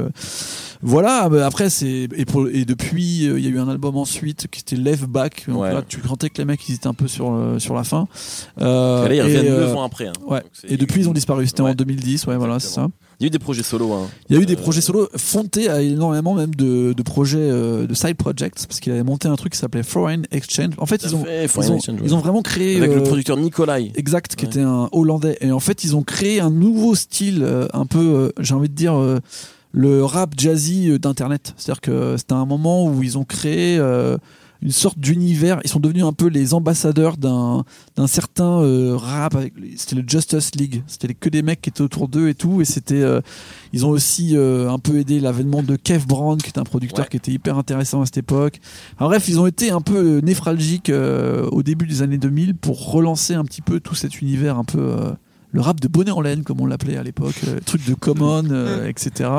voilà. 0.83 1.29
après 1.45 1.71
c'est 1.71 2.09
et, 2.17 2.25
pour- 2.25 2.49
et 2.49 2.65
depuis 2.65 3.25
il 3.25 3.39
y 3.41 3.47
a 3.47 3.51
eu 3.51 3.59
un 3.59 3.69
album 3.69 3.97
ensuite 3.97 4.47
qui 4.51 4.61
était 4.61 4.77
Left 4.77 5.07
Back. 5.07 5.45
Donc 5.49 5.63
Ouais. 5.63 5.73
là 5.73 5.83
tu 5.87 6.01
sentais 6.07 6.31
que 6.31 6.39
les 6.39 6.45
mecs 6.45 6.69
ils 6.69 6.75
étaient 6.75 6.87
un 6.87 6.95
peu 6.95 7.09
sur 7.09 7.35
sur 7.59 7.75
la 7.75 7.85
fin. 7.85 8.07
Euh, 8.61 9.07
Et 9.07 9.09
là, 9.11 9.15
ils 9.15 9.23
reviennent 9.23 9.47
euh, 9.53 9.67
9 9.69 9.77
ans 9.77 9.83
après. 9.85 9.96
Hein. 10.05 10.13
Ouais. 10.27 10.41
Donc, 10.41 10.49
Et 10.71 10.77
depuis 10.77 11.01
ils 11.01 11.09
ont 11.09 11.13
disparu. 11.13 11.47
C'était 11.47 11.63
en 11.63 11.67
Ouais. 11.67 11.75
2010. 11.75 12.27
Ouais 12.27 12.37
voilà 12.37 12.61
c'est 12.61 12.69
ça. 12.69 12.89
Il 13.19 13.23
y 13.23 13.27
a 13.27 13.29
eu 13.29 13.31
des 13.31 13.39
projets 13.39 13.63
solo. 13.63 13.93
Hein. 13.95 14.09
Il 14.29 14.37
y 14.37 14.39
a 14.39 14.43
eu 14.43 14.47
des 14.47 14.53
Euh, 14.55 14.57
projets 14.61 14.83
solo. 14.83 15.09
Fonte 15.17 15.57
a 15.57 15.81
énormément 15.83 16.35
même 16.35 16.55
de, 16.55 16.93
de 16.93 17.03
projets 17.03 17.39
euh, 17.41 17.87
de 17.87 17.95
side 17.95 18.17
projects 18.17 18.67
parce 18.69 18.79
qu'il 18.81 18.93
avait 18.93 19.03
monté 19.03 19.27
un 19.29 19.37
truc 19.37 19.53
qui 19.55 19.59
s'appelait 19.59 19.83
Foreign 19.83 20.25
Exchange. 20.31 20.75
En 20.77 20.85
fait 20.87 21.03
ils 21.03 21.17
ont 21.17 21.25
fait, 21.25 21.45
ils 21.47 21.73
ont, 21.73 21.77
Exchange, 21.77 21.99
ils 22.03 22.09
ouais. 22.09 22.13
ont 22.13 22.19
vraiment 22.21 22.43
créé 22.43 22.77
Avec 22.77 22.91
le 22.91 22.99
euh, 22.99 23.05
producteur 23.05 23.37
Nikolai. 23.39 23.93
Exact, 23.95 24.37
qui 24.37 24.45
Ouais. 24.45 24.51
était 24.51 24.61
un 24.61 24.89
Hollandais. 24.93 25.39
Et 25.41 25.51
en 25.53 25.61
fait, 25.61 25.83
ils 25.85 25.97
ont 25.97 26.03
créé 26.03 26.41
un 26.41 26.51
nouveau 26.51 26.95
style, 26.95 27.47
un 27.73 27.87
peu, 27.87 28.33
j'ai 28.41 28.55
envie 28.55 28.69
de 28.69 28.75
dire, 28.75 28.95
le 29.73 30.05
rap 30.05 30.35
jazzy 30.37 30.99
d'Internet. 30.99 31.55
C'est-à-dire 31.57 31.81
que 31.81 32.17
c'était 32.17 32.33
un 32.35 32.47
moment 32.47 32.87
où 32.87 33.03
ils 33.03 33.19
ont 33.19 33.25
créé 33.25 33.79
euh, 33.79 34.17
une 34.63 34.71
sorte 34.71 34.99
d'univers. 34.99 35.61
Ils 35.65 35.71
sont 35.71 35.81
devenus 35.81 36.05
un 36.05 36.13
peu 36.13 36.27
les 36.29 36.55
ambassadeurs 36.55 37.17
d'un 37.17 37.65
certain 38.07 38.61
euh, 38.63 38.97
rap. 38.97 39.37
C'était 39.77 39.97
le 39.97 40.05
Justice 40.07 40.55
League. 40.55 40.83
C'était 40.87 41.13
que 41.15 41.29
des 41.29 41.43
mecs 41.43 41.61
qui 41.61 41.71
étaient 41.71 41.83
autour 41.83 42.09
d'eux 42.09 42.29
et 42.29 42.35
tout. 42.35 42.61
Et 42.61 42.65
c'était, 42.65 43.03
euh, 43.03 43.21
ils 43.73 43.85
ont 43.85 43.91
aussi 43.91 44.37
euh, 44.37 44.71
un 44.71 44.79
peu 44.79 44.99
aidé 44.99 45.21
l'avènement 45.21 45.63
de 45.63 45.77
Kev 45.77 46.07
Brown, 46.07 46.39
qui 46.39 46.49
est 46.49 46.59
un 46.59 46.65
producteur 46.65 47.05
Ouais. 47.05 47.09
qui 47.11 47.17
était 47.17 47.33
hyper 47.33 47.59
intéressant 47.59 48.01
à 48.03 48.07
cette 48.07 48.19
époque. 48.19 48.61
Alors, 48.99 49.11
bref, 49.11 49.29
ils 49.29 49.39
ont 49.39 49.47
été 49.47 49.71
un 49.71 49.81
peu 49.81 50.19
névralgiques 50.21 50.89
euh, 50.91 51.47
au 51.53 51.63
début 51.63 51.87
des 51.87 52.03
années 52.03 52.19
2000 52.19 52.55
pour 52.55 52.91
relancer 52.91 53.35
un 53.35 53.45
petit 53.45 53.63
peu 53.63 53.81
tout 53.81 53.95
cet 53.95 54.21
univers 54.21 54.57
un 54.59 54.65
peu 54.65 54.95
le 55.53 55.61
rap 55.61 55.81
de 55.81 55.89
bonnet 55.89 56.11
en 56.11 56.21
laine 56.21 56.43
comme 56.43 56.61
on 56.61 56.67
l'appelait 56.67 56.97
à 56.97 57.03
l'époque, 57.03 57.41
truc 57.65 57.87
de 57.87 57.95
Common, 57.95 58.45
etc. 58.87 59.31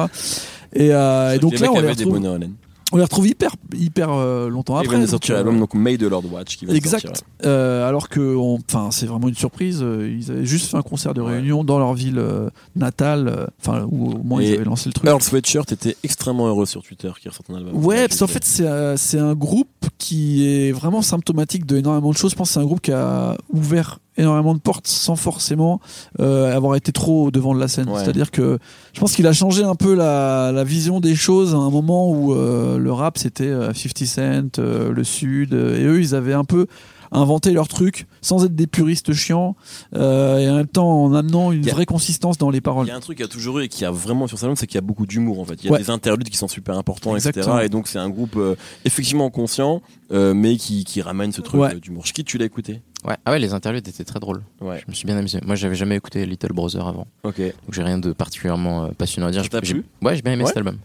Et, 0.73 0.87
et 0.87 1.39
donc 1.39 1.53
les 1.53 1.57
là, 1.59 1.71
on 1.71 1.73
les 1.73 1.79
avaient 1.79 1.95
des 1.95 2.03
retrouve, 2.03 2.13
bonnets 2.13 2.27
en 2.27 2.37
laine. 2.37 2.53
On 2.93 2.97
les 2.97 3.03
retrouve 3.03 3.27
hyper, 3.27 3.51
hyper 3.75 4.11
euh, 4.11 4.47
longtemps 4.49 4.79
Ils 4.79 4.85
après. 4.85 4.95
de 4.97 5.01
donc, 5.01 5.09
sortir 5.09 5.35
euh, 5.35 5.37
l'album 5.39 5.59
donc 5.59 5.73
May 5.73 5.97
de 5.97 6.07
Lord 6.07 6.23
Watch 6.31 6.55
qui 6.57 6.65
de 6.65 6.73
Exact. 6.73 7.23
Euh, 7.45 7.87
alors 7.87 8.07
que, 8.07 8.35
on- 8.35 8.59
enfin, 8.69 8.89
c'est 8.91 9.05
vraiment 9.05 9.27
une 9.27 9.35
surprise. 9.35 9.79
euh, 9.81 10.09
Ils 10.19 10.31
avaient 10.31 10.45
juste 10.45 10.71
fait 10.71 10.77
un 10.77 10.81
concert 10.81 11.13
de 11.13 11.21
Ouais. 11.21 11.33
réunion 11.33 11.63
dans 11.65 11.79
leur 11.79 11.93
ville 11.93 12.17
euh, 12.19 12.49
natale, 12.75 13.27
euh, 13.27 13.45
enfin, 13.59 13.85
où 13.91 14.11
au 14.13 14.23
moins 14.23 14.41
ils 14.41 14.51
Et 14.51 14.55
avaient 14.55 14.63
lancé 14.63 14.87
le 14.89 14.93
truc. 14.93 15.05
Earl 15.09 15.21
Sweatshirt 15.21 15.71
était 15.71 15.97
extrêmement 16.03 16.47
heureux 16.47 16.65
sur 16.65 16.81
Twitter 16.81 17.11
qui 17.21 17.27
ressort 17.27 17.45
un 17.49 17.55
album. 17.55 17.75
Ouais, 17.85 18.07
parce 18.07 18.19
qu'en 18.19 18.27
fait, 18.27 18.45
c'est 18.45 18.65
euh, 18.67 18.95
c'est 18.95 19.19
un 19.19 19.33
groupe 19.35 19.67
qui 19.97 20.47
est 20.47 20.71
vraiment 20.71 21.01
symptomatique 21.01 21.65
d'énormément 21.65 22.11
de 22.11 22.17
choses. 22.17 22.31
Je 22.31 22.35
pense 22.35 22.49
que 22.49 22.53
c'est 22.53 22.59
un 22.59 22.65
groupe 22.65 22.81
qui 22.81 22.91
a 22.91 23.37
ouvert 23.49 23.99
énormément 24.17 24.53
de 24.53 24.59
portes 24.59 24.87
sans 24.87 25.15
forcément 25.15 25.79
euh, 26.19 26.55
avoir 26.55 26.75
été 26.75 26.91
trop 26.91 27.31
devant 27.31 27.53
de 27.53 27.59
la 27.59 27.67
scène. 27.67 27.89
Ouais. 27.89 27.99
C'est-à-dire 27.99 28.31
que 28.31 28.57
je 28.93 28.99
pense 28.99 29.13
qu'il 29.13 29.27
a 29.27 29.33
changé 29.33 29.63
un 29.63 29.75
peu 29.75 29.93
la, 29.93 30.51
la 30.51 30.63
vision 30.63 30.99
des 30.99 31.15
choses 31.15 31.53
à 31.53 31.57
un 31.57 31.69
moment 31.69 32.09
où 32.09 32.33
euh, 32.33 32.77
le 32.77 32.91
rap 32.91 33.17
c'était 33.17 33.45
euh, 33.45 33.73
50 33.73 34.05
Cent, 34.05 34.59
euh, 34.59 34.91
le 34.91 35.03
Sud, 35.03 35.53
et 35.53 35.83
eux 35.83 35.99
ils 35.99 36.15
avaient 36.15 36.33
un 36.33 36.45
peu 36.45 36.67
inventé 37.11 37.51
leur 37.51 37.67
truc 37.67 38.07
sans 38.21 38.45
être 38.45 38.55
des 38.55 38.67
puristes 38.67 39.13
chiants 39.13 39.55
euh, 39.95 40.37
et 40.39 40.49
en 40.49 40.55
même 40.55 40.67
temps 40.67 41.03
en 41.03 41.13
amenant 41.13 41.51
une 41.51 41.63
Il 41.63 41.69
a- 41.69 41.73
vraie 41.73 41.85
consistance 41.85 42.37
dans 42.37 42.49
les 42.49 42.57
Il 42.57 42.61
paroles. 42.61 42.87
y 42.87 42.91
a 42.91 42.95
un 42.95 42.99
truc 42.99 43.17
qu'il 43.17 43.25
y 43.25 43.29
a 43.29 43.31
toujours 43.31 43.59
eu 43.59 43.63
et 43.63 43.67
qui 43.67 43.85
a 43.85 43.91
vraiment 43.91 44.27
sur 44.27 44.37
album, 44.43 44.55
c'est 44.55 44.67
qu'il 44.67 44.75
y 44.75 44.77
a 44.77 44.81
beaucoup 44.81 45.05
d'humour 45.05 45.39
en 45.39 45.45
fait. 45.45 45.55
Il 45.63 45.65
y 45.65 45.69
a 45.69 45.71
Ouais. 45.73 45.79
des 45.79 45.89
interludes 45.89 46.29
qui 46.29 46.37
sont 46.37 46.47
super 46.47 46.77
importants, 46.77 47.15
Exactement. 47.15 47.55
etc. 47.55 47.65
Et 47.65 47.69
donc 47.69 47.87
c'est 47.87 47.99
un 47.99 48.09
groupe 48.09 48.35
euh, 48.37 48.55
effectivement 48.85 49.29
conscient, 49.29 49.81
euh, 50.11 50.33
mais 50.33 50.57
qui, 50.57 50.83
qui 50.83 51.01
ramène 51.01 51.31
ce 51.31 51.41
truc 51.41 51.61
Ouais. 51.61 51.75
d'humour. 51.79 52.05
Schkid, 52.05 52.25
tu 52.25 52.37
l'as 52.37 52.45
écouté? 52.45 52.81
Ouais. 53.05 53.15
Ah 53.25 53.31
ouais, 53.31 53.39
les 53.39 53.53
interludes 53.53 53.87
étaient 53.87 54.03
très 54.03 54.19
drôles. 54.19 54.41
Ouais. 54.61 54.81
Je 54.85 54.91
me 54.91 54.95
suis 54.95 55.05
bien 55.05 55.15
amusé. 55.17 55.39
Moi, 55.45 55.55
j'avais 55.55 55.75
jamais 55.75 55.95
écouté 55.95 56.25
Little 56.25 56.51
Brother 56.53 56.85
avant, 56.87 57.07
Ok. 57.23 57.37
donc 57.39 57.53
j'ai 57.71 57.83
rien 57.83 57.99
de 57.99 58.11
particulièrement 58.11 58.85
euh, 58.85 58.87
passionnant 58.97 59.27
à 59.27 59.31
dire. 59.31 59.43
J'ai- 59.43 59.73
plu? 59.73 59.85
Ouais, 60.01 60.15
j'ai 60.15 60.21
bien 60.21 60.33
aimé 60.33 60.43
Ouais. 60.43 60.47
cet 60.49 60.57
album. 60.57 60.77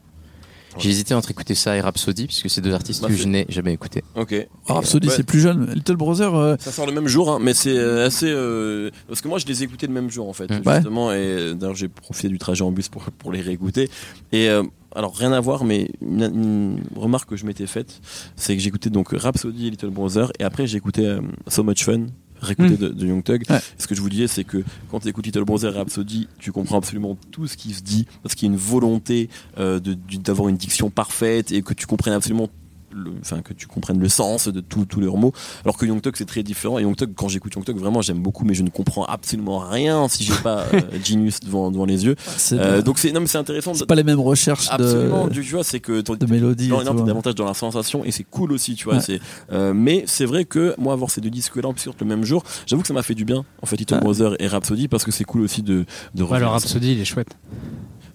J'ai 0.78 0.90
hésité 0.90 1.14
entre 1.14 1.30
écouter 1.30 1.54
ça 1.54 1.76
et 1.76 1.80
Rhapsody, 1.80 2.26
puisque 2.26 2.48
c'est 2.48 2.60
deux 2.60 2.72
artistes 2.72 3.02
Bah, 3.02 3.08
que 3.08 3.14
je 3.14 3.26
n'ai 3.28 3.46
jamais 3.48 3.72
écouté. 3.72 4.02
Ok. 4.14 4.34
Ah, 4.68 4.74
Rhapsody 4.74 5.08
Ouais. 5.08 5.14
c'est 5.16 5.22
plus 5.22 5.40
jeune. 5.40 5.70
Little 5.74 5.96
Brother, 5.96 6.34
euh, 6.34 6.56
Ça 6.58 6.72
sort 6.72 6.86
le 6.86 6.92
même 6.92 7.08
jour, 7.08 7.30
hein, 7.30 7.38
mais 7.40 7.54
c'est 7.54 7.76
euh, 7.76 8.06
assez. 8.06 8.26
euh, 8.30 8.90
Parce 9.08 9.20
que 9.20 9.28
moi, 9.28 9.38
je 9.38 9.46
les 9.46 9.62
ai 9.62 9.64
écoutés 9.64 9.86
le 9.86 9.92
même 9.92 10.10
jour, 10.10 10.28
en 10.28 10.32
fait, 10.32 10.50
Mm. 10.50 10.62
justement. 10.74 11.12
Et 11.12 11.54
d'ailleurs, 11.54 11.74
j'ai 11.76 11.88
profité 11.88 12.28
du 12.28 12.38
trajet 12.38 12.62
en 12.62 12.72
bus 12.72 12.88
pour, 12.88 13.02
pour 13.04 13.32
les 13.32 13.40
réécouter. 13.40 13.90
Et 14.32 14.48
euh, 14.48 14.62
alors, 14.94 15.14
rien 15.16 15.32
à 15.32 15.40
voir, 15.40 15.64
mais 15.64 15.90
une, 16.02 16.22
une 16.22 16.78
remarque 16.96 17.28
que 17.30 17.36
je 17.36 17.46
m'étais 17.46 17.66
faite, 17.66 18.00
c'est 18.36 18.54
que 18.56 18.62
j'écoutais 18.62 18.90
donc 18.90 19.08
Rhapsody 19.12 19.66
et 19.68 19.70
Little 19.70 19.90
Brother, 19.90 20.30
et 20.38 20.44
après, 20.44 20.66
j'écoutais 20.66 21.06
euh, 21.06 21.20
So 21.48 21.62
Much 21.62 21.84
Fun 21.84 22.06
réécouté 22.42 22.74
Mm. 22.74 22.76
de, 22.76 22.88
de 22.88 23.06
Young 23.06 23.22
Thug. 23.24 23.44
Ouais. 23.48 23.60
Ce 23.78 23.86
que 23.86 23.94
je 23.94 24.00
vous 24.00 24.10
disais, 24.10 24.26
c'est 24.26 24.44
que 24.44 24.62
quand 24.90 25.00
tu 25.00 25.08
écoutes 25.08 25.24
Little 25.26 25.44
Brother 25.44 25.74
et 25.74 25.78
Rhapsody, 25.78 26.28
tu 26.38 26.52
comprends 26.52 26.76
absolument 26.78 27.16
tout 27.30 27.46
ce 27.46 27.56
qui 27.56 27.72
se 27.72 27.82
dit, 27.82 28.06
parce 28.22 28.34
qu'il 28.34 28.48
y 28.48 28.50
a 28.50 28.52
une 28.52 28.58
volonté 28.60 29.28
euh, 29.58 29.80
d'avoir 29.80 30.48
une 30.48 30.56
diction 30.56 30.90
parfaite 30.90 31.52
et 31.52 31.62
que 31.62 31.74
tu 31.74 31.86
comprennes 31.86 32.14
absolument 32.14 32.48
le, 32.94 33.12
enfin 33.20 33.42
que 33.42 33.52
tu 33.52 33.66
comprennes 33.66 33.98
le 34.00 34.08
sens 34.08 34.48
de 34.48 34.60
tous 34.60 34.86
leurs 35.00 35.16
mots 35.16 35.32
alors 35.64 35.76
que 35.76 35.86
Young 35.86 36.00
Thug 36.00 36.14
c'est 36.16 36.24
très 36.26 36.42
différent 36.42 36.78
et 36.78 36.82
Young 36.82 36.96
Thug 36.96 37.12
quand 37.14 37.28
j'écoute 37.28 37.54
Young 37.54 37.64
Thug 37.64 37.76
vraiment 37.78 38.02
j'aime 38.02 38.20
beaucoup 38.20 38.44
mais 38.44 38.54
je 38.54 38.62
ne 38.62 38.70
comprends 38.70 39.04
absolument 39.04 39.58
rien 39.60 40.08
si 40.08 40.24
j'ai 40.24 40.34
pas 40.34 40.64
euh, 40.74 40.80
Genius 41.04 41.40
devant, 41.40 41.70
devant 41.70 41.84
les 41.84 42.04
yeux 42.04 42.16
c'est 42.36 42.58
Euh, 42.58 42.82
donc 42.82 42.98
c'est 42.98 43.12
non 43.12 43.20
mais 43.20 43.26
c'est 43.26 43.38
intéressant 43.38 43.74
c'est 43.74 43.86
pas 43.86 43.94
les 43.94 44.04
mêmes 44.04 44.20
recherches 44.20 44.68
absolument 44.70 45.26
de, 45.28 45.32
tu 45.32 45.42
vois 45.42 45.64
c'est 45.64 45.80
que 45.80 46.00
ton- 46.00 46.14
de 46.16 46.26
mélodie. 46.26 46.68
non, 46.68 46.82
non, 46.84 46.94
t'es 46.94 47.02
davantage 47.04 47.34
dans 47.34 47.46
la 47.46 47.54
sensation 47.54 48.04
et 48.04 48.10
c'est 48.10 48.24
cool 48.24 48.52
aussi, 48.52 48.74
tu 48.74 48.84
vois. 48.84 48.94
Ouais. 48.94 49.00
C'est, 49.00 49.20
euh, 49.52 49.72
mais 49.74 50.04
c'est 50.06 50.24
vrai 50.26 50.44
que 50.44 50.74
moi 50.78 50.92
avoir 50.92 51.10
ces 51.10 51.20
deux 51.20 51.30
disques-là 51.30 51.68
en 51.68 51.72
plus 51.72 51.82
sur 51.82 51.94
le 52.00 52.06
même 52.06 52.24
jour, 52.24 52.42
j'avoue 52.66 52.82
que 52.82 52.88
ça 52.88 52.94
m'a 52.94 53.02
fait 53.02 53.14
du 53.14 53.24
bien. 53.24 53.44
En 53.62 53.66
fait, 53.66 53.76
Little 53.76 53.94
Ouais. 53.94 54.00
Brother 54.00 54.36
et 54.42 54.46
Rhapsody 54.46 54.88
parce 54.88 55.04
que 55.04 55.10
c'est 55.10 55.24
cool 55.24 55.42
aussi 55.42 55.62
de 55.62 55.84
de 56.14 56.22
Ouais, 56.22 56.38
ça. 56.40 56.48
Rhapsody, 56.48 56.92
il 56.92 57.00
est 57.00 57.04
chouette. 57.04 57.36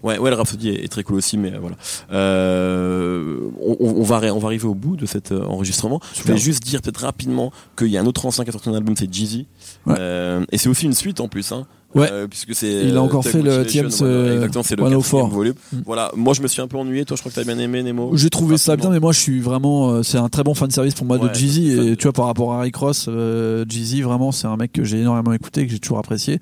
Ouais, 0.07 0.17
ouais, 0.17 0.29
le 0.29 0.35
Rhapsody 0.35 0.69
est, 0.69 0.85
est 0.85 0.87
très 0.87 1.03
cool 1.03 1.17
aussi, 1.17 1.37
mais 1.37 1.53
euh, 1.53 1.59
voilà. 1.59 1.75
Euh, 2.11 3.39
on, 3.59 3.77
on 3.79 4.03
va 4.03 4.19
arri- 4.19 4.31
on 4.31 4.39
va 4.39 4.47
arriver 4.47 4.65
au 4.67 4.73
bout 4.75 4.95
de 4.95 5.05
cet 5.05 5.31
euh, 5.31 5.43
enregistrement. 5.43 5.99
Je 6.15 6.21
voulais 6.23 6.37
juste 6.37 6.63
dire 6.63 6.81
peut-être 6.81 7.01
rapidement 7.01 7.51
qu'il 7.77 7.87
y 7.87 7.97
a 7.97 8.01
un 8.01 8.05
autre 8.05 8.25
ancien 8.25 8.43
qui 8.43 8.49
a 8.49 8.53
sorti 8.53 8.69
un 8.69 8.73
album, 8.75 8.95
c'est 8.97 9.11
Jeezy. 9.13 9.47
Ouais. 9.85 9.95
Euh, 9.99 10.45
et 10.51 10.57
c'est 10.57 10.69
aussi 10.69 10.85
une 10.85 10.93
suite 10.93 11.19
en 11.19 11.27
plus. 11.27 11.51
Hein. 11.51 11.67
Ouais. 11.99 12.09
Euh, 12.11 12.27
puisque 12.27 12.53
c'est. 12.55 12.85
Il 12.85 12.95
a 12.97 13.01
encore 13.01 13.23
fait 13.23 13.41
le 13.41 13.49
voilà, 13.49 13.55
euh, 13.57 14.35
exactement, 14.35 14.63
c'est 14.63 14.75
le 14.75 14.83
104. 14.83 15.01
quatrième 15.01 15.29
volume. 15.29 15.53
Mm. 15.73 15.77
Voilà. 15.85 16.11
Moi, 16.15 16.33
je 16.33 16.41
me 16.41 16.47
suis 16.47 16.61
un 16.61 16.67
peu 16.67 16.77
ennuyé. 16.77 17.05
Toi, 17.05 17.15
je 17.15 17.21
crois 17.21 17.31
que 17.31 17.35
t'as 17.35 17.43
bien 17.43 17.57
aimé 17.59 17.83
Nemo. 17.83 18.11
J'ai 18.15 18.29
trouvé 18.29 18.57
ça 18.57 18.75
bien, 18.75 18.89
mais 18.89 18.99
moi 18.99 19.11
je 19.11 19.19
suis 19.19 19.39
vraiment. 19.39 19.89
euh, 19.91 20.03
c'est 20.03 20.17
un 20.17 20.29
très 20.29 20.43
bon 20.43 20.53
fan 20.53 20.69
service 20.71 20.93
pour 20.93 21.05
moi 21.05 21.17
Ouais, 21.17 21.29
de 21.29 21.33
Jeezy. 21.33 21.71
Et 21.71 21.95
tu 21.95 22.03
vois, 22.03 22.13
par 22.13 22.25
rapport 22.25 22.53
à 22.53 22.61
Rick 22.61 22.75
Ross, 22.75 23.05
euh, 23.09 23.65
Jeezy, 23.67 24.01
vraiment, 24.01 24.31
c'est 24.31 24.47
un 24.47 24.57
mec 24.57 24.71
que 24.73 24.83
j'ai 24.83 24.99
énormément 24.99 25.33
écouté, 25.33 25.65
que 25.65 25.71
j'ai 25.71 25.79
toujours 25.79 25.99
apprécié. 25.99 26.39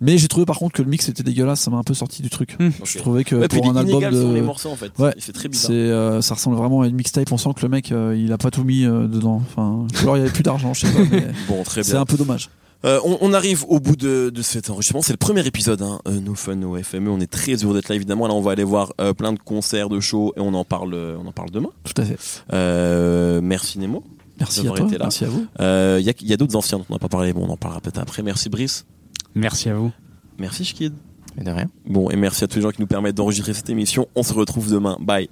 Mais 0.00 0.18
j'ai 0.18 0.28
trouvé 0.28 0.44
par 0.46 0.58
contre 0.58 0.74
que 0.74 0.82
le 0.82 0.88
mix 0.88 1.08
était 1.08 1.22
dégueulasse, 1.22 1.60
ça 1.60 1.70
m'a 1.70 1.78
un 1.78 1.82
peu 1.82 1.94
sorti 1.94 2.22
du 2.22 2.30
truc. 2.30 2.56
Hmm. 2.58 2.70
Je 2.84 2.98
trouvais 2.98 3.24
que 3.24 3.36
Ouais, 3.36 3.48
pour 3.48 3.68
un 3.70 3.76
album 3.76 4.02
les 4.02 4.10
de. 4.10 4.40
morceaux 4.40 4.70
en 4.70 4.76
fait. 4.76 4.92
Ouais. 4.98 5.14
C'est 5.18 5.32
très 5.32 5.42
C'est, 5.44 5.48
bizarre. 5.48 5.70
euh, 5.72 6.20
ça 6.20 6.34
ressemble 6.34 6.56
vraiment 6.56 6.82
à 6.82 6.86
une 6.86 6.94
mixtape. 6.96 7.30
On 7.32 7.38
sent 7.38 7.50
que 7.56 7.62
le 7.62 7.68
mec, 7.68 7.92
euh, 7.92 8.16
il 8.18 8.32
a 8.32 8.38
pas 8.38 8.50
tout 8.50 8.64
mis 8.64 8.84
euh, 8.84 9.06
dedans. 9.06 9.42
Enfin, 9.46 9.86
alors 10.02 10.16
il 10.16 10.20
y 10.20 10.22
avait 10.22 10.32
plus 10.32 10.42
d'argent, 10.42 10.74
je 10.74 10.86
sais 10.86 10.92
pas. 10.92 11.00
mais 11.10 11.26
Bon, 11.48 11.62
très 11.62 11.82
c'est 11.82 11.96
un 11.96 12.04
peu 12.04 12.16
dommage. 12.16 12.48
Euh, 12.84 13.00
on, 13.04 13.18
on 13.20 13.32
arrive 13.32 13.64
au 13.68 13.80
bout 13.80 13.96
de, 13.96 14.30
de 14.30 14.42
cet 14.42 14.70
enregistrement. 14.70 15.02
C'est 15.02 15.12
le 15.12 15.16
premier 15.18 15.44
épisode, 15.46 15.82
hein, 15.82 15.98
euh, 16.06 16.20
No 16.20 16.34
Fun, 16.34 16.54
No 16.54 16.80
FME. 16.80 17.10
On 17.10 17.18
est 17.20 17.30
très 17.30 17.54
heureux 17.54 17.74
d'être 17.74 17.88
là, 17.88 17.96
évidemment. 17.96 18.28
Là, 18.28 18.34
on 18.34 18.40
va 18.40 18.52
aller 18.52 18.62
voir 18.64 18.92
euh, 19.00 19.12
plein 19.14 19.32
de 19.32 19.38
concerts, 19.38 19.88
de 19.88 19.98
shows, 19.98 20.32
et 20.36 20.40
on 20.40 20.54
en 20.54 20.64
parle, 20.64 20.94
euh, 20.94 21.16
on 21.22 21.26
en 21.26 21.32
parle 21.32 21.50
demain. 21.50 21.70
Tout 21.84 22.00
à 22.00 22.04
fait. 22.04 22.18
Euh, 22.52 23.40
merci 23.42 23.78
Nemo. 23.80 24.04
Merci 24.38 24.60
à 24.60 24.70
toi. 24.70 24.86
été 24.86 24.98
là. 24.98 25.06
Merci 25.06 25.24
à 25.24 25.28
vous. 25.28 25.46
Euh, 25.60 25.96
Il 26.00 26.06
y 26.06 26.10
a, 26.10 26.12
il 26.20 26.28
y 26.28 26.32
a 26.32 26.36
d'autres 26.36 26.54
anciens 26.54 26.78
dont 26.78 26.84
on 26.88 26.92
n'a 26.92 26.98
pas 27.00 27.08
parlé. 27.08 27.32
Bon, 27.32 27.44
on 27.46 27.50
en 27.50 27.56
parlera 27.56 27.80
peut-être 27.80 27.98
après. 27.98 28.22
Merci 28.22 28.48
Brice. 28.48 28.86
Merci 29.34 29.68
à 29.68 29.74
vous. 29.74 29.90
Merci 30.38 30.64
Shkid. 30.64 30.92
Mais 31.36 31.42
de 31.42 31.50
rien. 31.50 31.66
Bon, 31.84 32.10
et 32.10 32.16
merci 32.16 32.44
à 32.44 32.46
tous 32.46 32.56
les 32.56 32.62
gens 32.62 32.70
qui 32.70 32.80
nous 32.80 32.86
permettent 32.86 33.16
d'enregistrer 33.16 33.54
cette 33.54 33.70
émission. 33.70 34.06
On 34.14 34.22
se 34.22 34.32
retrouve 34.32 34.70
demain. 34.70 34.96
Bye. 35.00 35.28